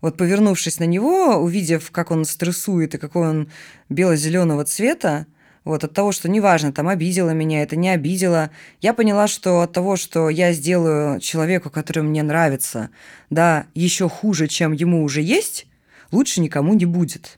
вот 0.00 0.16
повернувшись 0.16 0.80
на 0.80 0.84
него, 0.84 1.36
увидев, 1.36 1.90
как 1.90 2.10
он 2.10 2.24
стрессует 2.24 2.94
и 2.94 2.98
какой 2.98 3.28
он 3.28 3.50
бело-зеленого 3.90 4.64
цвета, 4.64 5.26
вот 5.66 5.82
от 5.82 5.92
того, 5.92 6.12
что 6.12 6.30
неважно, 6.30 6.72
там 6.72 6.88
обидела 6.88 7.30
меня, 7.30 7.62
это 7.62 7.74
не 7.76 7.90
обидела, 7.90 8.50
я 8.80 8.94
поняла, 8.94 9.26
что 9.26 9.60
от 9.62 9.72
того, 9.72 9.96
что 9.96 10.30
я 10.30 10.52
сделаю 10.52 11.20
человеку, 11.20 11.70
который 11.70 12.04
мне 12.04 12.22
нравится, 12.22 12.90
да, 13.30 13.66
еще 13.74 14.08
хуже, 14.08 14.46
чем 14.46 14.72
ему 14.72 15.02
уже 15.02 15.20
есть, 15.20 15.66
лучше 16.12 16.40
никому 16.40 16.72
не 16.74 16.86
будет. 16.86 17.36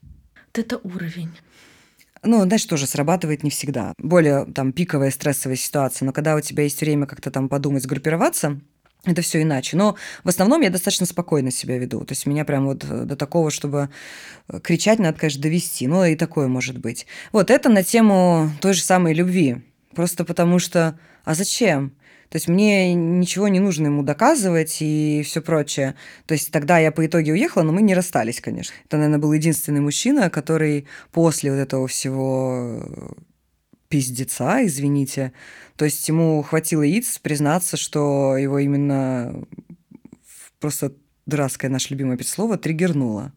это 0.53 0.79
уровень. 0.85 1.31
Ну, 2.23 2.43
знаешь, 2.43 2.65
тоже 2.65 2.87
срабатывает 2.87 3.43
не 3.45 3.51
всегда. 3.51 3.95
Более 3.97 4.45
там 4.45 4.73
пиковая 4.73 5.11
стрессовая 5.11 5.57
ситуация. 5.57 6.05
Но 6.05 6.13
когда 6.13 6.35
у 6.35 6.41
тебя 6.41 6.65
есть 6.65 6.81
время 6.81 7.07
как-то 7.07 7.31
там 7.31 7.49
подумать, 7.49 7.85
сгруппироваться, 7.85 8.61
это 9.13 9.23
все 9.23 9.43
иначе. 9.43 9.77
Но 9.77 9.97
в 10.25 10.29
основном 10.29 10.61
я 10.61 10.71
достаточно 10.71 11.07
спокойно 11.07 11.51
себя 11.51 11.79
веду. 11.79 12.01
То 12.05 12.13
есть 12.13 12.27
меня 12.27 12.45
прям 12.45 12.67
вот 12.67 12.85
э, 12.85 13.05
до 13.05 13.17
такого, 13.17 13.51
чтобы 13.51 13.91
э, 14.49 14.61
кричать, 14.61 14.99
надо, 14.99 15.19
конечно, 15.19 15.43
довести. 15.43 15.87
Ну, 15.87 16.05
и 16.05 16.17
такое 16.17 16.49
может 16.49 16.79
быть. 16.79 17.07
Вот 17.33 17.51
это 17.51 17.69
на 17.69 17.83
тему 17.83 18.51
той 18.61 18.75
же 18.75 18.83
самой 18.83 19.15
любви. 19.15 19.63
Просто 19.95 20.25
потому 20.25 20.59
что... 20.59 20.99
А 21.25 21.35
зачем? 21.35 21.93
То 22.31 22.37
есть 22.37 22.47
мне 22.49 22.95
ничего 22.95 23.49
не 23.49 23.59
нужно 23.59 23.87
ему 23.87 24.03
доказывать 24.03 24.79
и 24.81 25.23
все 25.25 25.41
прочее. 25.41 25.95
То 26.27 26.35
есть 26.35 26.51
тогда 26.51 26.79
я 26.79 26.93
по 26.93 27.05
итоге 27.07 27.33
уехала, 27.33 27.63
но 27.63 27.73
мы 27.73 27.81
не 27.81 27.95
расстались, 27.95 28.41
конечно. 28.41 28.75
Это, 28.85 28.99
наверное, 28.99 29.19
был 29.19 29.33
единственный 29.33 29.81
мужчина, 29.81 30.29
который 30.29 30.87
после 31.11 31.51
вот 31.51 31.59
этого 31.59 31.89
всего 31.89 32.83
э, 32.87 33.09
пиздеца, 33.89 34.65
извините. 34.65 35.33
То 35.77 35.85
есть 35.85 36.07
ему 36.09 36.43
хватило 36.43 36.83
яиц 36.83 37.19
признаться, 37.19 37.77
что 37.77 38.37
его 38.37 38.59
именно 38.59 39.45
просто 40.61 40.93
дурацкое 41.27 41.71
наше 41.71 41.91
любимое 41.91 42.19
слово 42.23 42.59
триггернуло. 42.59 43.33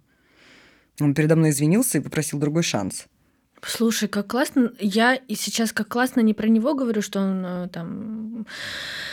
Он 0.99 1.13
передо 1.13 1.35
мной 1.35 1.51
извинился 1.51 1.97
и 1.97 2.01
попросил 2.01 2.39
другой 2.39 2.63
шанс. 2.63 3.07
Слушай, 3.63 4.09
как 4.09 4.27
классно. 4.27 4.73
Я 4.79 5.15
и 5.15 5.35
сейчас 5.35 5.71
как 5.71 5.87
классно 5.87 6.21
не 6.21 6.33
про 6.33 6.47
него 6.47 6.73
говорю, 6.73 7.01
что 7.01 7.19
он 7.19 7.45
э, 7.45 7.67
там 7.69 8.47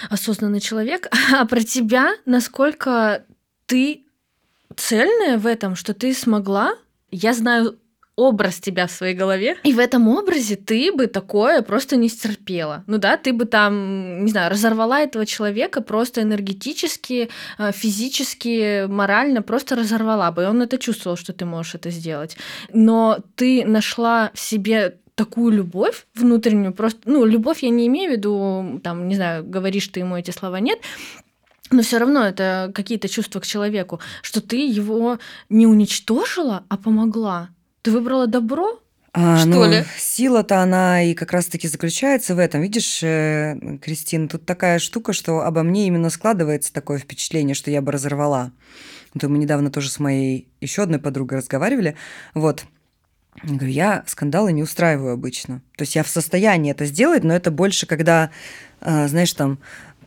осознанный 0.08 0.60
человек, 0.60 1.08
а 1.32 1.44
про 1.44 1.60
тебя, 1.60 2.14
насколько 2.24 3.24
ты 3.66 4.04
цельная 4.76 5.38
в 5.38 5.46
этом, 5.46 5.74
что 5.74 5.92
ты 5.92 6.14
смогла 6.14 6.74
Я 7.10 7.32
знаю 7.34 7.78
образ 8.18 8.58
тебя 8.58 8.86
в 8.86 8.90
своей 8.90 9.14
голове, 9.14 9.56
и 9.62 9.72
в 9.72 9.78
этом 9.78 10.08
образе 10.08 10.56
ты 10.56 10.92
бы 10.92 11.06
такое 11.06 11.62
просто 11.62 11.96
не 11.96 12.08
стерпела. 12.08 12.82
Ну 12.86 12.98
да, 12.98 13.16
ты 13.16 13.32
бы 13.32 13.44
там, 13.44 14.24
не 14.24 14.30
знаю, 14.30 14.50
разорвала 14.50 15.00
этого 15.00 15.24
человека 15.24 15.80
просто 15.80 16.22
энергетически, 16.22 17.30
э, 17.58 17.72
физически, 17.72 18.86
морально, 18.86 19.42
просто 19.42 19.76
разорвала 19.76 20.32
бы. 20.32 20.42
И 20.42 20.46
он 20.46 20.62
это 20.62 20.78
чувствовал, 20.78 21.16
что 21.16 21.32
ты 21.32 21.44
можешь 21.44 21.76
это 21.76 21.90
сделать. 21.90 22.36
Но 22.72 23.18
ты 23.36 23.64
нашла 23.64 24.30
в 24.34 24.40
себе 24.40 24.96
такую 25.14 25.52
любовь 25.52 26.06
внутреннюю, 26.14 26.72
просто, 26.72 27.00
ну, 27.04 27.24
любовь 27.24 27.62
я 27.62 27.70
не 27.70 27.86
имею 27.86 28.10
в 28.10 28.12
виду, 28.16 28.80
там, 28.82 29.08
не 29.08 29.14
знаю, 29.14 29.44
говоришь 29.44 29.88
ты 29.88 30.00
ему 30.00 30.16
эти 30.16 30.30
слова, 30.30 30.60
нет, 30.60 30.78
но 31.70 31.82
все 31.82 31.98
равно 31.98 32.24
это 32.24 32.70
какие-то 32.74 33.08
чувства 33.08 33.40
к 33.40 33.46
человеку, 33.46 34.00
что 34.22 34.40
ты 34.40 34.56
его 34.56 35.18
не 35.48 35.66
уничтожила, 35.66 36.64
а 36.68 36.76
помогла. 36.76 37.50
Ты 37.82 37.90
выбрала 37.90 38.26
добро? 38.26 38.80
А, 39.12 39.38
Что 39.38 39.48
ну, 39.48 39.70
ли? 39.70 39.84
сила-то 39.96 40.60
она 40.60 41.02
и 41.02 41.14
как 41.14 41.32
раз-таки 41.32 41.66
заключается 41.66 42.34
в 42.34 42.38
этом. 42.38 42.60
Видишь, 42.60 43.02
э, 43.02 43.78
Кристина, 43.82 44.28
тут 44.28 44.44
такая 44.44 44.78
штука, 44.78 45.12
что 45.12 45.40
обо 45.40 45.62
мне 45.62 45.86
именно 45.86 46.10
складывается 46.10 46.72
такое 46.72 46.98
впечатление, 46.98 47.54
что 47.54 47.70
я 47.70 47.80
бы 47.80 47.90
разорвала. 47.90 48.52
Вот 49.14 49.22
мы 49.24 49.38
недавно 49.38 49.70
тоже 49.70 49.90
с 49.90 49.98
моей 49.98 50.48
еще 50.60 50.82
одной 50.82 51.00
подругой 51.00 51.38
разговаривали. 51.38 51.96
Вот. 52.34 52.64
Я 53.42 53.54
говорю, 53.54 53.72
я 53.72 54.04
скандалы 54.06 54.52
не 54.52 54.62
устраиваю 54.62 55.14
обычно. 55.14 55.62
То 55.76 55.82
есть 55.82 55.94
я 55.94 56.02
в 56.02 56.08
состоянии 56.08 56.72
это 56.72 56.84
сделать, 56.84 57.24
но 57.24 57.34
это 57.34 57.50
больше, 57.50 57.86
когда, 57.86 58.30
э, 58.80 59.08
знаешь, 59.08 59.32
там 59.32 59.58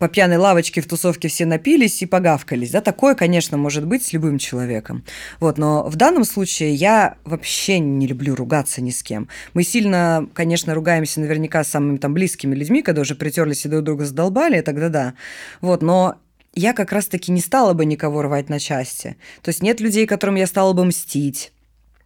по 0.02 0.08
пьяной 0.08 0.38
лавочке 0.38 0.82
в 0.82 0.88
тусовке 0.88 1.28
все 1.28 1.45
напились 1.45 2.02
и 2.02 2.08
погавкались. 2.08 2.72
Да, 2.72 2.82
такое, 2.82 3.14
конечно, 3.14 3.56
может 3.56 3.86
быть 3.86 4.04
с 4.04 4.14
любым 4.14 4.39
человеком. 4.39 5.06
Вот, 5.39 5.60
но 5.60 5.88
в 5.88 5.95
данном 5.95 6.24
случае 6.24 6.74
я 6.74 7.18
вообще 7.24 7.78
не 7.78 8.08
люблю 8.08 8.34
ругаться 8.34 8.82
ни 8.82 8.89
с 8.89 9.04
кем. 9.04 9.30
Мы 9.54 9.62
сильно, 9.62 10.28
конечно, 10.34 10.74
ругаемся 10.74 11.20
наверняка 11.20 11.64
с 11.64 11.68
самыми 11.68 11.97
там 11.97 12.16
близкими 12.16 12.56
людьми, 12.56 12.82
когда 12.82 13.02
уже 13.02 13.14
притерлись 13.14 13.64
и 13.64 13.70
друг 13.70 13.84
друга 13.84 14.06
задолбали, 14.06 14.62
тогда 14.62 14.89
да. 14.89 15.14
Вот, 15.62 15.84
но 15.84 16.16
я 16.56 16.74
как 16.74 16.91
раз-таки 16.91 17.32
не 17.32 17.39
стала 17.39 17.74
бы 17.74 17.86
никого 17.86 18.24
рвать 18.24 18.49
на 18.49 18.58
части. 18.58 19.18
То 19.43 19.49
есть 19.49 19.62
нет 19.62 19.80
людей, 19.80 20.08
которым 20.08 20.34
я 20.34 20.47
стала 20.47 20.74
бы 20.74 20.84
мстить. 20.84 21.54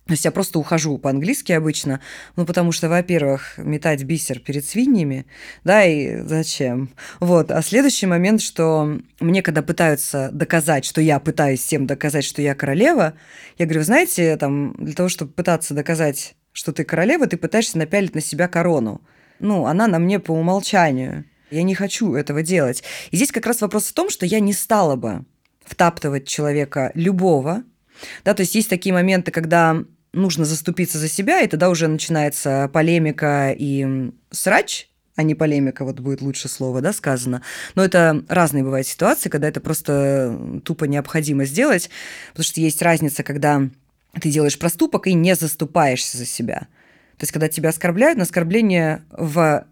То 0.05 0.11
есть 0.11 0.23
я 0.23 0.29
просто 0.29 0.59
ухожу 0.59 0.99
по-английски 0.99 1.51
обычно, 1.51 1.99
ну, 2.35 2.45
потому 2.45 2.71
что, 2.71 2.89
во-первых, 2.89 3.57
метать 3.57 4.03
бисер 4.03 4.39
перед 4.39 4.63
свиньями, 4.63 5.25
да, 5.63 5.83
и 5.83 6.21
зачем? 6.21 6.91
Вот. 7.19 7.49
А 7.49 7.63
следующий 7.63 8.05
момент, 8.05 8.41
что 8.41 8.99
мне, 9.19 9.41
когда 9.41 9.63
пытаются 9.63 10.29
доказать, 10.31 10.85
что 10.85 11.01
я 11.01 11.19
пытаюсь 11.19 11.61
всем 11.61 11.87
доказать, 11.87 12.23
что 12.23 12.43
я 12.43 12.53
королева, 12.53 13.15
я 13.57 13.65
говорю, 13.65 13.81
знаете, 13.81 14.37
там, 14.37 14.75
для 14.77 14.93
того, 14.93 15.09
чтобы 15.09 15.31
пытаться 15.31 15.73
доказать, 15.73 16.35
что 16.51 16.71
ты 16.71 16.83
королева, 16.83 17.25
ты 17.25 17.37
пытаешься 17.37 17.79
напялить 17.79 18.13
на 18.13 18.21
себя 18.21 18.47
корону. 18.47 19.01
Ну, 19.39 19.65
она 19.65 19.87
на 19.87 19.97
мне 19.97 20.19
по 20.19 20.33
умолчанию. 20.33 21.25
Я 21.49 21.63
не 21.63 21.73
хочу 21.73 22.13
этого 22.13 22.43
делать. 22.43 22.83
И 23.09 23.15
здесь 23.15 23.31
как 23.31 23.47
раз 23.47 23.61
вопрос 23.61 23.87
в 23.87 23.93
том, 23.93 24.11
что 24.11 24.27
я 24.27 24.39
не 24.39 24.53
стала 24.53 24.95
бы 24.95 25.25
втаптывать 25.63 26.27
человека 26.27 26.91
любого, 26.93 27.63
да, 28.23 28.33
то 28.33 28.41
есть 28.41 28.55
есть 28.55 28.69
такие 28.69 28.93
моменты, 28.93 29.31
когда 29.31 29.83
нужно 30.15 30.45
заступиться 30.45 30.97
за 30.97 31.07
себя, 31.07 31.41
и 31.41 31.47
тогда 31.47 31.69
уже 31.69 31.87
начинается 31.87 32.69
полемика 32.73 33.53
и 33.57 34.11
срач, 34.31 34.89
а 35.15 35.23
не 35.23 35.35
полемика, 35.35 35.85
вот 35.85 35.99
будет 35.99 36.21
лучше 36.21 36.49
слово, 36.49 36.81
да, 36.81 36.91
сказано. 36.93 37.41
Но 37.75 37.83
это 37.83 38.23
разные 38.27 38.63
бывают 38.63 38.87
ситуации, 38.87 39.29
когда 39.29 39.47
это 39.47 39.61
просто 39.61 40.61
тупо 40.63 40.85
необходимо 40.85 41.45
сделать, 41.45 41.89
потому 42.31 42.43
что 42.43 42.59
есть 42.59 42.81
разница, 42.81 43.23
когда 43.23 43.69
ты 44.19 44.29
делаешь 44.29 44.59
проступок 44.59 45.07
и 45.07 45.13
не 45.13 45.35
заступаешься 45.35 46.17
за 46.17 46.25
себя. 46.25 46.67
То 47.17 47.23
есть, 47.23 47.31
когда 47.31 47.47
тебя 47.47 47.69
оскорбляют, 47.69 48.17
на 48.17 48.23
оскорбление 48.23 49.03
в 49.09 49.65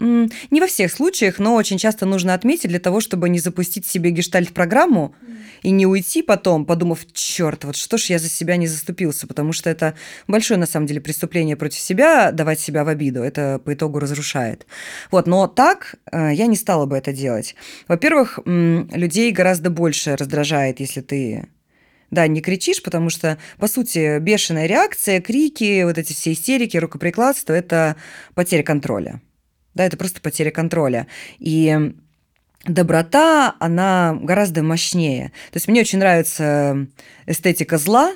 не 0.00 0.60
во 0.60 0.66
всех 0.66 0.92
случаях, 0.92 1.38
но 1.38 1.54
очень 1.54 1.78
часто 1.78 2.06
нужно 2.06 2.34
отметить 2.34 2.68
для 2.68 2.78
того, 2.78 3.00
чтобы 3.00 3.28
не 3.28 3.38
запустить 3.40 3.86
себе 3.86 4.10
гештальт-программу 4.10 5.14
и 5.62 5.70
не 5.70 5.86
уйти 5.86 6.22
потом, 6.22 6.64
подумав, 6.64 7.00
черт, 7.12 7.64
вот 7.64 7.76
что 7.76 7.98
ж 7.98 8.04
я 8.06 8.18
за 8.18 8.28
себя 8.28 8.56
не 8.56 8.68
заступился, 8.68 9.26
потому 9.26 9.52
что 9.52 9.70
это 9.70 9.94
большое, 10.28 10.60
на 10.60 10.66
самом 10.66 10.86
деле, 10.86 11.00
преступление 11.00 11.56
против 11.56 11.80
себя, 11.80 12.30
давать 12.30 12.60
себя 12.60 12.84
в 12.84 12.88
обиду, 12.88 13.22
это 13.22 13.60
по 13.64 13.74
итогу 13.74 13.98
разрушает. 13.98 14.66
Вот, 15.10 15.26
но 15.26 15.48
так 15.48 15.96
э, 16.12 16.30
я 16.32 16.46
не 16.46 16.56
стала 16.56 16.86
бы 16.86 16.96
это 16.96 17.12
делать. 17.12 17.56
Во-первых, 17.88 18.38
людей 18.44 19.32
гораздо 19.32 19.70
больше 19.70 20.14
раздражает, 20.16 20.80
если 20.80 21.00
ты 21.00 21.48
да, 22.10 22.26
не 22.26 22.40
кричишь, 22.40 22.82
потому 22.82 23.10
что, 23.10 23.36
по 23.58 23.68
сути, 23.68 24.18
бешеная 24.18 24.66
реакция, 24.66 25.20
крики, 25.20 25.82
вот 25.82 25.98
эти 25.98 26.12
все 26.12 26.32
истерики, 26.32 26.76
рукоприкладство– 26.76 27.52
это 27.54 27.96
потеря 28.34 28.62
контроля. 28.62 29.20
Да, 29.78 29.84
это 29.84 29.96
просто 29.96 30.20
потеря 30.20 30.50
контроля. 30.50 31.06
И 31.38 31.94
доброта, 32.64 33.54
она 33.60 34.18
гораздо 34.20 34.64
мощнее. 34.64 35.28
То 35.52 35.56
есть 35.56 35.68
мне 35.68 35.82
очень 35.82 36.00
нравится 36.00 36.88
эстетика 37.26 37.78
зла, 37.78 38.12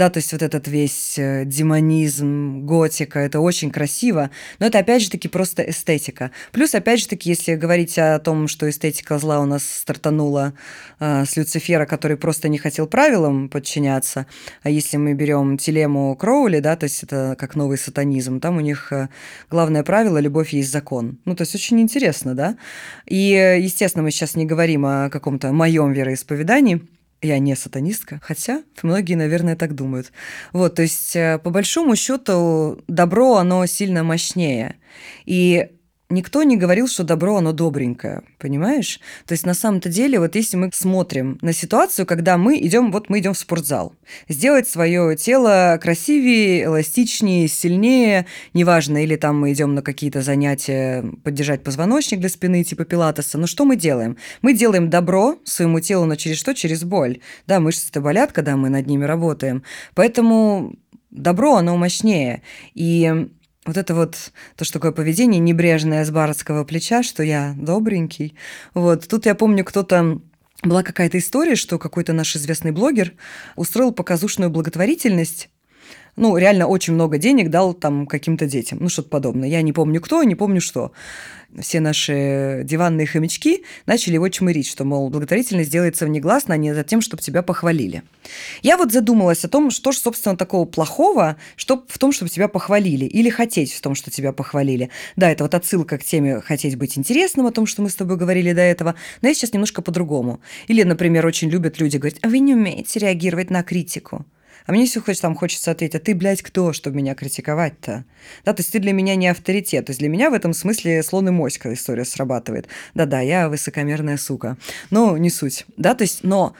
да, 0.00 0.08
то 0.08 0.16
есть 0.16 0.32
вот 0.32 0.40
этот 0.40 0.66
весь 0.66 1.18
э, 1.18 1.44
демонизм, 1.44 2.64
готика, 2.64 3.18
это 3.18 3.38
очень 3.40 3.70
красиво, 3.70 4.30
но 4.58 4.64
это 4.64 4.78
опять 4.78 5.02
же 5.02 5.10
таки 5.10 5.28
просто 5.28 5.62
эстетика. 5.68 6.30
Плюс, 6.52 6.74
опять 6.74 7.00
же 7.00 7.06
таки, 7.06 7.28
если 7.28 7.54
говорить 7.54 7.98
о 7.98 8.18
том, 8.18 8.48
что 8.48 8.66
эстетика 8.70 9.18
зла 9.18 9.40
у 9.40 9.44
нас 9.44 9.62
стартанула 9.62 10.54
э, 11.00 11.26
с 11.26 11.36
Люцифера, 11.36 11.84
который 11.84 12.16
просто 12.16 12.48
не 12.48 12.56
хотел 12.56 12.86
правилам 12.86 13.50
подчиняться, 13.50 14.24
а 14.62 14.70
если 14.70 14.96
мы 14.96 15.12
берем 15.12 15.58
телему 15.58 16.16
Кроули, 16.16 16.60
да, 16.60 16.76
то 16.76 16.84
есть 16.84 17.02
это 17.02 17.36
как 17.38 17.54
новый 17.54 17.76
сатанизм, 17.76 18.40
там 18.40 18.56
у 18.56 18.60
них 18.60 18.94
э, 18.94 19.10
главное 19.50 19.82
правило– 19.82 20.16
любовь 20.18 20.54
есть 20.54 20.72
закон. 20.72 21.18
Ну, 21.26 21.36
то 21.36 21.42
есть 21.42 21.54
очень 21.54 21.78
интересно, 21.78 22.34
да? 22.34 22.56
И, 23.04 23.34
э, 23.34 23.60
естественно, 23.60 24.02
мы 24.02 24.12
сейчас 24.12 24.34
не 24.34 24.46
говорим 24.46 24.86
о 24.86 25.10
каком-то 25.10 25.52
моем 25.52 25.92
вероисповедании, 25.92 26.88
я 27.22 27.38
не 27.38 27.54
сатанистка, 27.56 28.20
хотя 28.22 28.62
многие, 28.82 29.14
наверное, 29.14 29.56
так 29.56 29.74
думают. 29.74 30.12
Вот, 30.52 30.76
то 30.76 30.82
есть, 30.82 31.14
э, 31.16 31.38
по 31.38 31.50
большому 31.50 31.96
счету, 31.96 32.82
добро, 32.88 33.36
оно 33.36 33.66
сильно 33.66 34.02
мощнее. 34.02 34.76
И 35.26 35.70
никто 36.10 36.42
не 36.42 36.56
говорил, 36.56 36.88
что 36.88 37.04
добро, 37.04 37.36
оно 37.36 37.52
добренькое, 37.52 38.22
понимаешь? 38.38 39.00
То 39.26 39.32
есть 39.32 39.46
на 39.46 39.54
самом-то 39.54 39.88
деле, 39.88 40.18
вот 40.18 40.34
если 40.34 40.56
мы 40.56 40.70
смотрим 40.72 41.38
на 41.40 41.52
ситуацию, 41.52 42.06
когда 42.06 42.36
мы 42.36 42.58
идем, 42.58 42.92
вот 42.92 43.08
мы 43.08 43.20
идем 43.20 43.34
в 43.34 43.38
спортзал, 43.38 43.94
сделать 44.28 44.68
свое 44.68 45.16
тело 45.16 45.78
красивее, 45.80 46.64
эластичнее, 46.64 47.48
сильнее, 47.48 48.26
неважно, 48.54 49.02
или 49.02 49.16
там 49.16 49.40
мы 49.40 49.52
идем 49.52 49.74
на 49.74 49.82
какие-то 49.82 50.22
занятия, 50.22 51.04
поддержать 51.22 51.62
позвоночник 51.62 52.20
для 52.20 52.28
спины, 52.28 52.64
типа 52.64 52.84
пилатеса, 52.84 53.38
но 53.38 53.46
что 53.46 53.64
мы 53.64 53.76
делаем? 53.76 54.16
Мы 54.42 54.54
делаем 54.54 54.90
добро 54.90 55.38
своему 55.44 55.80
телу, 55.80 56.04
но 56.04 56.16
через 56.16 56.38
что? 56.38 56.54
Через 56.54 56.84
боль. 56.84 57.20
Да, 57.46 57.60
мышцы-то 57.60 58.00
болят, 58.00 58.32
когда 58.32 58.56
мы 58.56 58.68
над 58.68 58.86
ними 58.86 59.04
работаем. 59.04 59.62
Поэтому 59.94 60.74
добро, 61.10 61.56
оно 61.56 61.76
мощнее. 61.76 62.42
И 62.74 63.28
вот 63.66 63.76
это 63.76 63.94
вот 63.94 64.32
то, 64.56 64.64
что 64.64 64.74
такое 64.74 64.92
поведение 64.92 65.38
небрежное 65.38 66.04
с 66.04 66.10
барского 66.10 66.64
плеча, 66.64 67.02
что 67.02 67.22
я 67.22 67.54
добренький. 67.56 68.34
Вот 68.74 69.06
тут 69.06 69.26
я 69.26 69.34
помню, 69.34 69.64
кто-то 69.64 70.20
была 70.62 70.82
какая-то 70.82 71.18
история, 71.18 71.56
что 71.56 71.78
какой-то 71.78 72.12
наш 72.12 72.36
известный 72.36 72.72
блогер 72.72 73.12
устроил 73.56 73.92
показушную 73.92 74.50
благотворительность 74.50 75.50
ну, 76.16 76.36
реально 76.36 76.66
очень 76.66 76.94
много 76.94 77.18
денег 77.18 77.50
дал 77.50 77.74
там 77.74 78.06
каким-то 78.06 78.46
детям, 78.46 78.78
ну, 78.80 78.88
что-то 78.88 79.08
подобное. 79.08 79.48
Я 79.48 79.62
не 79.62 79.72
помню 79.72 80.00
кто, 80.00 80.22
не 80.22 80.34
помню 80.34 80.60
что. 80.60 80.92
Все 81.58 81.80
наши 81.80 82.62
диванные 82.64 83.08
хомячки 83.08 83.64
начали 83.84 84.14
его 84.14 84.28
чмырить, 84.28 84.68
что, 84.68 84.84
мол, 84.84 85.10
благотворительность 85.10 85.70
делается 85.70 86.06
внегласно, 86.06 86.54
а 86.54 86.56
не 86.56 86.72
за 86.72 86.84
тем, 86.84 87.00
чтобы 87.00 87.22
тебя 87.22 87.42
похвалили. 87.42 88.04
Я 88.62 88.76
вот 88.76 88.92
задумалась 88.92 89.44
о 89.44 89.48
том, 89.48 89.70
что 89.70 89.90
же, 89.90 89.98
собственно, 89.98 90.36
такого 90.36 90.64
плохого 90.64 91.36
что 91.56 91.84
в 91.88 91.98
том, 91.98 92.12
чтобы 92.12 92.30
тебя 92.30 92.46
похвалили, 92.46 93.04
или 93.04 93.30
хотеть 93.30 93.72
в 93.72 93.80
том, 93.80 93.96
что 93.96 94.12
тебя 94.12 94.32
похвалили. 94.32 94.90
Да, 95.16 95.28
это 95.30 95.44
вот 95.44 95.54
отсылка 95.54 95.98
к 95.98 96.04
теме 96.04 96.40
«хотеть 96.40 96.76
быть 96.76 96.96
интересным», 96.96 97.46
о 97.46 97.52
том, 97.52 97.66
что 97.66 97.82
мы 97.82 97.90
с 97.90 97.96
тобой 97.96 98.16
говорили 98.16 98.52
до 98.52 98.62
этого, 98.62 98.94
но 99.20 99.28
я 99.28 99.34
сейчас 99.34 99.52
немножко 99.52 99.82
по-другому. 99.82 100.40
Или, 100.68 100.84
например, 100.84 101.26
очень 101.26 101.50
любят 101.50 101.80
люди 101.80 101.96
говорить, 101.96 102.20
а 102.22 102.28
вы 102.28 102.38
не 102.38 102.54
умеете 102.54 103.00
реагировать 103.00 103.50
на 103.50 103.64
критику. 103.64 104.24
А 104.70 104.72
мне 104.72 104.86
все 104.86 105.00
хочется, 105.00 105.22
там 105.22 105.34
хочется 105.34 105.72
ответить, 105.72 105.96
а 105.96 105.98
ты, 105.98 106.14
блядь, 106.14 106.42
кто, 106.42 106.72
чтобы 106.72 106.98
меня 106.98 107.16
критиковать-то? 107.16 108.04
Да, 108.44 108.52
то 108.52 108.60
есть 108.60 108.70
ты 108.70 108.78
для 108.78 108.92
меня 108.92 109.16
не 109.16 109.26
авторитет. 109.26 109.86
То 109.86 109.90
есть 109.90 109.98
для 109.98 110.08
меня 110.08 110.30
в 110.30 110.32
этом 110.32 110.52
смысле 110.52 111.02
слон 111.02 111.26
и 111.26 111.32
моська 111.32 111.74
история 111.74 112.04
срабатывает. 112.04 112.68
Да-да, 112.94 113.18
я 113.18 113.48
высокомерная 113.48 114.16
сука. 114.16 114.56
Но 114.90 115.18
не 115.18 115.28
суть. 115.28 115.64
Да, 115.76 115.96
то 115.96 116.02
есть, 116.02 116.22
но 116.22 116.54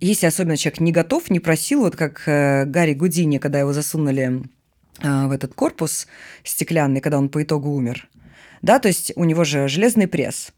если 0.00 0.24
особенно 0.24 0.56
человек 0.56 0.80
не 0.80 0.90
готов, 0.90 1.28
не 1.28 1.38
просил, 1.38 1.80
вот 1.80 1.96
как 1.96 2.22
э, 2.24 2.64
Гарри 2.64 2.94
Гудини, 2.94 3.36
когда 3.36 3.58
его 3.58 3.74
засунули 3.74 4.44
э, 5.02 5.26
в 5.26 5.30
этот 5.30 5.52
корпус 5.52 6.06
стеклянный, 6.44 7.02
когда 7.02 7.18
он 7.18 7.28
по 7.28 7.42
итогу 7.42 7.68
умер, 7.68 8.08
да, 8.62 8.78
то 8.78 8.88
есть 8.88 9.12
у 9.16 9.24
него 9.24 9.44
же 9.44 9.68
железный 9.68 10.08
пресс, 10.08 10.54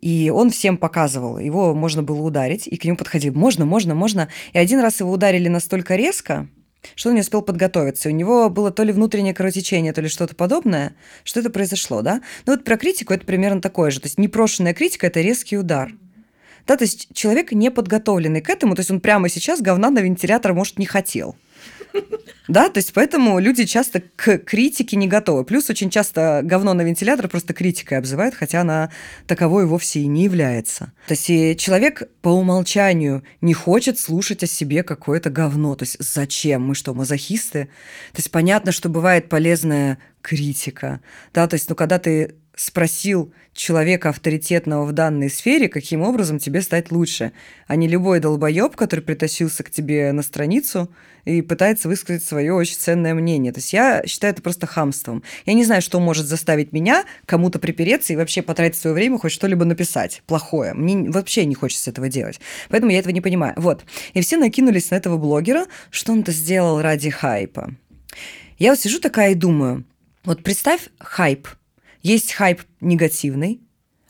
и 0.00 0.30
он 0.30 0.50
всем 0.50 0.76
показывал. 0.76 1.38
Его 1.38 1.74
можно 1.74 2.02
было 2.02 2.20
ударить, 2.20 2.66
и 2.66 2.76
к 2.76 2.84
нему 2.84 2.96
подходили. 2.96 3.32
Можно, 3.34 3.64
можно, 3.64 3.94
можно. 3.94 4.28
И 4.52 4.58
один 4.58 4.80
раз 4.80 5.00
его 5.00 5.10
ударили 5.10 5.48
настолько 5.48 5.96
резко, 5.96 6.48
что 6.94 7.08
он 7.08 7.16
не 7.16 7.22
успел 7.22 7.42
подготовиться. 7.42 8.08
У 8.08 8.12
него 8.12 8.48
было 8.48 8.70
то 8.70 8.84
ли 8.84 8.92
внутреннее 8.92 9.34
кровотечение, 9.34 9.92
то 9.92 10.00
ли 10.00 10.08
что-то 10.08 10.34
подобное. 10.34 10.94
Что 11.24 11.40
это 11.40 11.50
произошло, 11.50 12.02
да? 12.02 12.22
Ну 12.46 12.54
вот 12.54 12.64
про 12.64 12.76
критику 12.76 13.12
это 13.12 13.26
примерно 13.26 13.60
такое 13.60 13.90
же. 13.90 14.00
То 14.00 14.06
есть 14.06 14.18
непрошенная 14.18 14.74
критика– 14.74 15.06
это 15.08 15.20
резкий 15.20 15.58
удар. 15.58 15.92
Да, 16.66 16.76
то 16.76 16.84
есть 16.84 17.08
человек 17.14 17.52
не 17.52 17.70
подготовленный 17.70 18.42
к 18.42 18.50
этому, 18.50 18.74
то 18.74 18.80
есть 18.80 18.90
он 18.90 19.00
прямо 19.00 19.30
сейчас 19.30 19.62
говна 19.62 19.88
на 19.90 20.00
вентилятор, 20.00 20.52
может, 20.52 20.78
не 20.78 20.84
хотел. 20.84 21.34
Да, 22.48 22.70
то 22.70 22.78
есть 22.78 22.94
поэтому 22.94 23.38
люди 23.38 23.64
часто 23.66 24.00
к 24.00 24.38
критике 24.38 24.96
не 24.96 25.06
готовы. 25.06 25.44
Плюс 25.44 25.68
очень 25.68 25.90
часто 25.90 26.40
говно 26.42 26.72
на 26.72 26.82
вентилятор 26.82 27.28
просто 27.28 27.52
критикой 27.52 27.98
обзывают, 27.98 28.34
хотя 28.34 28.62
она 28.62 28.90
таковой 29.26 29.66
вовсе 29.66 30.00
и 30.00 30.06
не 30.06 30.24
является. 30.24 30.92
То 31.06 31.14
есть 31.14 31.60
человек 31.60 32.08
по 32.22 32.30
умолчанию 32.30 33.22
не 33.42 33.52
хочет 33.52 33.98
слушать 33.98 34.42
о 34.42 34.46
себе 34.46 34.82
какое-то 34.82 35.28
говно. 35.28 35.74
То 35.74 35.84
есть 35.84 35.96
зачем? 35.98 36.62
Мы 36.62 36.74
что, 36.74 36.94
мазохисты? 36.94 37.66
То 38.12 38.18
есть 38.18 38.30
понятно, 38.30 38.72
что 38.72 38.88
бывает 38.88 39.28
полезная 39.28 39.98
критика. 40.22 41.00
Да, 41.34 41.46
то 41.46 41.54
есть, 41.54 41.68
ну, 41.68 41.74
когда 41.76 41.98
ты 41.98 42.34
спросил 42.58 43.32
человека 43.54 44.08
авторитетного 44.08 44.84
в 44.84 44.92
данной 44.92 45.30
сфере, 45.30 45.68
каким 45.68 46.02
образом 46.02 46.38
тебе 46.38 46.60
стать 46.60 46.90
лучше, 46.90 47.32
а 47.68 47.76
не 47.76 47.86
любой 47.86 48.18
долбоеб, 48.18 48.74
который 48.74 49.00
притащился 49.00 49.62
к 49.62 49.70
тебе 49.70 50.10
на 50.12 50.22
страницу 50.22 50.90
и 51.24 51.40
пытается 51.40 51.88
высказать 51.88 52.24
свое 52.24 52.52
очень 52.52 52.74
ценное 52.74 53.14
мнение. 53.14 53.52
То 53.52 53.58
есть 53.58 53.72
я 53.72 54.02
считаю 54.06 54.32
это 54.32 54.42
просто 54.42 54.66
хамством. 54.66 55.22
Я 55.46 55.54
не 55.54 55.64
знаю, 55.64 55.82
что 55.82 56.00
может 56.00 56.26
заставить 56.26 56.72
меня 56.72 57.04
кому-то 57.26 57.60
припереться 57.60 58.12
и 58.12 58.16
вообще 58.16 58.42
потратить 58.42 58.80
свое 58.80 58.94
время 58.94 59.18
хоть 59.18 59.32
что-либо 59.32 59.64
написать 59.64 60.22
плохое. 60.26 60.74
Мне 60.74 61.10
вообще 61.10 61.44
не 61.44 61.54
хочется 61.54 61.90
этого 61.90 62.08
делать. 62.08 62.40
Поэтому 62.70 62.90
я 62.90 62.98
этого 62.98 63.12
не 63.12 63.20
понимаю. 63.20 63.54
Вот. 63.56 63.84
И 64.14 64.20
все 64.20 64.36
накинулись 64.36 64.90
на 64.90 64.96
этого 64.96 65.16
блогера, 65.16 65.66
что 65.90 66.12
он-то 66.12 66.32
сделал 66.32 66.82
ради 66.82 67.10
хайпа. 67.10 67.72
Я 68.58 68.70
вот 68.70 68.80
сижу 68.80 68.98
такая 68.98 69.32
и 69.32 69.36
думаю, 69.36 69.84
вот 70.24 70.42
представь 70.42 70.88
хайп– 70.98 71.46
есть 72.02 72.32
хайп 72.32 72.62
негативный, 72.80 73.60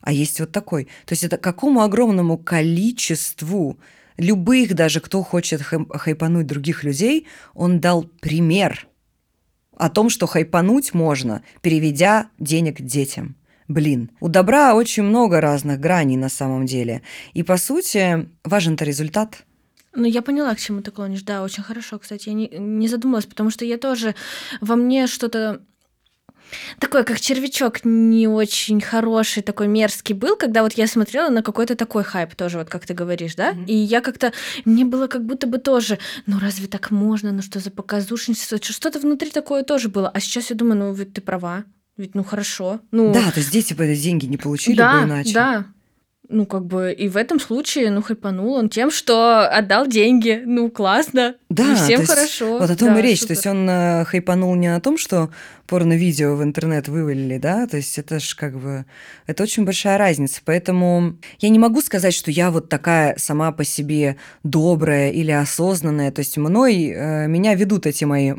а 0.01 0.13
есть 0.13 0.41
вот 0.41 0.53
такой. 0.53 0.85
То 1.07 1.13
есть 1.13 1.25
это 1.25 1.37
какому 1.37 1.83
огромному 1.83 2.39
количеству 2.39 3.79
любых 4.17 4.75
даже, 4.75 5.01
кто 5.01 5.23
хочет 5.23 5.63
хайпануть 5.63 6.47
других 6.47 6.85
людей, 6.85 7.27
он 7.55 7.81
дал 7.81 8.05
пример 8.21 8.89
о 9.77 9.89
том, 9.89 10.11
что 10.11 10.27
хайпануть 10.27 10.93
можно, 10.93 11.43
переведя 11.63 12.29
денег 12.39 12.81
детям. 12.81 13.37
Блин, 13.69 14.11
у 14.21 14.29
добра 14.29 14.75
очень 14.75 15.03
много 15.03 15.41
разных 15.41 15.79
граней 15.79 16.17
на 16.17 16.31
самом 16.31 16.67
деле. 16.67 17.03
И 17.35 17.43
по 17.43 17.59
сути 17.59 18.29
важен-то 18.43 18.85
результат. 18.85 19.45
Ну, 19.95 20.05
я 20.05 20.23
поняла, 20.23 20.55
к 20.55 20.59
чему 20.59 20.81
ты 20.81 20.91
клонишь. 20.91 21.23
Да, 21.23 21.43
очень 21.43 21.63
хорошо, 21.63 21.99
кстати. 21.99 22.31
Я 22.31 22.35
не, 22.35 22.49
не 22.49 22.89
задумалась, 22.89 23.27
потому 23.27 23.51
что 23.51 23.65
я 23.65 23.77
тоже 23.77 24.15
во 24.61 24.75
мне 24.75 25.07
что-то 25.07 25.61
такой, 26.79 27.05
как 27.05 27.21
червячок, 27.21 27.85
не 27.85 28.29
очень 28.29 28.81
хороший, 28.81 29.43
такой 29.43 29.69
мерзкий 29.69 30.15
был, 30.15 30.37
когда 30.37 30.63
вот 30.63 30.75
я 30.75 30.87
смотрела 30.87 31.29
на 31.29 31.43
какой-то 31.43 31.77
такой 31.77 32.05
хайп 32.05 32.35
тоже, 32.35 32.59
вот 32.59 32.69
как 32.69 32.87
ты 32.87 32.95
говоришь, 32.95 33.35
да? 33.35 33.53
Mm-hmm. 33.53 33.67
И 33.67 33.75
я 33.75 34.01
как-то, 34.01 34.33
мне 34.65 34.85
было 34.85 35.07
как 35.07 35.25
будто 35.25 35.47
бы 35.47 35.59
тоже, 35.59 35.99
ну 36.27 36.39
разве 36.39 36.67
так 36.67 36.91
можно, 36.91 37.33
ну 37.33 37.43
что 37.43 37.61
за 37.61 37.71
показушничество, 37.71 38.59
что-то 38.63 38.99
внутри 39.01 39.31
такое 39.31 39.63
тоже 39.63 39.89
было. 39.89 40.09
А 40.09 40.21
сейчас 40.21 40.51
я 40.51 40.57
думаю, 40.57 40.79
ну 40.79 40.93
ведь 40.93 41.13
ты 41.13 41.21
права, 41.21 41.65
ведь 41.97 42.15
ну 42.15 42.25
хорошо. 42.25 42.81
Ну... 42.91 43.13
Да, 43.13 43.31
то 43.31 43.41
есть 43.41 43.53
дети 43.53 43.75
бы 43.75 43.95
деньги 43.95 44.27
не 44.27 44.37
получили 44.37 44.77
да, 44.77 45.01
бы 45.01 45.07
иначе. 45.07 45.35
Да, 45.35 45.67
ну, 46.29 46.45
как 46.47 46.67
бы, 46.67 46.93
и 46.93 47.09
в 47.09 47.17
этом 47.17 47.41
случае, 47.41 47.91
ну, 47.91 48.03
хайпанул 48.03 48.55
он 48.55 48.69
тем, 48.69 48.91
что 48.91 49.49
отдал 49.49 49.87
деньги. 49.87 50.43
Ну, 50.45 50.71
классно. 50.71 51.37
Да, 51.49 51.73
и 51.73 51.75
всем 51.75 52.01
есть, 52.01 52.13
хорошо. 52.13 52.59
Вот 52.59 52.71
о 52.71 52.77
том 52.77 52.95
да, 52.95 53.01
и 53.01 53.03
речь. 53.03 53.21
Супер. 53.21 53.29
То 53.29 53.33
есть 53.33 53.47
он 53.47 53.69
э, 53.69 54.05
хайпанул 54.05 54.55
не 54.55 54.75
о 54.75 54.81
том, 54.81 54.99
что 54.99 55.31
порно-видео 55.67 56.37
в 56.37 56.43
интернет 56.43 56.89
вывалили, 56.89 57.39
да, 57.39 57.67
то 57.67 57.77
есть 57.77 57.99
это 57.99 58.21
ж 58.21 58.35
как 58.35 58.59
бы, 58.59 58.87
это 59.27 59.43
очень 59.43 59.65
большая 59.65 59.99
разница. 59.99 60.41
Поэтому 60.45 61.17
я 61.41 61.49
не 61.49 61.59
могу 61.59 61.81
сказать, 61.81 62.15
что 62.15 62.31
я 62.31 62.51
вот 62.51 62.69
такая 62.69 63.17
сама 63.19 63.53
по 63.53 63.65
себе 63.65 64.17
добрая 64.43 65.11
или 65.11 65.31
осознанная. 65.31 66.11
То 66.11 66.21
есть 66.21 66.37
мной, 66.37 66.93
э, 66.95 67.27
меня 67.27 67.55
ведут 67.55 67.87
эти 67.87 68.05
мои 68.05 68.33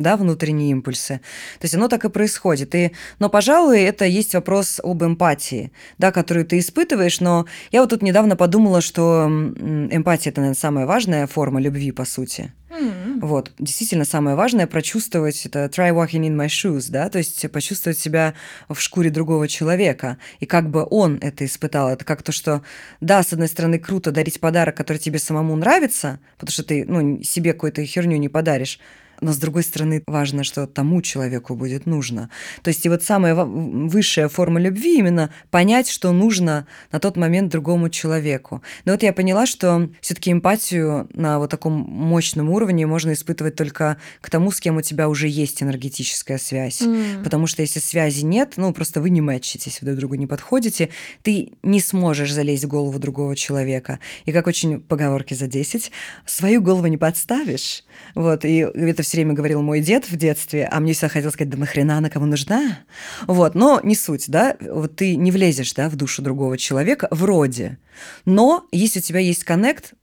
да, 0.00 0.16
внутренние 0.16 0.70
импульсы. 0.70 1.20
То 1.60 1.64
есть 1.64 1.74
оно 1.74 1.86
так 1.86 2.04
и 2.04 2.08
происходит. 2.08 2.74
И, 2.74 2.92
но, 3.20 3.28
пожалуй, 3.28 3.80
это 3.80 4.06
есть 4.06 4.34
вопрос 4.34 4.80
об 4.82 5.04
эмпатии, 5.04 5.70
да, 5.98 6.10
которую 6.10 6.46
ты 6.46 6.58
испытываешь. 6.58 7.20
Но 7.20 7.46
я 7.70 7.82
вот 7.82 7.90
тут 7.90 8.02
недавно 8.02 8.34
подумала, 8.34 8.80
что 8.80 9.26
эмпатия– 9.28 10.30
это, 10.32 10.40
наверное, 10.40 10.58
самая 10.58 10.86
важная 10.86 11.26
форма 11.26 11.60
любви, 11.60 11.92
по 11.92 12.04
сути. 12.04 12.52
Mm-hmm. 12.70 13.18
Вот, 13.20 13.52
действительно, 13.58 14.04
самое 14.04 14.36
важное 14.36 14.66
прочувствовать 14.66 15.44
это 15.44 15.64
try 15.64 15.90
walking 15.92 16.22
in 16.22 16.36
my 16.36 16.46
shoes, 16.46 16.86
да, 16.88 17.10
то 17.10 17.18
есть 17.18 17.50
почувствовать 17.50 17.98
себя 17.98 18.34
в 18.68 18.80
шкуре 18.80 19.10
другого 19.10 19.48
человека, 19.48 20.18
и 20.38 20.46
как 20.46 20.70
бы 20.70 20.86
он 20.88 21.18
это 21.20 21.44
испытал. 21.44 21.90
Это 21.90 22.04
как 22.04 22.22
то, 22.22 22.30
что, 22.30 22.62
да, 23.00 23.22
с 23.24 23.32
одной 23.32 23.48
стороны, 23.48 23.80
круто 23.80 24.12
дарить 24.12 24.38
подарок, 24.38 24.76
который 24.76 24.98
тебе 24.98 25.18
самому 25.18 25.56
нравится, 25.56 26.20
потому 26.38 26.52
что 26.52 26.62
ты, 26.62 26.84
ну, 26.86 27.22
себе 27.24 27.52
какую-то 27.52 27.84
херню 27.84 28.16
не 28.18 28.28
подаришь, 28.28 28.78
но 29.20 29.32
с 29.32 29.38
другой 29.38 29.62
стороны 29.62 30.02
важно, 30.06 30.44
что 30.44 30.66
тому 30.66 31.02
человеку 31.02 31.54
будет 31.54 31.86
нужно. 31.86 32.30
То 32.62 32.68
есть 32.68 32.84
и 32.86 32.88
вот 32.88 33.02
самая 33.02 33.34
высшая 33.34 34.28
форма 34.28 34.60
любви 34.60 34.98
именно 34.98 35.30
понять, 35.50 35.88
что 35.88 36.12
нужно 36.12 36.66
на 36.92 36.98
тот 36.98 37.16
момент 37.16 37.50
другому 37.50 37.88
человеку. 37.88 38.62
Но 38.84 38.92
вот 38.92 39.02
я 39.02 39.12
поняла, 39.12 39.46
что 39.46 39.88
все-таки 40.00 40.32
эмпатию 40.32 41.08
на 41.14 41.38
вот 41.38 41.50
таком 41.50 41.72
мощном 41.72 42.50
уровне 42.50 42.86
можно 42.86 43.12
испытывать 43.12 43.56
только 43.56 43.96
к 44.20 44.30
тому, 44.30 44.50
с 44.50 44.60
кем 44.60 44.76
у 44.76 44.82
тебя 44.82 45.08
уже 45.08 45.28
есть 45.28 45.62
энергетическая 45.62 46.38
связь. 46.38 46.82
Mm. 46.82 47.24
Потому 47.24 47.46
что 47.46 47.62
если 47.62 47.80
связи 47.80 48.24
нет, 48.24 48.54
ну 48.56 48.72
просто 48.72 49.00
вы 49.00 49.10
не 49.10 49.20
мэтчитесь, 49.20 49.80
вы 49.80 49.88
друг 49.88 50.00
другу 50.00 50.14
не 50.14 50.26
подходите, 50.26 50.90
ты 51.22 51.52
не 51.62 51.80
сможешь 51.80 52.32
залезть 52.32 52.64
в 52.64 52.68
голову 52.68 52.98
другого 52.98 53.36
человека. 53.36 53.98
И 54.24 54.32
как 54.32 54.46
очень 54.46 54.80
поговорки 54.80 55.34
за 55.34 55.46
10, 55.46 55.92
свою 56.26 56.62
голову 56.62 56.86
не 56.86 56.96
подставишь. 56.96 57.84
Вот, 58.14 58.44
и 58.44 58.58
это 58.58 59.02
все 59.10 59.16
время 59.16 59.34
говорил 59.34 59.60
мой 59.60 59.80
дед 59.80 60.08
в 60.08 60.14
детстве, 60.16 60.68
а 60.70 60.78
мне 60.78 60.92
всегда 60.92 61.08
хотелось 61.08 61.34
сказать, 61.34 61.50
да 61.50 61.58
нахрена 61.58 61.98
она 61.98 62.10
кому 62.10 62.26
нужна? 62.26 62.78
Вот, 63.26 63.56
но 63.56 63.80
не 63.82 63.96
суть, 63.96 64.26
да, 64.28 64.56
вот 64.60 64.94
ты 64.94 65.16
не 65.16 65.32
влезешь, 65.32 65.72
да, 65.74 65.88
в 65.88 65.96
душу 65.96 66.22
другого 66.22 66.56
человека, 66.56 67.08
вроде. 67.10 67.78
Но 68.24 68.68
если 68.70 69.00
у 69.00 69.02
тебя 69.02 69.18
есть 69.18 69.42
коннект, 69.42 69.94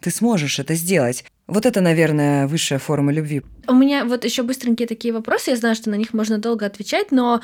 ты 0.00 0.10
сможешь 0.10 0.58
это 0.58 0.74
сделать. 0.74 1.26
Вот 1.46 1.66
это, 1.66 1.82
наверное, 1.82 2.46
высшая 2.46 2.78
форма 2.78 3.12
любви. 3.12 3.42
У 3.66 3.74
меня 3.74 4.06
вот 4.06 4.24
еще 4.24 4.42
быстренькие 4.42 4.88
такие 4.88 5.12
вопросы. 5.12 5.50
Я 5.50 5.56
знаю, 5.56 5.74
что 5.74 5.90
на 5.90 5.96
них 5.96 6.14
можно 6.14 6.38
долго 6.38 6.64
отвечать, 6.64 7.10
но 7.10 7.42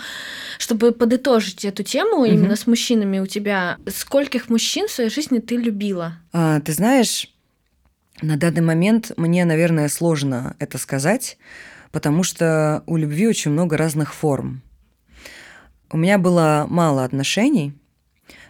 чтобы 0.59 0.93
подытожить 0.93 1.67
эту 1.67 1.83
тему 1.83 2.19
угу. 2.19 2.25
именно 2.25 2.57
с 2.57 2.67
мужчинами 2.67 3.19
у 3.19 3.27
тебя, 3.27 3.77
скольких 3.95 4.49
мужчин 4.49 4.89
в 4.89 4.91
своей 4.91 5.11
жизни 5.11 5.39
ты 5.39 5.57
любила? 5.57 6.15
А, 6.33 6.61
ты 6.61 6.73
знаешь, 6.73 7.34
на 8.23 8.37
данный 8.37 8.63
момент 8.63 9.13
мне, 9.17 9.45
наверное, 9.45 9.89
сложно 9.89 10.57
это 10.59 10.79
сказать, 10.79 11.39
потому 11.93 12.23
что 12.23 12.83
у 12.87 12.97
любви 12.97 13.27
очень 13.27 13.51
много 13.51 13.77
разных 13.77 14.15
форм. 14.15 14.63
У 15.91 15.97
меня 15.97 16.19
было 16.19 16.67
мало 16.69 17.05
отношений. 17.05 17.75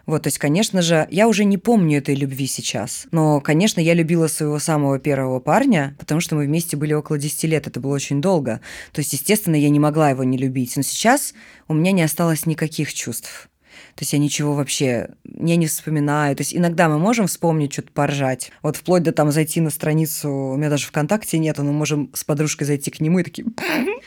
Вот, 0.07 0.25
то 0.25 0.27
есть, 0.29 0.39
конечно 0.39 0.83
же, 0.83 1.09
я 1.11 1.29
уже 1.29 1.45
не 1.45 1.57
помню 1.57 1.99
этой 1.99 2.15
любви 2.15 2.47
сейчас. 2.47 3.07
Но, 3.11 3.41
конечно, 3.41 3.81
я 3.81 3.95
любила 3.95 4.27
своего 4.27 4.59
самого 4.59 4.99
первого 4.99 5.41
парня, 5.41 5.97
потому 5.99 6.21
что 6.21 6.37
мы 6.37 6.45
вместе 6.45 6.77
были 6.77 6.93
около 6.93 7.19
10 7.19 7.45
лет. 7.45 7.67
Это 7.67 7.81
было 7.81 7.95
очень 7.95 8.21
долго. 8.21 8.61
То 8.93 9.01
есть, 9.01 9.15
естественно, 9.15 9.57
я 9.57 9.71
не 9.71 9.81
могла 9.81 10.11
его 10.11 10.23
не 10.23 10.37
любить. 10.37 10.77
Но 10.77 10.83
сейчас 10.83 11.33
у 11.69 11.75
меня 11.75 11.93
не 11.93 12.03
осталось 12.03 12.45
никаких 12.45 12.93
чувств. 12.93 13.49
То 13.97 14.03
есть 14.03 14.13
я 14.13 14.19
ничего 14.19 14.55
вообще, 14.55 15.11
я 15.25 15.57
не 15.57 15.67
вспоминаю. 15.67 16.35
То 16.37 16.41
есть 16.41 16.55
иногда 16.55 16.89
мы 16.89 16.99
можем 16.99 17.27
вспомнить, 17.27 17.73
что-то 17.73 17.93
поржать. 17.93 18.51
Вот 18.63 18.77
вплоть 18.77 19.03
до 19.05 19.13
там 19.13 19.31
зайти 19.31 19.61
на 19.61 19.71
страницу, 19.71 20.31
у 20.31 20.57
меня 20.57 20.71
даже 20.71 20.87
ВКонтакте 20.87 21.39
нет, 21.39 21.59
но 21.59 21.65
мы 21.65 21.73
можем 21.73 22.11
с 22.13 22.25
подружкой 22.25 22.67
зайти 22.67 22.91
к 22.91 23.01
нему 23.01 23.21
и 23.21 23.23
такие, 23.23 23.47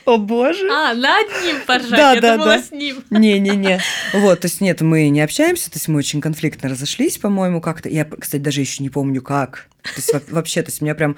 о 0.06 0.18
боже. 0.18 0.70
А, 0.72 0.94
над 0.94 1.28
ним 1.44 1.58
поржать, 1.66 1.92
да, 1.92 2.14
я 2.14 2.22
да, 2.22 2.34
думала 2.38 2.58
да. 2.58 2.64
с 2.64 2.72
ним. 2.72 3.04
Не-не-не. 3.10 3.82
Вот, 4.14 4.42
то 4.42 4.46
есть 4.48 4.62
нет, 4.62 4.82
мы 4.82 5.10
не 5.10 5.22
общаемся, 5.22 5.70
то 5.70 5.78
есть 5.78 5.88
мы 5.88 6.00
очень 6.00 6.22
конфликтно 6.22 6.70
разошлись, 6.70 7.18
по-моему, 7.18 7.62
как-то. 7.62 7.90
Я, 7.90 8.06
кстати, 8.06 8.42
даже 8.42 8.62
еще 8.62 8.84
не 8.84 8.90
помню, 8.90 9.22
как. 9.22 9.68
То 9.84 9.92
есть 9.98 10.32
вообще, 10.32 10.62
то 10.62 10.70
есть 10.70 10.82
у 10.82 10.86
меня 10.86 10.96
прям 10.96 11.16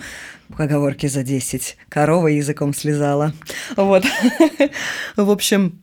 поговорки 0.55 1.07
за 1.07 1.23
10. 1.23 1.77
Корова 1.89 2.27
языком 2.27 2.73
слезала. 2.73 3.33
Вот. 3.75 4.03
В 5.15 5.29
общем, 5.29 5.81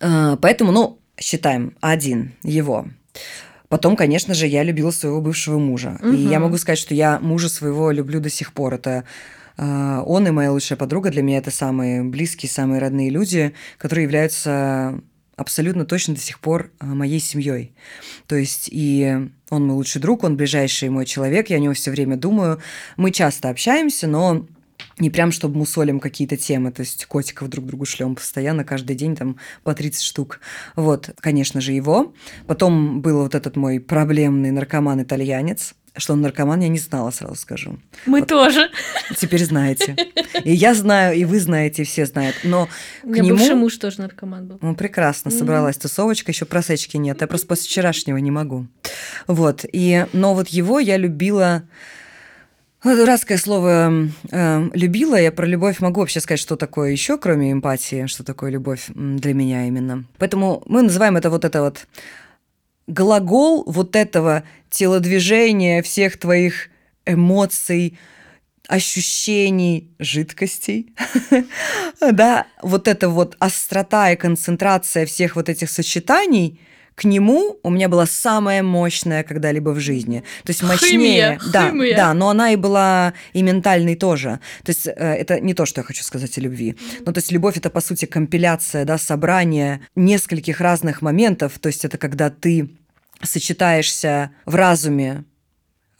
э, 0.00 0.36
поэтому, 0.40 0.72
ну, 0.72 0.98
считаем, 1.18 1.76
один 1.80 2.32
его. 2.42 2.86
Потом, 3.68 3.96
конечно 3.96 4.34
же, 4.34 4.46
я 4.46 4.62
любила 4.62 4.90
своего 4.90 5.20
бывшего 5.20 5.58
мужа. 5.58 5.98
Угу. 6.00 6.12
И 6.12 6.28
я 6.28 6.38
могу 6.38 6.58
сказать, 6.58 6.78
что 6.78 6.94
я 6.94 7.18
мужа 7.18 7.48
своего 7.48 7.90
люблю 7.90 8.20
до 8.20 8.30
сих 8.30 8.52
пор. 8.52 8.74
Это 8.74 9.04
э, 9.56 10.02
он 10.06 10.28
и 10.28 10.30
моя 10.30 10.52
лучшая 10.52 10.78
подруга 10.78 11.10
для 11.10 11.22
меня 11.22 11.38
это 11.38 11.50
самые 11.50 12.04
близкие, 12.04 12.50
самые 12.50 12.80
родные 12.80 13.10
люди, 13.10 13.52
которые 13.78 14.04
являются 14.04 15.00
абсолютно 15.36 15.84
точно 15.84 16.14
до 16.14 16.20
сих 16.20 16.38
пор 16.40 16.70
э, 16.78 16.86
моей 16.86 17.20
семьей. 17.20 17.74
То 18.26 18.36
есть 18.36 18.68
и 18.70 19.28
он 19.50 19.66
мой 19.66 19.76
лучший 19.76 20.00
друг, 20.00 20.24
он 20.24 20.36
ближайший 20.36 20.88
мой 20.90 21.06
человек, 21.06 21.50
я 21.50 21.56
о 21.56 21.60
него 21.60 21.74
все 21.74 21.90
время 21.90 22.16
думаю. 22.16 22.60
Мы 22.96 23.10
часто 23.10 23.48
общаемся, 23.48 24.06
но 24.06 24.46
не 24.98 25.10
прям, 25.10 25.32
чтобы 25.32 25.58
мусолим 25.58 26.00
какие-то 26.00 26.36
темы, 26.36 26.72
то 26.72 26.80
есть 26.80 27.06
котиков 27.06 27.48
друг 27.48 27.66
другу 27.66 27.84
шлем 27.84 28.14
постоянно, 28.14 28.64
каждый 28.64 28.96
день 28.96 29.16
там 29.16 29.36
по 29.62 29.74
30 29.74 30.02
штук. 30.02 30.40
Вот, 30.76 31.10
конечно 31.20 31.60
же, 31.60 31.72
его. 31.72 32.14
Потом 32.46 33.00
был 33.00 33.22
вот 33.22 33.34
этот 33.34 33.56
мой 33.56 33.80
проблемный 33.80 34.50
наркоман-итальянец, 34.50 35.74
что 35.96 36.14
он 36.14 36.22
наркоман, 36.22 36.60
я 36.60 36.68
не 36.68 36.78
знала, 36.78 37.10
сразу 37.10 37.36
скажу. 37.36 37.78
Мы 38.06 38.20
Вот. 38.20 38.28
тоже. 38.28 38.68
Теперь 39.16 39.44
знаете. 39.44 39.96
И 40.42 40.52
я 40.52 40.74
знаю, 40.74 41.16
и 41.16 41.24
вы 41.24 41.38
знаете, 41.38 41.82
и 41.82 41.84
все 41.84 42.04
знают. 42.04 42.36
Но 42.42 42.68
У 43.04 43.12
к 43.12 43.18
меня 43.18 43.30
бывший 43.30 43.50
нему... 43.50 43.60
муж 43.60 43.76
тоже 43.76 44.00
наркоман 44.00 44.46
был. 44.46 44.58
Ну, 44.60 44.74
прекрасно, 44.74 45.30
собралась 45.30 45.76
тусовочка, 45.76 46.32
еще 46.32 46.46
просечки 46.46 46.96
нет. 46.96 47.20
Я 47.20 47.26
просто 47.28 47.46
после 47.46 47.66
вчерашнего 47.66 48.16
не 48.16 48.32
могу. 48.32 48.66
Вот. 49.28 49.64
И, 49.72 50.06
но 50.12 50.34
вот 50.34 50.48
его 50.48 50.80
я 50.80 50.96
любила... 50.96 51.62
Ну, 52.84 52.94
Дурацкое 52.94 53.38
слово 53.38 54.10
э, 54.30 54.70
любила. 54.74 55.16
Я 55.18 55.32
про 55.32 55.46
любовь 55.46 55.80
могу 55.80 56.00
вообще 56.00 56.20
сказать, 56.20 56.38
что 56.38 56.56
такое 56.56 56.90
еще, 56.90 57.16
кроме 57.16 57.50
эмпатии, 57.50 58.06
что 58.06 58.24
такое 58.24 58.50
любовь 58.50 58.90
для 58.94 59.32
меня 59.32 59.66
именно. 59.66 60.04
Поэтому 60.18 60.62
мы 60.66 60.82
называем 60.82 61.16
это 61.16 61.30
вот 61.30 61.46
это 61.46 61.62
вот 61.62 61.86
глагол 62.86 63.64
вот 63.66 63.96
этого 63.96 64.44
телодвижения 64.68 65.80
всех 65.82 66.18
твоих 66.18 66.68
эмоций, 67.06 67.98
ощущений, 68.68 69.90
жидкостей, 69.98 70.94
да, 72.00 72.46
вот 72.62 72.86
эта 72.86 73.08
вот 73.08 73.34
острота 73.38 74.10
и 74.10 74.16
концентрация 74.16 75.06
всех 75.06 75.36
вот 75.36 75.48
этих 75.48 75.70
сочетаний, 75.70 76.60
к 76.94 77.04
нему 77.04 77.58
у 77.62 77.70
меня 77.70 77.88
была 77.88 78.06
самая 78.06 78.62
мощная 78.62 79.24
когда-либо 79.24 79.70
в 79.70 79.80
жизни. 79.80 80.22
То 80.44 80.50
есть 80.50 80.62
мощнее. 80.62 80.90
Химия, 80.90 81.40
да, 81.52 81.70
химия. 81.70 81.96
да, 81.96 82.14
но 82.14 82.28
она 82.28 82.52
и 82.52 82.56
была 82.56 83.14
и 83.32 83.42
ментальной 83.42 83.96
тоже. 83.96 84.40
То 84.62 84.70
есть 84.70 84.86
э, 84.86 84.92
это 84.92 85.40
не 85.40 85.54
то, 85.54 85.66
что 85.66 85.80
я 85.80 85.84
хочу 85.84 86.04
сказать 86.04 86.36
о 86.38 86.40
любви. 86.40 86.76
Ну, 87.04 87.12
то 87.12 87.18
есть 87.18 87.32
любовь 87.32 87.56
это, 87.56 87.68
по 87.70 87.80
сути, 87.80 88.04
компиляция, 88.04 88.84
да, 88.84 88.96
собрание 88.98 89.80
нескольких 89.96 90.60
разных 90.60 91.02
моментов. 91.02 91.58
То 91.58 91.66
есть 91.66 91.84
это 91.84 91.98
когда 91.98 92.30
ты 92.30 92.70
сочетаешься 93.22 94.30
в 94.46 94.54
разуме, 94.54 95.24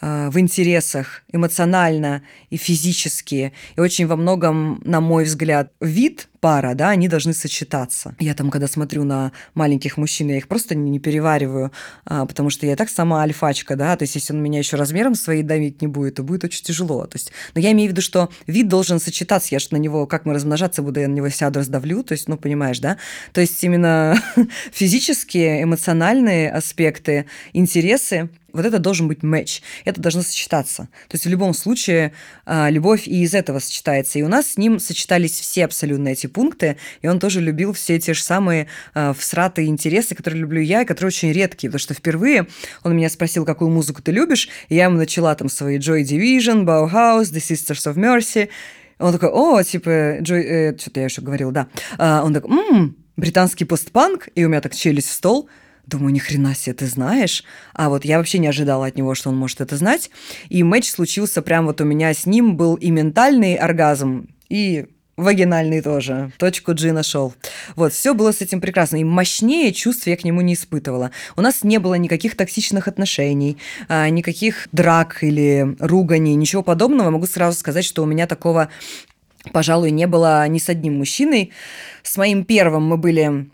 э, 0.00 0.28
в 0.30 0.38
интересах 0.38 1.24
эмоционально 1.32 2.22
и 2.50 2.56
физически. 2.56 3.52
И 3.76 3.80
очень 3.80 4.06
во 4.06 4.14
многом, 4.14 4.80
на 4.84 5.00
мой 5.00 5.24
взгляд, 5.24 5.72
вид 5.80 6.28
пара, 6.44 6.74
да, 6.74 6.90
они 6.90 7.08
должны 7.08 7.32
сочетаться. 7.32 8.14
Я 8.20 8.34
там, 8.34 8.50
когда 8.50 8.68
смотрю 8.68 9.04
на 9.04 9.32
маленьких 9.54 9.96
мужчин, 9.96 10.28
я 10.28 10.36
их 10.36 10.46
просто 10.46 10.74
не, 10.74 10.98
перевариваю, 10.98 11.72
а, 12.04 12.26
потому 12.26 12.50
что 12.50 12.66
я 12.66 12.76
так 12.76 12.90
сама 12.90 13.22
альфачка, 13.22 13.76
да, 13.76 13.96
то 13.96 14.02
есть 14.02 14.14
если 14.14 14.34
он 14.34 14.42
меня 14.42 14.58
еще 14.58 14.76
размером 14.76 15.14
своей 15.14 15.42
давить 15.42 15.80
не 15.80 15.88
будет, 15.88 16.16
то 16.16 16.22
будет 16.22 16.44
очень 16.44 16.62
тяжело. 16.62 17.06
То 17.06 17.16
есть, 17.16 17.32
но 17.54 17.62
я 17.62 17.72
имею 17.72 17.88
в 17.88 17.92
виду, 17.92 18.02
что 18.02 18.28
вид 18.46 18.68
должен 18.68 19.00
сочетаться, 19.00 19.48
я 19.52 19.58
же 19.58 19.68
на 19.70 19.78
него, 19.78 20.06
как 20.06 20.26
мы 20.26 20.34
размножаться 20.34 20.82
буду, 20.82 21.00
я 21.00 21.08
на 21.08 21.14
него 21.14 21.30
сяду, 21.30 21.60
раздавлю, 21.60 22.02
то 22.02 22.12
есть, 22.12 22.28
ну, 22.28 22.36
понимаешь, 22.36 22.78
да? 22.78 22.98
То 23.32 23.40
есть 23.40 23.64
именно 23.64 24.14
физические, 24.70 25.62
эмоциональные 25.62 26.52
аспекты, 26.52 27.24
интересы, 27.54 28.28
вот 28.54 28.64
это 28.64 28.78
должен 28.78 29.08
быть 29.08 29.22
матч, 29.22 29.60
это 29.84 30.00
должно 30.00 30.22
сочетаться. 30.22 30.88
То 31.08 31.16
есть 31.16 31.26
в 31.26 31.28
любом 31.28 31.52
случае 31.54 32.12
а, 32.46 32.70
любовь 32.70 33.06
и 33.06 33.22
из 33.22 33.34
этого 33.34 33.58
сочетается. 33.58 34.18
И 34.18 34.22
у 34.22 34.28
нас 34.28 34.52
с 34.52 34.56
ним 34.56 34.78
сочетались 34.78 35.38
все 35.40 35.64
абсолютно 35.64 36.08
эти 36.08 36.28
пункты, 36.34 36.76
и 37.00 37.08
он 37.08 37.18
тоже 37.18 37.40
любил 37.40 37.72
все 37.72 37.98
те 37.98 38.12
же 38.12 38.22
самые 38.22 38.66
а, 38.92 39.14
всратые 39.14 39.68
интересы, 39.68 40.14
которые 40.14 40.40
люблю 40.40 40.60
я, 40.60 40.82
и 40.82 40.84
которые 40.84 41.08
очень 41.08 41.32
редкие, 41.32 41.70
потому 41.70 41.78
что 41.78 41.94
впервые 41.94 42.46
он 42.82 42.94
меня 42.94 43.08
спросил, 43.08 43.46
какую 43.46 43.70
музыку 43.70 44.02
ты 44.02 44.12
любишь, 44.12 44.48
и 44.68 44.74
я 44.74 44.84
ему 44.84 44.98
начала 44.98 45.34
там 45.34 45.48
свои 45.48 45.78
Joy 45.78 46.02
Division, 46.02 46.64
Bauhaus, 46.64 47.32
The 47.32 47.40
Sisters 47.40 47.90
of 47.90 47.94
Mercy. 47.94 48.48
Он 48.98 49.12
такой, 49.12 49.30
о, 49.30 49.62
типа, 49.62 50.18
Joy... 50.20 50.42
э, 50.42 50.78
что-то 50.78 51.00
я 51.00 51.06
еще 51.06 51.22
говорил, 51.22 51.50
да. 51.50 51.68
А, 51.96 52.22
он 52.22 52.34
такой, 52.34 52.50
м 52.50 52.96
британский 53.16 53.64
постпанк, 53.64 54.28
и 54.34 54.44
у 54.44 54.48
меня 54.48 54.60
так 54.60 54.74
челюсть 54.74 55.08
в 55.08 55.12
стол. 55.12 55.48
Думаю, 55.86 56.12
ни 56.14 56.18
хрена 56.18 56.54
себе, 56.54 56.74
ты 56.74 56.86
знаешь? 56.86 57.44
А 57.74 57.88
вот 57.90 58.04
я 58.04 58.18
вообще 58.18 58.38
не 58.38 58.46
ожидала 58.46 58.86
от 58.86 58.96
него, 58.96 59.14
что 59.14 59.28
он 59.28 59.36
может 59.36 59.60
это 59.60 59.76
знать. 59.76 60.10
И 60.48 60.62
матч 60.62 60.88
случился 60.90 61.42
прям 61.42 61.66
вот 61.66 61.80
у 61.80 61.84
меня 61.84 62.12
с 62.14 62.26
ним 62.26 62.56
был 62.56 62.74
и 62.74 62.90
ментальный 62.90 63.54
оргазм, 63.54 64.28
и 64.48 64.86
вагинальный 65.16 65.80
тоже. 65.80 66.32
Точку 66.38 66.74
G 66.74 66.92
нашел. 66.92 67.34
Вот, 67.76 67.92
все 67.92 68.14
было 68.14 68.32
с 68.32 68.40
этим 68.40 68.60
прекрасно. 68.60 68.96
И 68.96 69.04
мощнее 69.04 69.72
чувств 69.72 70.06
я 70.06 70.16
к 70.16 70.24
нему 70.24 70.40
не 70.40 70.54
испытывала. 70.54 71.10
У 71.36 71.40
нас 71.40 71.62
не 71.62 71.78
было 71.78 71.94
никаких 71.94 72.36
токсичных 72.36 72.88
отношений, 72.88 73.58
а, 73.88 74.08
никаких 74.08 74.68
драк 74.72 75.22
или 75.22 75.76
руганий, 75.78 76.34
ничего 76.34 76.62
подобного. 76.62 77.10
Могу 77.10 77.26
сразу 77.26 77.58
сказать, 77.58 77.84
что 77.84 78.02
у 78.02 78.06
меня 78.06 78.26
такого, 78.26 78.68
пожалуй, 79.52 79.90
не 79.90 80.06
было 80.06 80.46
ни 80.48 80.58
с 80.58 80.68
одним 80.68 80.98
мужчиной. 80.98 81.52
С 82.02 82.16
моим 82.16 82.44
первым 82.44 82.84
мы 82.86 82.96
были 82.96 83.48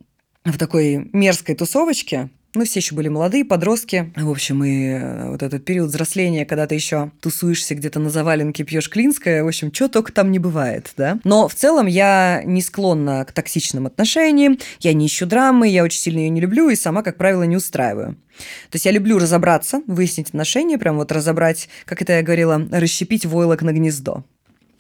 в 0.45 0.57
такой 0.57 1.11
мерзкой 1.13 1.55
тусовочке. 1.55 2.31
Мы 2.53 2.65
все 2.65 2.81
еще 2.81 2.97
были 2.97 3.07
молодые, 3.07 3.45
подростки. 3.45 4.13
В 4.17 4.29
общем, 4.29 4.65
и 4.65 4.89
э, 4.89 5.31
вот 5.31 5.41
этот 5.43 5.65
период 5.65 5.89
взросления, 5.89 6.45
когда 6.45 6.67
ты 6.67 6.75
еще 6.75 7.13
тусуешься 7.21 7.77
где-то 7.77 8.01
на 8.01 8.11
заваленке, 8.11 8.65
пьешь 8.65 8.91
клинское, 8.91 9.45
в 9.45 9.47
общем, 9.47 9.73
что 9.73 9.89
только 9.89 10.13
там 10.13 10.33
не 10.33 10.41
бывает, 10.41 10.93
да. 10.97 11.21
Но 11.23 11.47
в 11.47 11.55
целом 11.55 11.87
я 11.87 12.43
не 12.45 12.61
склонна 12.61 13.25
к 13.25 13.31
токсичным 13.31 13.87
отношениям, 13.87 14.59
я 14.81 14.93
не 14.95 15.07
ищу 15.07 15.27
драмы, 15.27 15.69
я 15.69 15.85
очень 15.85 16.01
сильно 16.01 16.19
ее 16.19 16.31
не 16.31 16.41
люблю 16.41 16.69
и 16.71 16.75
сама, 16.75 17.05
как 17.05 17.17
правило, 17.19 17.45
не 17.45 17.57
устраиваю. 17.57 18.17
То 18.71 18.77
есть 18.77 18.85
я 18.85 18.91
люблю 18.91 19.19
разобраться, 19.19 19.83
выяснить 19.87 20.31
отношения, 20.31 20.77
прям 20.77 20.97
вот 20.97 21.13
разобрать, 21.13 21.69
как 21.85 22.03
это 22.03 22.15
я 22.15 22.23
говорила, 22.23 22.61
расщепить 22.73 23.27
войлок 23.27 23.63
на 23.63 23.73
гнездо 23.73 24.25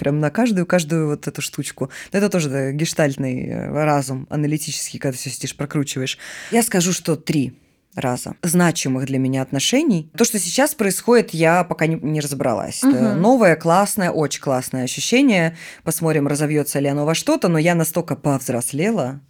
прям 0.00 0.18
на 0.18 0.30
каждую, 0.30 0.66
каждую 0.66 1.06
вот 1.08 1.28
эту 1.28 1.40
штучку. 1.42 1.90
Это 2.10 2.28
тоже 2.28 2.48
да, 2.48 2.72
гештальтный 2.72 3.46
э, 3.46 3.70
разум 3.70 4.26
аналитический, 4.30 4.98
когда 4.98 5.16
все 5.16 5.30
сидишь, 5.30 5.54
прокручиваешь. 5.54 6.18
Я 6.50 6.62
скажу, 6.64 6.92
что 6.92 7.14
три 7.14 7.52
раза 7.94 8.34
значимых 8.42 9.06
для 9.06 9.18
меня 9.18 9.42
отношений. 9.42 10.10
То, 10.16 10.24
что 10.24 10.38
сейчас 10.38 10.74
происходит, 10.74 11.34
я 11.34 11.64
пока 11.64 11.86
не, 11.86 11.96
не 11.96 12.20
разобралась. 12.20 12.82
Это 12.82 12.88
Мгм. 13.12 13.20
новое, 13.20 13.56
классное, 13.56 14.10
очень 14.10 14.40
классное 14.40 14.84
ощущение. 14.84 15.56
Посмотрим, 15.84 16.26
разовьется 16.26 16.78
ли 16.80 16.88
оно 16.88 17.04
во 17.04 17.14
что-то, 17.14 17.48
но 17.48 17.58
я 17.58 17.74
настолько 17.74 18.16
повзрослела, 18.16 19.20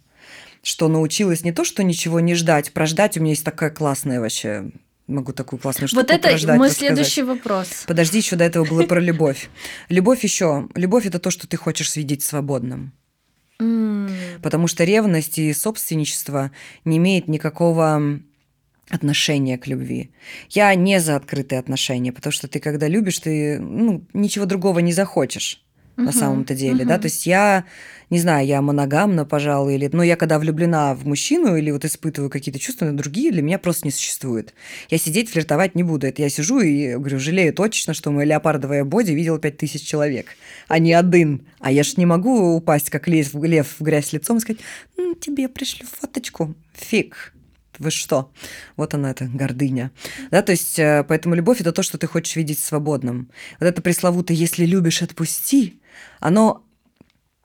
что 0.63 0.87
научилась 0.87 1.43
не 1.43 1.51
то, 1.51 1.63
что 1.63 1.83
ничего 1.83 2.19
не 2.19 2.35
ждать, 2.35 2.71
прождать. 2.71 3.17
У 3.17 3.19
меня 3.21 3.31
есть 3.31 3.43
такая 3.43 3.71
классная 3.71 4.19
вообще 4.19 4.71
могу 5.11 5.33
такую 5.33 5.59
классную 5.59 5.87
штуку 5.87 6.01
Вот 6.01 6.11
это 6.11 6.29
прождать, 6.29 6.57
мой 6.57 6.69
рассказать. 6.69 6.95
следующий 6.95 7.23
вопрос. 7.23 7.83
Подожди, 7.87 8.17
еще 8.17 8.35
до 8.35 8.43
этого 8.43 8.65
было 8.65 8.83
про 8.83 8.99
любовь. 8.99 9.49
Любовь 9.89 10.23
еще. 10.23 10.67
Любовь 10.75 11.05
это 11.05 11.19
то, 11.19 11.31
что 11.31 11.47
ты 11.47 11.57
хочешь 11.57 11.95
видеть 11.95 12.23
свободным. 12.23 12.93
Потому 14.41 14.67
что 14.67 14.83
ревность 14.83 15.37
и 15.37 15.53
собственничество 15.53 16.51
не 16.83 16.97
имеет 16.97 17.27
никакого 17.27 18.19
отношения 18.89 19.57
к 19.57 19.67
любви. 19.67 20.11
Я 20.49 20.73
не 20.75 20.99
за 20.99 21.15
открытые 21.15 21.59
отношения, 21.59 22.11
потому 22.11 22.33
что 22.33 22.47
ты, 22.47 22.59
когда 22.59 22.87
любишь, 22.87 23.19
ты 23.19 23.59
ну, 23.59 24.03
ничего 24.13 24.45
другого 24.45 24.79
не 24.79 24.93
захочешь 24.93 25.63
на 25.97 26.03
Мгм, 26.03 26.13
самом-то 26.13 26.55
деле, 26.55 26.85
да, 26.85 26.93
мгм. 26.93 27.01
то 27.01 27.05
есть 27.07 27.25
я, 27.25 27.65
не 28.09 28.19
знаю, 28.19 28.47
я 28.47 28.61
моногамна, 28.61 29.25
пожалуй, 29.25 29.75
или, 29.75 29.89
но 29.91 30.01
я 30.03 30.15
когда 30.15 30.39
влюблена 30.39 30.95
в 30.95 31.05
мужчину 31.05 31.55
или 31.55 31.69
вот 31.71 31.85
испытываю 31.85 32.29
какие-то 32.29 32.59
чувства, 32.59 32.85
но 32.85 32.93
другие 32.93 33.31
для 33.31 33.41
меня 33.41 33.59
просто 33.59 33.85
не 33.87 33.91
существуют. 33.91 34.53
Я 34.89 34.97
сидеть, 34.97 35.29
флиртовать 35.29 35.75
не 35.75 35.83
буду, 35.83 36.07
это 36.07 36.21
я 36.21 36.29
сижу 36.29 36.59
и 36.59 36.93
говорю, 36.95 37.19
жалею 37.19 37.53
точно, 37.53 37.93
что 37.93 38.09
мое 38.11 38.25
леопардовое 38.25 38.83
боди 38.83 39.11
видел 39.11 39.37
пять 39.37 39.57
тысяч 39.57 39.83
человек, 39.83 40.27
а 40.67 40.79
не 40.79 40.93
один. 40.93 41.45
А 41.59 41.71
я 41.71 41.83
ж 41.83 41.97
не 41.97 42.05
могу 42.05 42.55
упасть, 42.55 42.89
как 42.89 43.07
лев, 43.07 43.33
лев 43.35 43.75
в 43.79 43.83
грязь 43.83 44.13
лицом 44.13 44.37
и 44.37 44.39
сказать, 44.39 44.61
«М, 44.97 45.15
тебе 45.15 45.47
пришлю 45.49 45.85
фоточку. 45.99 46.55
Фиг. 46.73 47.33
Вы 47.79 47.89
что? 47.89 48.31
Вот 48.75 48.93
она, 48.93 49.11
эта 49.11 49.25
гордыня. 49.25 49.91
Да, 50.29 50.41
то 50.43 50.51
есть, 50.51 50.77
э, 50.77 51.03
поэтому 51.07 51.33
любовь– 51.35 51.59
это 51.61 51.71
то, 51.71 51.81
что 51.83 51.97
ты 51.97 52.05
хочешь 52.05 52.35
видеть 52.35 52.59
свободным. 52.59 53.29
Вот 53.59 53.65
это 53.65 53.81
пресловутое 53.81 54.37
«если 54.37 54.65
любишь, 54.65 55.01
отпусти», 55.01 55.80
оно 56.19 56.63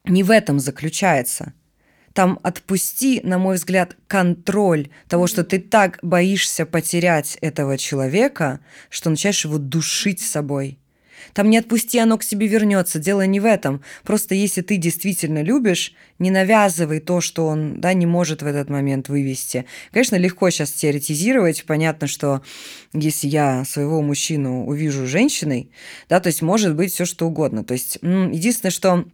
не 0.05 0.22
в 0.22 0.30
этом 0.30 0.59
заключается. 0.59 1.53
Там 2.12 2.40
отпусти, 2.42 3.20
на 3.22 3.38
мой 3.38 3.57
взгляд, 3.57 3.97
контроль 4.07 4.88
того, 5.09 5.26
что 5.26 5.44
ты 5.44 5.59
так 5.59 5.99
боишься 6.01 6.64
потерять 6.64 7.36
этого 7.42 7.76
человека, 7.76 8.61
что 8.88 9.11
начинаешь 9.11 9.44
его 9.44 9.59
душить 9.59 10.20
собой. 10.22 10.78
Там 11.33 11.51
не 11.51 11.59
отпусти, 11.59 11.99
оно 11.99 12.18
к 12.18 12.22
себе 12.22 12.47
вернется. 12.47 12.99
Дело 12.99 13.27
не 13.27 13.41
в 13.41 13.45
этом. 13.45 13.83
Просто 14.05 14.35
если 14.35 14.62
ты 14.62 14.77
действительно 14.77 15.43
любишь, 15.43 15.95
не 16.18 16.31
навязывай 16.31 17.01
то, 17.01 17.20
что 17.20 17.47
он 17.47 17.81
да, 17.81 17.93
не 17.93 18.07
может 18.07 18.43
в 18.43 18.47
этот 18.47 18.70
момент 18.70 19.09
вывести. 19.09 19.66
Конечно, 19.93 20.16
легко 20.16 20.51
сейчас 20.51 20.72
теоретизировать. 20.72 21.64
Понятно, 21.64 22.07
что 22.07 22.43
если 22.93 23.29
я 23.29 23.64
своего 23.64 24.03
мужчину 24.03 24.66
увижу 24.66 25.07
женщиной, 25.07 25.70
да, 26.09 26.20
то 26.20 26.29
есть 26.29 26.43
может 26.43 26.74
быть 26.74 26.93
все 26.93 27.05
что 27.05 27.27
угодно. 27.27 27.64
То 27.64 27.74
есть 27.74 27.99
единственное, 28.03 28.70
что 28.70 29.05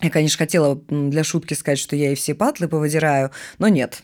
я, 0.00 0.10
конечно, 0.10 0.38
хотела 0.38 0.76
для 0.88 1.24
шутки 1.24 1.54
сказать, 1.54 1.78
что 1.78 1.96
я 1.96 2.08
ей 2.08 2.14
все 2.14 2.34
патлы 2.34 2.68
повыдираю, 2.68 3.32
но 3.58 3.68
нет. 3.68 4.02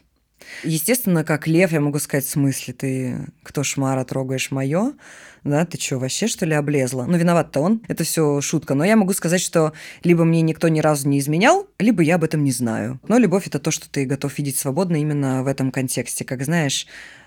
Естественно, 0.63 1.25
как 1.25 1.47
лев, 1.47 1.73
я 1.73 1.81
могу 1.81 1.99
сказать, 1.99 2.25
в 2.25 2.31
смысле, 2.31 2.75
ты 2.75 3.27
кто 3.43 3.63
шмара 3.63 4.05
трогаешь 4.05 4.51
мое, 4.51 4.93
да, 5.45 5.67
ты 5.67 5.79
что, 5.79 5.99
вообще 5.99 6.27
что 6.27 6.47
ли 6.47 6.55
облезла? 6.55 7.05
Ну, 7.05 7.19
виноват-то 7.19 7.61
он, 7.61 7.83
это 7.87 8.03
все 8.03 8.41
шутка. 8.41 8.75
Но 8.75 8.85
я 8.85 8.97
могу 8.97 9.13
сказать, 9.13 9.43
что 9.43 9.75
либо 10.03 10.25
мне 10.25 10.41
никто 10.41 10.69
ни 10.69 10.81
разу 10.81 11.07
не 11.09 11.19
изменял, 11.19 11.69
либо 11.79 12.03
я 12.03 12.15
об 12.15 12.25
этом 12.25 12.43
не 12.43 12.53
знаю. 12.53 12.99
Но 13.07 13.19
любовь– 13.19 13.47
это 13.47 13.59
то, 13.59 13.71
что 13.71 13.91
ты 13.91 14.07
готов 14.07 14.37
видеть 14.39 14.57
свободно 14.57 14.97
именно 14.97 15.43
в 15.43 15.47
этом 15.47 15.71
контексте. 15.71 16.25
Как 16.25 16.43
знаешь, 16.45 16.87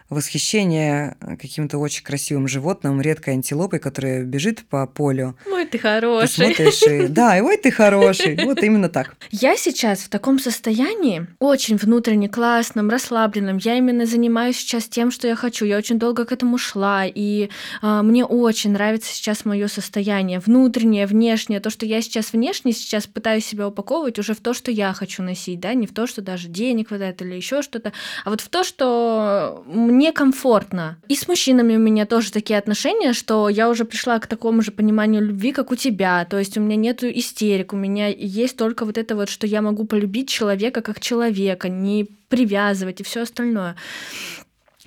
восхищение 0.10 1.18
каким-то 1.40 1.78
очень 1.78 2.04
красивым 2.04 2.48
животным, 2.48 3.02
редкой 3.02 3.34
антилопой, 3.34 3.80
которая 3.80 4.24
бежит 4.24 4.64
по 4.66 4.88
полю. 4.88 5.38
Ой, 5.52 5.66
ты 5.66 5.78
хороший. 5.78 6.28
Ты 6.28 6.56
смотришь 6.56 6.82
и... 6.84 7.08
Да, 7.08 7.38
и 7.38 7.42
ой, 7.42 7.58
ты 7.58 7.72
хороший. 7.72 8.38
Вот 8.46 8.64
именно 8.64 8.90
так. 8.90 9.16
Я 9.32 9.58
сейчас 9.58 10.00
в 10.00 10.10
таком 10.10 10.40
состоянии, 10.40 11.28
очень 11.40 11.78
внутренне 11.78 12.30
классном, 12.30 12.90
расслабленном. 12.90 13.58
Я 13.58 13.76
именно 13.76 14.06
занимаюсь 14.06 14.58
сейчас 14.58 14.86
тем, 14.86 15.12
что 15.12 15.28
я 15.28 15.36
хочу. 15.36 15.66
Я 15.66 15.78
очень 15.78 16.00
долго 16.00 16.26
к 16.26 16.32
этому 16.32 16.58
шла, 16.58 17.06
и 17.06 17.50
а, 17.82 18.04
мне 18.04 18.24
очень 18.26 18.72
нравится 18.72 19.14
сейчас 19.14 19.46
мое 19.46 19.68
состояние, 19.68 20.40
внутреннее, 20.40 21.06
внешнее. 21.08 21.60
То, 21.60 21.70
что 21.70 21.86
я 21.86 22.02
сейчас 22.02 22.34
внешне 22.34 22.72
сейчас 22.72 23.08
пытаюсь 23.08 23.46
себя 23.46 23.68
упаковывать 23.68 24.20
уже 24.20 24.34
в 24.34 24.40
то, 24.40 24.54
что 24.54 24.72
я 24.72 24.94
хочу 24.94 25.24
носить, 25.24 25.60
да, 25.60 25.74
не 25.74 25.88
в 25.88 25.94
то, 25.94 26.08
что 26.08 26.22
даже 26.22 26.48
денег 26.48 26.90
хватает 26.90 27.22
или 27.22 27.36
еще 27.36 27.62
что-то, 27.62 27.92
а 28.24 28.30
вот 28.30 28.42
в 28.42 28.50
то, 28.50 28.64
что 28.64 29.64
некомфортно. 29.98 30.98
И 31.08 31.16
с 31.16 31.28
мужчинами 31.28 31.76
у 31.76 31.80
меня 31.80 32.06
тоже 32.06 32.32
такие 32.32 32.60
отношения, 32.60 33.14
что 33.14 33.50
я 33.50 33.70
уже 33.70 33.86
пришла 33.86 34.20
к 34.20 34.28
такому 34.28 34.62
же 34.62 34.72
пониманию 34.72 35.22
любви, 35.22 35.52
как 35.52 35.72
у 35.72 35.76
тебя. 35.76 36.26
То 36.26 36.38
есть 36.38 36.58
у 36.58 36.62
меня 36.62 36.76
нету 36.76 37.08
истерик, 37.08 37.74
у 37.74 37.76
меня 37.76 38.08
есть 38.08 38.58
только 38.58 38.86
вот 38.86 38.98
это 38.98 39.16
вот, 39.16 39.30
что 39.30 39.48
я 39.48 39.62
могу 39.62 39.86
полюбить 39.86 40.30
человека 40.30 40.82
как 40.82 41.00
человека, 41.00 41.70
не 41.70 42.08
привязывать 42.30 43.02
и 43.02 43.04
все 43.04 43.22
остальное. 43.22 43.76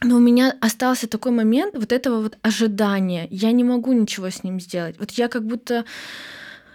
Но 0.02 0.16
у 0.16 0.20
меня 0.20 0.54
остался 0.61 1.06
такой 1.08 1.32
момент 1.32 1.74
вот 1.74 1.92
этого 1.92 2.22
вот 2.22 2.38
ожидания. 2.42 3.28
Я 3.30 3.52
не 3.52 3.64
могу 3.64 3.92
ничего 3.92 4.30
с 4.30 4.42
ним 4.42 4.58
сделать. 4.58 4.96
Вот 4.98 5.11
я 5.12 5.28
как 5.28 5.44
будто 5.44 5.84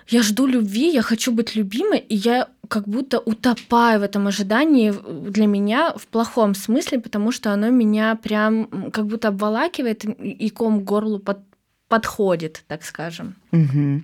я 0.08 0.22
жду 0.22 0.48
любви, 0.48 0.94
я 0.94 1.02
хочу 1.02 1.32
быть 1.32 1.56
любимой, 1.56 2.00
и 2.00 2.16
я 2.16 2.48
как 2.68 2.88
будто 2.88 3.20
утопаю 3.20 4.00
в 4.00 4.04
этом 4.04 4.28
ожидании 4.28 4.94
для 5.30 5.48
меня 5.48 5.94
в 5.96 6.08
плохом 6.08 6.56
смысле, 6.56 7.00
потому 7.00 7.32
что 7.32 7.52
оно 7.52 7.70
меня 7.70 8.16
прям 8.16 8.92
как 8.92 9.08
будто 9.08 9.30
обволакивает 9.30 10.06
и 10.06 10.50
ком 10.50 10.82
к 10.82 10.84
горлу 10.84 11.20
под, 11.20 11.40
подходит, 11.88 12.64
так 12.68 12.84
скажем. 12.84 13.36
Угу. 13.52 14.02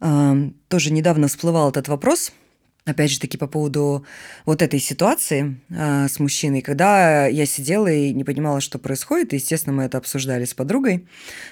А, 0.00 0.36
тоже 0.68 0.92
недавно 0.92 1.28
всплывал 1.28 1.70
этот 1.70 1.88
вопрос 1.88 2.32
опять 2.86 3.10
же 3.10 3.20
таки 3.20 3.36
по 3.36 3.46
поводу 3.46 4.06
вот 4.46 4.62
этой 4.62 4.80
ситуации 4.80 5.60
э, 5.68 6.08
с 6.08 6.18
мужчиной, 6.18 6.62
когда 6.62 7.26
я 7.26 7.44
сидела 7.44 7.88
и 7.88 8.14
не 8.14 8.24
понимала, 8.24 8.60
что 8.60 8.78
происходит, 8.78 9.32
и, 9.32 9.36
естественно, 9.36 9.74
мы 9.74 9.82
это 9.82 9.98
обсуждали 9.98 10.44
с 10.44 10.54
подругой, 10.54 11.06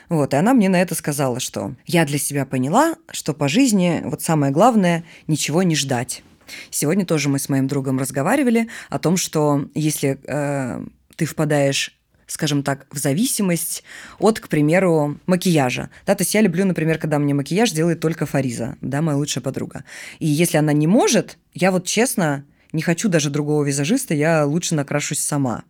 вот, 0.09 0.32
и 0.32 0.37
она 0.37 0.55
мне 0.55 0.68
на 0.68 0.80
это 0.80 0.95
сказала, 0.95 1.41
что 1.41 1.74
я 1.87 2.07
для 2.07 2.18
себя 2.18 2.47
поняла, 2.47 2.95
что 3.11 3.35
по 3.35 3.49
жизни 3.49 4.01
вот 4.05 4.22
самое 4.22 4.53
главное– 4.53 5.05
ничего 5.26 5.62
не 5.62 5.74
ждать. 5.74 6.22
Сегодня 6.70 7.05
тоже 7.05 7.28
мы 7.28 7.39
с 7.39 7.49
моим 7.49 7.66
другом 7.66 7.99
разговаривали 7.99 8.68
о 8.89 8.99
том, 8.99 9.16
что 9.16 9.68
если 9.74 10.18
э, 10.24 10.85
ты 11.16 11.24
впадаешь 11.24 11.99
скажем 12.35 12.64
так, 12.64 12.87
в 12.91 12.99
зависимость 12.99 13.85
от, 14.18 14.41
к 14.41 14.49
примеру, 14.49 15.20
макияжа. 15.26 15.91
Да, 16.05 16.16
то 16.16 16.22
есть 16.22 16.35
я 16.35 16.41
люблю, 16.41 16.64
например, 16.64 16.99
когда 16.99 17.20
мне 17.20 17.32
макияж 17.32 17.70
делает 17.70 18.01
только 18.01 18.26
Фариза, 18.26 18.76
да, 18.80 19.03
моя 19.03 19.16
лучшая 19.16 19.43
подруга. 19.43 19.85
И 20.18 20.26
если 20.26 20.59
она 20.59 20.72
не 20.72 20.89
может, 20.89 21.39
я 21.53 21.70
вот 21.70 21.87
честно 21.87 22.45
не 22.72 22.82
хочу 22.82 23.09
даже 23.09 23.30
другого 23.30 23.62
визажиста, 23.62 24.14
я 24.14 24.45
лучше 24.45 24.74
накрашусь 24.74 25.20
сама. 25.20 25.62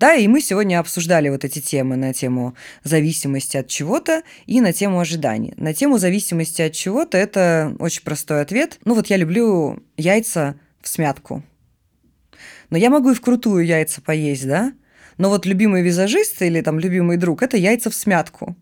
Да, 0.00 0.14
и 0.14 0.26
мы 0.26 0.40
сегодня 0.40 0.80
обсуждали 0.80 1.28
вот 1.28 1.44
эти 1.44 1.60
темы 1.60 1.94
на 1.94 2.12
тему 2.12 2.56
зависимости 2.82 3.56
от 3.56 3.68
чего-то 3.68 4.24
и 4.46 4.60
на 4.60 4.72
тему 4.72 4.98
ожиданий. 4.98 5.54
На 5.56 5.72
тему 5.72 5.98
зависимости 5.98 6.62
от 6.62 6.72
чего-то 6.72 7.16
это 7.16 7.76
очень 7.78 8.02
простой 8.02 8.42
ответ. 8.42 8.80
Ну 8.84 8.94
вот 8.96 9.06
я 9.06 9.18
люблю 9.18 9.80
яйца 9.96 10.56
в 10.80 10.88
смятку. 10.88 11.44
Но 12.70 12.76
я 12.76 12.90
могу 12.90 13.12
и 13.12 13.14
вкрутую 13.14 13.64
яйца 13.64 14.00
поесть, 14.00 14.48
да? 14.48 14.72
Но 15.18 15.28
вот 15.28 15.46
любимый 15.46 15.82
визажист 15.82 16.42
или 16.42 16.60
там 16.60 16.78
любимый 16.78 17.16
друг– 17.16 17.42
это 17.44 17.56
яйца 17.56 17.90
в 17.90 17.94
смятку. 17.94 18.56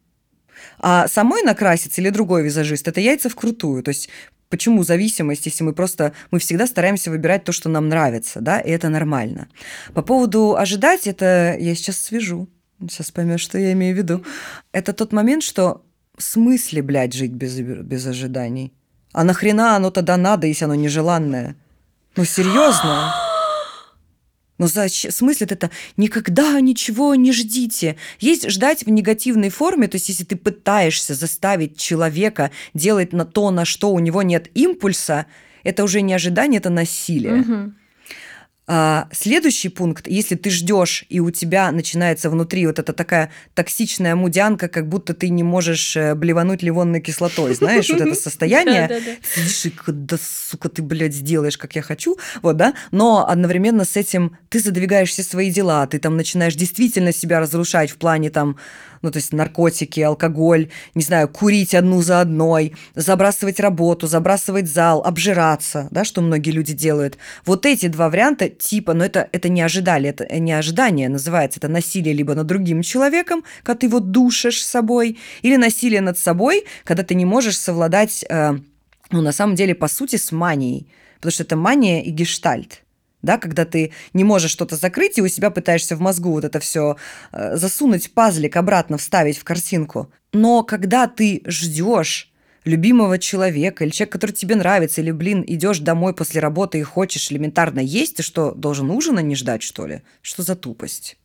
А 0.78 1.09
самой 1.09 1.42
накраситься 1.42 2.01
или 2.01 2.11
другой 2.11 2.42
визажист– 2.42 2.88
это 2.88 3.01
яйца 3.01 3.28
в 3.28 3.36
крутую. 3.36 3.82
То 3.82 3.90
есть 3.90 4.09
почему 4.48 4.82
зависимость, 4.82 5.46
если 5.46 5.64
мы 5.64 5.72
просто, 5.72 6.12
мы 6.30 6.38
всегда 6.38 6.66
стараемся 6.66 7.11
выбирать 7.11 7.44
то, 7.44 7.53
что 7.53 7.68
нам 7.68 7.88
нравится, 7.88 8.40
да, 8.40 8.61
и 8.61 8.70
это 8.70 8.88
нормально. 8.88 9.48
По 9.94 10.03
поводу 10.03 10.57
ожидать, 10.57 11.07
это 11.07 11.57
я 11.59 11.74
сейчас 11.74 11.98
свяжу, 12.01 12.48
сейчас 12.80 13.11
поймешь, 13.11 13.40
что 13.40 13.59
я 13.59 13.72
имею 13.72 13.94
в 13.94 13.98
виду. 13.98 14.24
Это 14.72 14.92
тот 14.92 15.12
момент, 15.12 15.42
что 15.42 15.82
в 16.16 16.22
смысле, 16.22 16.82
блядь, 16.82 17.14
жить 17.14 17.32
без, 17.32 17.59
без 17.61 18.07
ожиданий? 18.07 18.74
А 19.12 19.24
нахрена 19.24 19.76
оно 19.76 19.90
тогда 19.90 20.16
надо, 20.16 20.46
если 20.46 20.64
оно 20.64 20.74
нежеланное? 20.74 21.57
Ну, 22.16 22.24
серьезно? 22.24 23.30
Но 24.61 24.66
за 24.66 24.90
смысл 24.90 25.44
это 25.48 25.70
никогда 25.96 26.61
ничего 26.61 27.14
не 27.14 27.32
ждите. 27.32 27.96
Есть 28.18 28.50
ждать 28.50 28.84
в 28.84 28.90
негативной 28.90 29.48
форме, 29.48 29.88
то 29.88 29.94
есть 29.94 30.11
если 30.11 30.24
ты 30.24 30.36
пытаешься 30.36 31.14
заставить 31.14 31.78
человека 31.78 32.50
делать 32.74 33.14
на 33.14 33.24
то, 33.24 33.50
на 33.50 33.64
что 33.64 33.90
у 33.90 33.98
него 34.00 34.20
нет 34.20 34.50
импульса, 34.52 35.24
это 35.64 35.82
уже 35.82 36.02
не 36.02 36.12
ожидание, 36.12 36.58
это 36.58 36.68
насилие. 36.68 37.40
Угу. 37.40 37.72
А, 38.72 39.08
следующий 39.10 39.68
пункт, 39.68 40.06
если 40.06 40.36
ты 40.36 40.48
ждешь, 40.48 41.04
и 41.08 41.18
у 41.18 41.32
тебя 41.32 41.72
начинается 41.72 42.30
внутри 42.30 42.68
вот 42.68 42.78
эта 42.78 42.92
такая 42.92 43.32
токсичная 43.54 44.14
мудянка, 44.14 44.68
как 44.68 44.88
будто 44.88 45.12
ты 45.12 45.28
не 45.28 45.42
можешь 45.42 45.96
э, 45.96 46.14
блевануть 46.14 46.62
ливонной 46.62 47.00
кислотой, 47.00 47.52
знаешь, 47.54 47.88
вот 47.88 48.00
это 48.00 48.14
состояние, 48.20 49.18
сидишь 49.34 49.66
и, 49.66 49.72
да, 49.88 50.16
сука, 50.22 50.68
ты, 50.68 50.82
блядь, 50.82 51.14
сделаешь, 51.14 51.58
как 51.58 51.74
я 51.74 51.82
хочу, 51.82 52.16
вот, 52.42 52.58
да, 52.58 52.74
но 52.92 53.28
одновременно 53.28 53.84
с 53.84 53.96
этим 53.96 54.36
ты 54.50 54.60
задвигаешь 54.60 55.10
все 55.10 55.24
свои 55.24 55.50
дела, 55.50 55.84
ты 55.88 55.98
там 55.98 56.16
начинаешь 56.16 56.54
действительно 56.54 57.12
себя 57.12 57.40
разрушать 57.40 57.90
в 57.90 57.96
плане 57.96 58.30
там 58.30 58.56
ну, 59.03 59.11
то 59.11 59.18
есть 59.18 59.32
наркотики, 59.32 60.01
алкоголь, 60.01 60.70
не 60.94 61.03
знаю, 61.03 61.28
курить 61.28 61.74
одну 61.74 62.03
за 62.03 62.20
одной, 62.20 62.74
забрасывать 62.94 63.61
работу, 63.61 64.07
забрасывать 64.07 64.68
зал, 64.68 65.03
обжираться, 65.05 65.88
да, 65.90 66.05
что 66.05 66.20
многие 66.20 66.51
люди 66.51 66.74
делают. 66.74 67.18
Вот 67.44 67.66
эти 67.66 67.86
два 67.88 68.09
варианта 68.09 68.48
типа, 68.48 68.94
но 68.94 69.05
это, 69.05 69.28
это 69.32 69.48
не 69.48 69.62
ожидали, 69.62 70.09
это 70.09 70.26
не 70.38 70.53
ожидание 70.53 71.09
называется, 71.09 71.59
это 71.59 71.68
насилие 71.68 72.14
либо 72.14 72.34
над 72.34 72.46
другим 72.46 72.82
человеком, 72.82 73.44
когда 73.62 73.80
ты 73.80 73.86
его 73.86 74.01
душишь 74.01 74.64
собой, 74.64 75.18
или 75.42 75.57
насилие 75.57 76.01
над 76.01 76.18
собой, 76.18 76.64
когда 76.84 77.03
ты 77.03 77.14
не 77.14 77.24
можешь 77.24 77.59
совладать, 77.59 78.24
э, 78.28 78.53
ну, 79.11 79.20
на 79.20 79.32
самом 79.32 79.55
деле, 79.55 79.74
по 79.74 79.88
сути, 79.88 80.16
с 80.16 80.32
манией, 80.32 80.88
потому 81.16 81.32
что 81.32 81.42
это 81.42 81.57
мания 81.57 82.03
и 82.03 82.11
гештальт 82.11 82.82
да, 83.22 83.38
когда 83.38 83.64
ты 83.64 83.92
не 84.12 84.24
можешь 84.24 84.50
что-то 84.50 84.76
закрыть 84.76 85.18
и 85.18 85.22
у 85.22 85.28
себя 85.28 85.50
пытаешься 85.50 85.96
в 85.96 86.00
мозгу 86.00 86.32
вот 86.32 86.44
это 86.44 86.60
все 86.60 86.96
э, 87.32 87.56
засунуть 87.56 88.12
пазлик 88.12 88.56
обратно, 88.56 88.98
вставить 88.98 89.38
в 89.38 89.44
картинку. 89.44 90.12
Но 90.32 90.62
когда 90.62 91.06
ты 91.06 91.42
ждешь 91.46 92.30
любимого 92.64 93.18
человека 93.18 93.84
или 93.84 93.90
человека, 93.90 94.18
который 94.18 94.32
тебе 94.32 94.56
нравится, 94.56 95.00
или, 95.00 95.10
блин, 95.10 95.44
идешь 95.46 95.78
домой 95.78 96.14
после 96.14 96.40
работы 96.40 96.78
и 96.78 96.82
хочешь 96.82 97.30
элементарно 97.30 97.80
есть, 97.80 98.16
ты 98.16 98.22
что, 98.22 98.52
должен 98.52 98.90
ужина 98.90 99.20
не 99.20 99.34
ждать, 99.34 99.62
что 99.62 99.86
ли? 99.86 100.02
Что 100.22 100.42
за 100.42 100.56
тупость? 100.56 101.16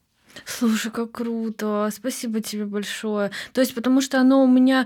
Слушай, 0.46 0.92
как 0.92 1.12
круто. 1.14 1.90
Спасибо 1.94 2.42
тебе 2.42 2.66
большое. 2.66 3.32
То 3.54 3.62
есть, 3.62 3.74
потому 3.74 4.02
что 4.02 4.20
оно 4.20 4.44
у 4.44 4.48
меня 4.48 4.86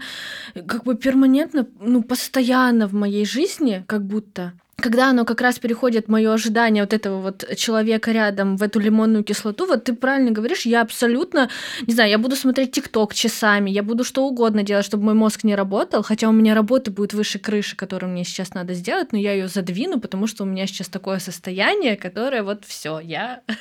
как 0.53 0.83
бы 0.83 0.95
перманентно, 0.95 1.67
ну, 1.79 2.03
постоянно 2.03 2.87
в 2.87 2.93
моей 2.93 3.25
жизни, 3.25 3.83
как 3.87 4.05
будто 4.05 4.53
когда 4.79 5.09
оно 5.09 5.25
как 5.25 5.41
раз 5.41 5.59
переходит 5.59 6.07
мое 6.07 6.33
ожидание 6.33 6.83
вот 6.83 6.93
этого 6.93 7.21
вот 7.21 7.45
человека 7.55 8.11
рядом 8.11 8.57
в 8.57 8.63
эту 8.63 8.79
лимонную 8.79 9.23
кислоту, 9.23 9.65
вот 9.65 9.83
ты 9.83 9.93
правильно 9.93 10.31
говоришь, 10.31 10.65
я 10.65 10.81
абсолютно, 10.81 11.49
не 11.87 11.93
знаю, 11.93 12.09
я 12.09 12.17
буду 12.17 12.35
смотреть 12.35 12.71
ТикТок 12.71 13.13
часами, 13.13 13.69
я 13.69 13.83
буду 13.83 14.03
что 14.03 14.25
угодно 14.25 14.63
делать, 14.63 14.85
чтобы 14.85 15.03
мой 15.03 15.13
мозг 15.13 15.43
не 15.43 15.55
работал, 15.55 16.03
хотя 16.03 16.29
у 16.29 16.31
меня 16.31 16.55
работа 16.55 16.91
будет 16.91 17.13
выше 17.13 17.39
крыши, 17.39 17.75
которую 17.75 18.11
мне 18.11 18.23
сейчас 18.23 18.53
надо 18.53 18.73
сделать, 18.73 19.11
но 19.11 19.17
я 19.17 19.33
ее 19.33 19.47
задвину, 19.47 19.99
потому 19.99 20.27
что 20.27 20.43
у 20.43 20.47
меня 20.47 20.67
сейчас 20.67 20.87
такое 20.87 21.19
состояние, 21.19 21.95
которое 21.95 22.43
вот 22.43 22.65
все, 22.65 22.99
я... 22.99 23.41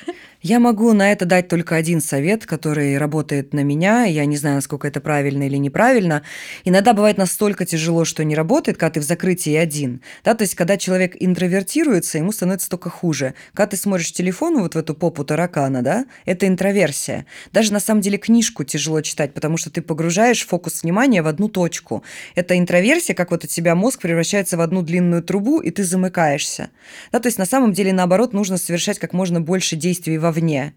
Я 0.41 0.59
могу 0.59 0.93
на 0.93 1.11
это 1.11 1.25
дать 1.25 1.49
только 1.49 1.75
один 1.75 1.99
совет, 1.99 2.45
который 2.45 2.97
работает 2.97 3.53
на 3.53 3.61
меня. 3.61 4.05
Я 4.05 4.25
не 4.25 4.37
знаю, 4.37 4.55
насколько 4.55 4.87
это 4.87 5.01
правильно 5.01 5.43
или 5.43 5.57
неправильно. 5.57 6.23
Иногда 6.63 6.93
бывает 6.93 7.17
настолько 7.17 7.65
тяжело, 7.65 8.05
что 8.05 8.23
не 8.23 8.35
работает, 8.35 8.77
когда 8.77 8.91
ты 8.91 8.99
в 9.01 9.03
закрытии 9.03 9.53
один. 9.55 10.01
Да, 10.23 10.35
то 10.35 10.43
есть, 10.43 10.55
когда 10.55 10.77
человек 10.77 11.08
человек 11.09 11.15
интровертируется, 11.19 12.17
ему 12.17 12.31
становится 12.31 12.69
только 12.69 12.89
хуже. 12.89 13.33
Когда 13.53 13.67
ты 13.67 13.77
смотришь 13.77 14.11
телефон 14.11 14.59
вот 14.59 14.75
в 14.75 14.77
эту 14.77 14.93
попу 14.93 15.23
таракана, 15.23 15.81
да, 15.81 16.05
это 16.25 16.47
интроверсия. 16.47 17.25
Даже 17.51 17.73
на 17.73 17.79
самом 17.79 18.01
деле 18.01 18.17
книжку 18.17 18.63
тяжело 18.63 19.01
читать, 19.01 19.33
потому 19.33 19.57
что 19.57 19.69
ты 19.69 19.81
погружаешь 19.81 20.45
фокус 20.45 20.83
внимания 20.83 21.21
в 21.21 21.27
одну 21.27 21.49
точку. 21.49 22.03
Это 22.35 22.57
интроверсия, 22.57 23.15
как 23.15 23.31
вот 23.31 23.43
у 23.43 23.47
тебя 23.47 23.75
мозг 23.75 24.01
превращается 24.01 24.57
в 24.57 24.61
одну 24.61 24.81
длинную 24.81 25.23
трубу, 25.23 25.59
и 25.59 25.71
ты 25.71 25.83
замыкаешься. 25.83 26.69
Да, 27.11 27.19
то 27.19 27.27
есть 27.27 27.37
на 27.37 27.45
самом 27.45 27.73
деле, 27.73 27.93
наоборот, 27.93 28.33
нужно 28.33 28.57
совершать 28.57 28.99
как 28.99 29.13
можно 29.13 29.41
больше 29.41 29.75
действий 29.75 30.17
вовне. 30.17 30.73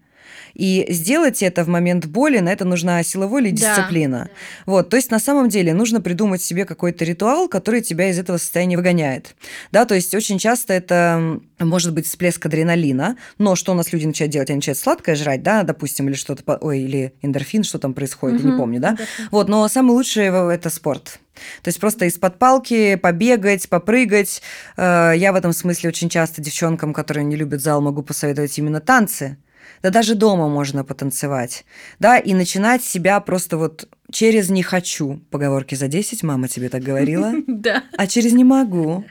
И 0.53 0.85
сделать 0.89 1.41
это 1.43 1.63
в 1.63 1.67
момент 1.67 2.05
боли, 2.05 2.39
на 2.39 2.49
это 2.49 2.65
нужна 2.65 3.01
сила 3.03 3.27
воли 3.27 3.49
и 3.49 3.51
Да. 3.51 3.75
дисциплина. 3.75 4.29
Вот, 4.65 4.89
то 4.89 4.95
есть 4.97 5.11
на 5.11 5.19
самом 5.19 5.49
деле 5.49 5.73
нужно 5.73 6.01
придумать 6.01 6.41
себе 6.41 6.65
какой-то 6.65 7.05
ритуал, 7.05 7.47
который 7.47 7.81
тебя 7.81 8.09
из 8.09 8.19
этого 8.19 8.37
состояния 8.37 8.77
выгоняет. 8.77 9.35
Да, 9.71 9.85
то 9.85 9.95
есть 9.95 10.13
очень 10.13 10.37
часто 10.39 10.73
это 10.73 11.39
может 11.59 11.93
быть 11.93 12.05
всплеск 12.07 12.45
адреналина, 12.45 13.17
но 13.37 13.55
что 13.55 13.71
у 13.71 13.75
нас 13.75 13.91
люди 13.93 14.05
начинают 14.05 14.31
делать? 14.31 14.49
Они 14.49 14.57
начинают 14.57 14.77
сладкое 14.79 15.15
жрать, 15.15 15.43
да, 15.43 15.63
допустим, 15.63 16.07
или 16.07 16.15
что-то, 16.15 16.43
по- 16.43 16.57
ой, 16.61 16.79
или 16.81 17.13
эндорфин, 17.21 17.63
что 17.63 17.79
там 17.79 17.93
происходит, 17.93 18.43
я 18.43 18.51
не 18.51 18.57
помню, 18.57 18.79
да? 18.79 18.91
Да. 18.93 19.03
Вот, 19.31 19.49
но 19.49 19.67
самое 19.67 19.93
лучшее 19.95 20.31
в- 20.31 20.49
это 20.49 20.69
спорт. 20.69 21.19
То 21.63 21.69
есть 21.69 21.79
просто 21.79 22.05
из-под 22.05 22.37
палки 22.37 22.95
побегать, 22.95 23.67
попрыгать. 23.67 24.41
Э, 24.77 25.13
Я 25.15 25.31
в 25.33 25.35
этом 25.35 25.51
смысле 25.53 25.89
очень 25.89 26.09
часто 26.09 26.41
девчонкам, 26.41 26.93
которые 26.93 27.23
не 27.23 27.35
любят 27.35 27.61
зал, 27.61 27.81
могу 27.81 28.03
посоветовать 28.03 28.55
именно 28.59 28.79
танцы. 28.81 29.37
Да 29.83 29.89
даже 29.89 30.15
дома 30.15 30.47
можно 30.47 30.85
потанцевать. 30.85 31.65
Да, 31.99 32.17
и 32.17 32.33
начинать 32.33 32.83
себя 32.83 33.19
просто 33.19 33.57
вот 33.57 33.89
через 34.11 34.49
«не 34.49 34.63
хочу». 34.63 35.21
Поговорки 35.29 35.75
за 35.75 35.89
10, 35.89 36.23
мама 36.23 36.47
тебе 36.47 36.69
так 36.69 36.81
говорила. 36.81 37.33
Да. 37.47 37.83
А 37.97 38.07
через 38.07 38.31
«не 38.31 38.45
могу». 38.45 39.03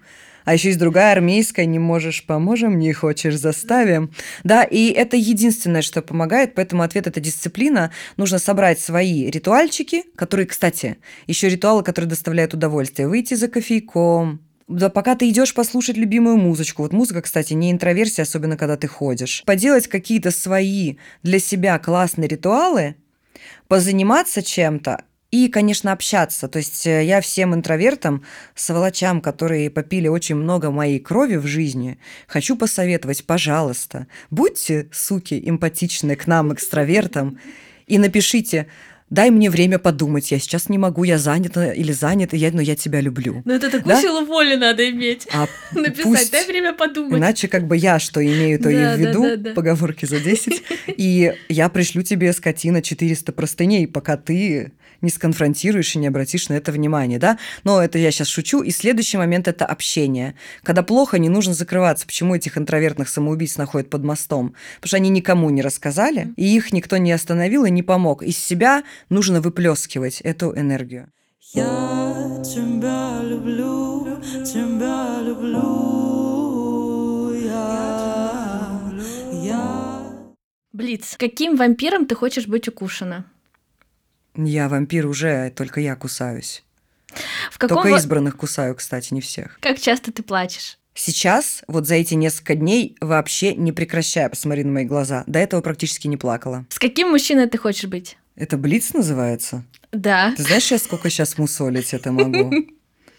А 0.45 0.55
еще 0.55 0.69
есть 0.69 0.81
другая 0.81 1.13
армейская 1.13 1.67
«не 1.67 1.79
можешь, 1.79 2.25
поможем, 2.25 2.79
не 2.79 2.93
хочешь, 2.93 3.37
заставим». 3.37 4.11
Да, 4.45 4.65
и 4.65 4.91
это 4.91 5.17
единственное, 5.17 5.83
что 5.83 6.03
помогает, 6.03 6.55
поэтому 6.55 6.83
ответ– 6.83 7.07
это 7.07 7.21
дисциплина. 7.21 7.93
Нужно 8.17 8.39
собрать 8.39 8.81
свои 8.81 9.31
ритуальчики, 9.31 10.05
которые, 10.17 10.47
кстати, 10.47 10.97
еще 11.27 11.49
ритуалы, 11.49 11.83
которые 11.83 12.09
доставляют 12.09 12.55
удовольствие. 12.55 13.09
Выйти 13.09 13.35
за 13.35 13.49
кофейком, 13.49 14.41
да, 14.73 14.89
пока 14.89 15.15
ты 15.15 15.29
идешь 15.29 15.55
послушать 15.55 15.97
любимую 15.97 16.37
музычку. 16.37 16.83
Вот 16.83 16.93
музыка, 16.93 17.23
кстати, 17.23 17.53
не 17.55 17.71
интроверсия, 17.71 18.25
особенно 18.25 18.57
когда 18.57 18.77
ты 18.77 18.89
ходишь. 18.89 19.43
Поделать 19.47 19.89
какие-то 19.89 20.31
свои 20.31 20.97
для 21.23 21.39
себя 21.39 21.79
классные 21.79 22.29
ритуалы, 22.29 22.97
позаниматься 23.69 24.43
чем-то 24.43 25.05
и, 25.33 25.49
конечно, 25.49 25.93
общаться. 25.93 26.47
То 26.47 26.59
есть 26.59 26.87
э, 26.87 27.05
я 27.05 27.21
всем 27.21 27.55
интровертам, 27.55 28.23
сволочам, 28.55 29.21
которые 29.21 29.71
попили 29.71 30.07
очень 30.07 30.37
много 30.37 30.71
моей 30.71 31.01
крови 31.01 31.37
в 31.37 31.47
жизни, 31.47 31.99
хочу 32.27 32.57
посоветовать, 32.57 33.25
пожалуйста, 33.25 34.07
будьте, 34.31 34.89
суки, 34.93 35.43
эмпатичны 35.43 36.17
к 36.17 36.27
нам, 36.27 36.53
экстравертам, 36.53 37.39
и 37.87 37.99
напишите 37.99 38.69
«дай 39.13 39.31
мне 39.31 39.51
время 39.51 39.79
подумать, 39.79 40.31
я 40.33 40.39
сейчас 40.39 40.69
не 40.69 40.79
могу, 40.79 41.05
я 41.05 41.19
занята 41.19 41.73
или 41.73 41.93
занята, 41.93 42.37
я, 42.37 42.51
но 42.51 42.61
я 42.63 42.75
тебя 42.75 43.01
люблю». 43.01 43.43
Но 43.45 43.53
это 43.55 43.71
такую 43.71 43.95
Да? 43.95 44.01
силу 44.01 44.25
воли 44.25 44.57
надо 44.57 44.89
иметь. 44.91 45.29
А 45.33 45.47
Написать, 45.75 46.03
пусть- 46.05 46.33
дай 46.33 46.47
время 46.47 46.73
подумать. 46.73 47.19
Иначе 47.19 47.49
как 47.49 47.67
бы 47.67 47.77
я 47.77 47.99
что 47.99 48.25
имею, 48.25 48.59
то 48.59 48.65
Да, 48.71 48.95
и 48.95 48.97
в 48.97 49.01
виду, 49.01 49.23
да, 49.23 49.37
да. 49.37 49.51
поговорки 49.55 50.07
за 50.07 50.19
10, 50.19 50.63
и 50.87 51.33
я 51.49 51.69
пришлю 51.69 52.03
тебе, 52.03 52.33
скотина, 52.33 52.81
400 52.83 53.33
простыней, 53.33 53.87
пока 53.87 54.17
ты 54.17 54.73
не 55.03 55.11
сконфронтируешь 55.11 55.95
и 55.95 55.99
не 55.99 56.07
обратишь 56.07 56.49
на 56.49 56.55
это 56.55 56.73
внимание, 56.73 57.19
да? 57.19 57.39
Но 57.65 57.83
это 57.83 57.99
я 57.99 58.11
сейчас 58.11 58.29
шучу. 58.29 58.63
И 58.63 58.71
следующий 58.71 59.19
момент– 59.19 59.49
это 59.49 59.67
общение. 59.67 60.35
Когда 60.63 60.83
плохо, 60.83 61.19
не 61.19 61.29
нужно 61.29 61.55
закрываться. 61.55 62.07
Почему 62.07 62.35
этих 62.35 62.57
интровертных 62.57 63.09
самоубийц 63.09 63.57
находят 63.59 63.91
под 63.91 64.05
мостом? 64.05 64.55
Потому 64.77 64.89
что 64.89 64.97
они 64.97 65.11
никому 65.11 65.51
не 65.51 65.61
рассказали, 65.63 66.33
и 66.37 66.57
их 66.57 66.73
никто 66.73 66.97
не 66.97 67.13
остановил 67.13 67.65
и 67.65 67.71
не 67.71 67.83
помог. 67.83 68.23
Из 68.23 68.39
себя 68.39 68.85
нужно 69.11 69.41
выплескивать 69.41 70.21
эту 70.21 70.57
энергию. 70.57 71.11
Я 71.55 72.41
тебя 72.43 73.21
люблю, 73.23 74.07
тебя 74.43 75.21
люблю, 75.21 76.23
я, 77.35 78.71
я. 79.43 80.03
Блиц. 80.73 81.17
Каким 81.19 81.57
вампиром 81.57 82.07
ты 82.07 82.15
хочешь 82.15 82.47
быть 82.47 82.69
укушена? 82.69 83.27
Я 84.37 84.69
вампир 84.69 85.07
уже, 85.07 85.51
только 85.51 85.81
я 85.81 85.95
кусаюсь. 85.97 86.65
В 87.51 87.59
каком 87.59 87.83
Только 87.83 87.99
избранных 87.99 88.37
кусаю, 88.37 88.75
кстати, 88.75 89.13
не 89.13 89.21
всех. 89.21 89.59
Как 89.61 89.79
часто 89.79 90.13
ты 90.13 90.23
плачешь? 90.23 90.79
Сейчас, 90.95 91.63
вот 91.69 91.87
за 91.87 91.95
эти 91.97 92.15
несколько 92.15 92.55
дней, 92.55 92.97
вообще 93.01 93.55
не 93.55 93.73
прекращая, 93.73 94.29
посмотри 94.29 94.65
на 94.65 94.73
мои 94.73 94.85
глаза, 94.85 95.25
до 95.27 95.39
этого 95.39 95.61
практически 95.61 96.07
не 96.07 96.17
плакала. 96.17 96.67
С 96.69 96.79
каким 96.79 97.11
мужчиной 97.11 97.49
ты 97.49 97.59
хочешь 97.59 97.89
быть? 97.89 98.19
Это 98.37 98.57
Блиц 98.57 98.93
называется? 98.93 99.65
Да. 99.91 100.35
Ты 100.37 100.43
знаешь, 100.43 100.71
я 100.71 100.79
сколько 100.79 101.11
сейчас 101.11 101.39
мусолить 101.39 101.93
это 101.93 102.13
могу? 102.13 102.53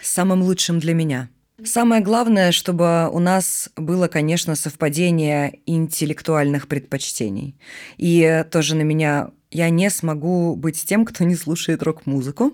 Самым 0.02 0.42
лучшим 0.42 0.80
для 0.80 0.94
меня. 0.94 1.30
Самое 1.64 2.02
главное, 2.02 2.52
чтобы 2.52 3.10
у 3.12 3.20
нас 3.20 3.70
было, 3.76 4.08
конечно, 4.08 4.56
совпадение 4.56 5.60
интеллектуальных 5.66 6.68
предпочтений. 6.68 7.56
И 7.98 8.44
тоже 8.52 8.76
на 8.76 8.82
меня 8.82 9.30
я 9.54 9.70
не 9.70 9.90
смогу 9.90 10.56
быть 10.56 10.84
тем, 10.84 11.06
кто 11.06 11.24
не 11.24 11.36
слушает 11.36 11.84
рок-музыку. 11.84 12.54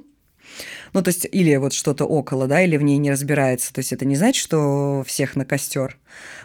Ну, 0.93 1.02
то 1.04 1.10
есть, 1.10 1.28
или 1.32 1.56
вот 1.58 1.74
что-то 1.74 2.06
около, 2.06 2.47
да, 2.47 2.62
или 2.62 2.76
в 2.78 2.82
ней 2.82 2.97
не 2.97 3.12
разбирается. 3.12 3.72
То 3.72 3.80
есть, 3.80 3.93
это 3.93 4.06
не 4.06 4.16
значит, 4.16 4.41
что 4.43 5.04
всех 5.06 5.36
на 5.36 5.45
костер. 5.45 5.97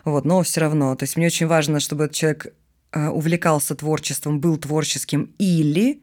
Вот, 0.05 0.25
но 0.25 0.43
все 0.43 0.61
равно. 0.61 0.95
То 0.95 1.05
есть, 1.05 1.17
мне 1.17 1.27
очень 1.27 1.47
важно, 1.47 1.81
чтобы 1.81 2.05
этот 2.05 2.17
человек 2.17 2.49
э, 2.93 3.09
увлекался 3.09 3.75
творчеством, 3.75 4.41
был 4.41 4.57
творческим 4.59 5.33
или 5.39 6.01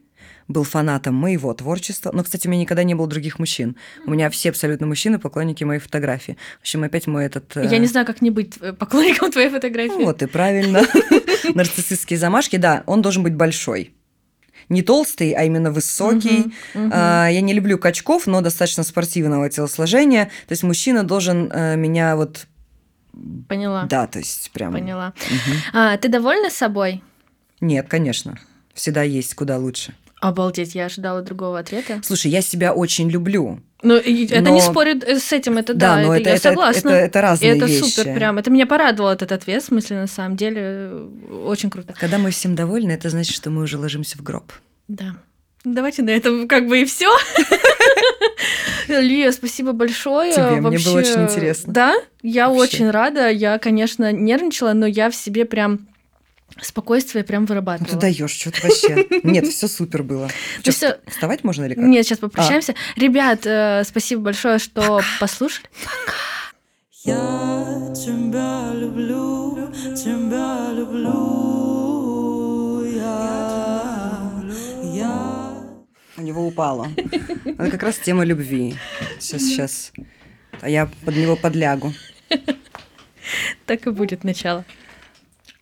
был 0.47 0.63
фанатом 0.63 1.13
моего 1.15 1.53
творчества. 1.53 2.11
Но, 2.13 2.23
кстати, 2.23 2.47
у 2.47 2.49
меня 2.49 2.61
никогда 2.63 2.83
не 2.83 2.95
было 2.95 3.07
других 3.07 3.39
мужчин. 3.39 3.77
У 4.05 4.11
меня 4.11 4.29
все 4.31 4.49
абсолютно 4.49 4.87
мужчины 4.87 5.17
поклонники 5.19 5.63
моей 5.63 5.79
фотографии. 5.79 6.35
В 6.57 6.61
общем, 6.61 6.83
опять 6.83 7.07
мой 7.07 7.25
этот... 7.25 7.55
э, 7.55 7.67
Я 7.71 7.77
не 7.77 7.87
знаю, 7.87 8.05
как 8.07 8.21
не 8.21 8.31
быть 8.31 8.55
э, 8.59 8.73
поклонником 8.73 9.31
твоей 9.31 9.49
фотографии. 9.49 9.91
ну, 9.91 10.05
вот 10.05 10.21
и 10.23 10.25
правильно. 10.25 10.81
Нарциссистские 11.53 12.17
замашки, 12.19 12.55
да, 12.57 12.83
он 12.87 13.01
должен 13.01 13.23
быть 13.23 13.35
большой. 13.35 13.93
Не 14.69 14.81
толстый, 14.81 15.31
а 15.33 15.43
именно 15.43 15.71
высокий. 15.71 16.53
Мгм. 16.73 16.91
А, 16.93 17.27
Я 17.27 17.41
не 17.41 17.53
люблю 17.53 17.77
качков, 17.77 18.27
но 18.27 18.41
достаточно 18.41 18.83
спортивного 18.83 19.49
телосложения. 19.49 20.25
То 20.25 20.51
есть 20.51 20.63
мужчина 20.63 21.03
должен 21.03 21.51
э, 21.51 21.75
меня 21.75 22.15
вот... 22.15 22.47
Поняла. 23.49 23.83
Да, 23.85 24.07
то 24.07 24.19
есть 24.19 24.51
прям... 24.51 24.73
Поняла. 24.73 25.13
Мгм. 25.29 25.57
А, 25.73 25.97
ты 25.97 26.07
довольна 26.07 26.49
собой? 26.49 27.03
Нет, 27.59 27.87
конечно. 27.89 28.39
Всегда 28.73 29.03
есть 29.03 29.33
куда 29.35 29.57
лучше. 29.57 29.93
Обалдеть, 30.21 30.75
я 30.75 30.85
ожидала 30.85 31.21
другого 31.23 31.57
ответа. 31.59 31.99
Слушай, 32.03 32.29
я 32.31 32.41
себя 32.41 32.73
очень 32.73 33.09
люблю. 33.09 33.59
Ну, 33.81 33.97
и 33.97 34.25
это 34.27 34.41
Но- 34.41 34.49
не 34.51 34.61
спорит 34.61 35.03
э, 35.03 35.17
с 35.19 35.33
этим, 35.33 35.57
это 35.57 35.73
да, 35.73 35.97
но 35.99 36.15
это, 36.15 36.29
я 36.29 36.37
согласна. 36.37 36.89
Это, 36.89 36.97
это 37.05 37.19
И 37.19 37.21
разные 37.23 37.57
это 37.57 37.65
вещи. 37.65 37.83
супер 37.83 38.13
прям. 38.13 38.37
Это 38.37 38.51
меня 38.51 38.67
порадовал 38.67 39.09
этот 39.11 39.31
ответ, 39.31 39.63
в 39.63 39.65
смысле, 39.65 39.97
на 40.01 40.07
самом 40.07 40.37
деле, 40.37 40.91
очень 41.43 41.71
круто. 41.71 41.93
Когда 41.99 42.19
мы 42.19 42.29
всем 42.29 42.53
довольны, 42.55 42.91
это 42.91 43.09
значит, 43.09 43.35
что 43.35 43.49
мы 43.49 43.63
уже 43.63 43.79
ложимся 43.79 44.17
в 44.17 44.21
гроб. 44.21 44.51
Да. 44.87 45.15
Давайте 45.63 46.03
на 46.03 46.11
этом 46.11 46.47
как 46.47 46.67
бы 46.67 46.81
и 46.81 46.85
все. 46.85 47.09
Лия, 48.87 49.31
спасибо 49.31 49.71
большое. 49.73 50.33
Тебе, 50.33 50.43
мне 50.51 50.61
было 50.61 50.69
Вообще, 50.71 50.89
очень 51.13 51.23
интересно. 51.23 51.73
Да, 51.73 51.95
я 52.21 52.49
Вообще. 52.49 52.61
очень 52.77 52.91
рада. 52.91 53.29
Я, 53.29 53.57
конечно, 53.57 54.11
нервничала, 54.11 54.73
но 54.73 54.85
я 54.85 55.09
в 55.09 55.15
себе 55.15 55.45
прям 55.45 55.87
спокойствие 56.61 57.23
прям 57.23 57.41
Ну, 57.43 57.47
ты 57.47 57.53
вырабатывала. 57.53 57.99
даешь 58.01 58.31
что-то 58.31 58.61
вообще. 58.67 59.07
Нет, 59.23 59.47
все 59.47 59.67
супер 59.67 60.03
было. 60.03 60.29
Чё, 60.63 60.71
всё- 60.71 60.97
Вставать 61.07 61.43
можно 61.43 61.65
или 61.65 61.73
как? 61.75 61.83
Нет, 61.83 62.05
сейчас 62.05 62.19
попрощаемся. 62.19 62.73
Ребят, 62.95 63.45
э, 63.45 63.83
спасибо 63.85 64.21
большое, 64.23 64.57
что 64.59 65.01
послушали. 65.19 65.67
Я 67.03 67.91
тебя 67.95 68.71
люблю, 68.75 69.69
тебя 69.95 70.69
люблю, 70.71 72.83
я, 72.85 74.31
я. 74.93 75.53
У 76.17 76.21
него 76.21 76.45
упало. 76.45 76.87
Это 77.45 77.71
как 77.71 77.83
раз 77.83 77.97
тема 77.97 78.23
любви. 78.23 78.75
Сейчас, 79.19 79.41
сейчас. 79.41 79.91
А 80.61 80.69
я 80.69 80.87
под 81.05 81.15
него 81.15 81.35
подлягу. 81.35 81.93
Так 83.65 83.87
и 83.87 83.89
будет 83.89 84.23
начало. 84.23 84.63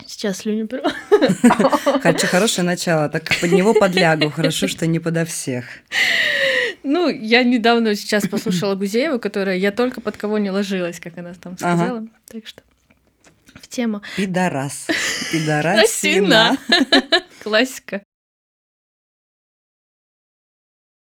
Сейчас 0.10 0.44
беру. 0.44 0.82
Хочу 2.02 2.26
хорошее 2.32 2.66
начало, 2.66 3.10
так 3.10 3.30
под 3.40 3.52
него 3.52 3.76
подлягу. 3.76 4.32
Хорошо, 4.32 4.68
что 4.68 4.88
не 4.88 4.98
подо 4.98 5.24
всех. 5.24 5.66
Ну, 6.82 7.10
я 7.10 7.44
недавно 7.44 7.94
сейчас 7.94 8.28
послушала 8.28 8.74
Гузееву, 8.74 9.20
которая 9.20 9.58
«Я 9.58 9.72
только 9.72 10.02
под 10.02 10.18
кого 10.18 10.40
не 10.40 10.50
ложилась», 10.50 11.00
как 11.00 11.20
она 11.20 11.34
там 11.36 11.56
Ага. 11.62 11.78
сказала. 11.78 12.08
Так 12.28 12.48
что 12.48 12.64
в 13.54 13.68
тему. 13.68 14.02
Пидорас. 14.18 14.88
Пидорасина. 15.32 16.58
Классика. 17.44 18.02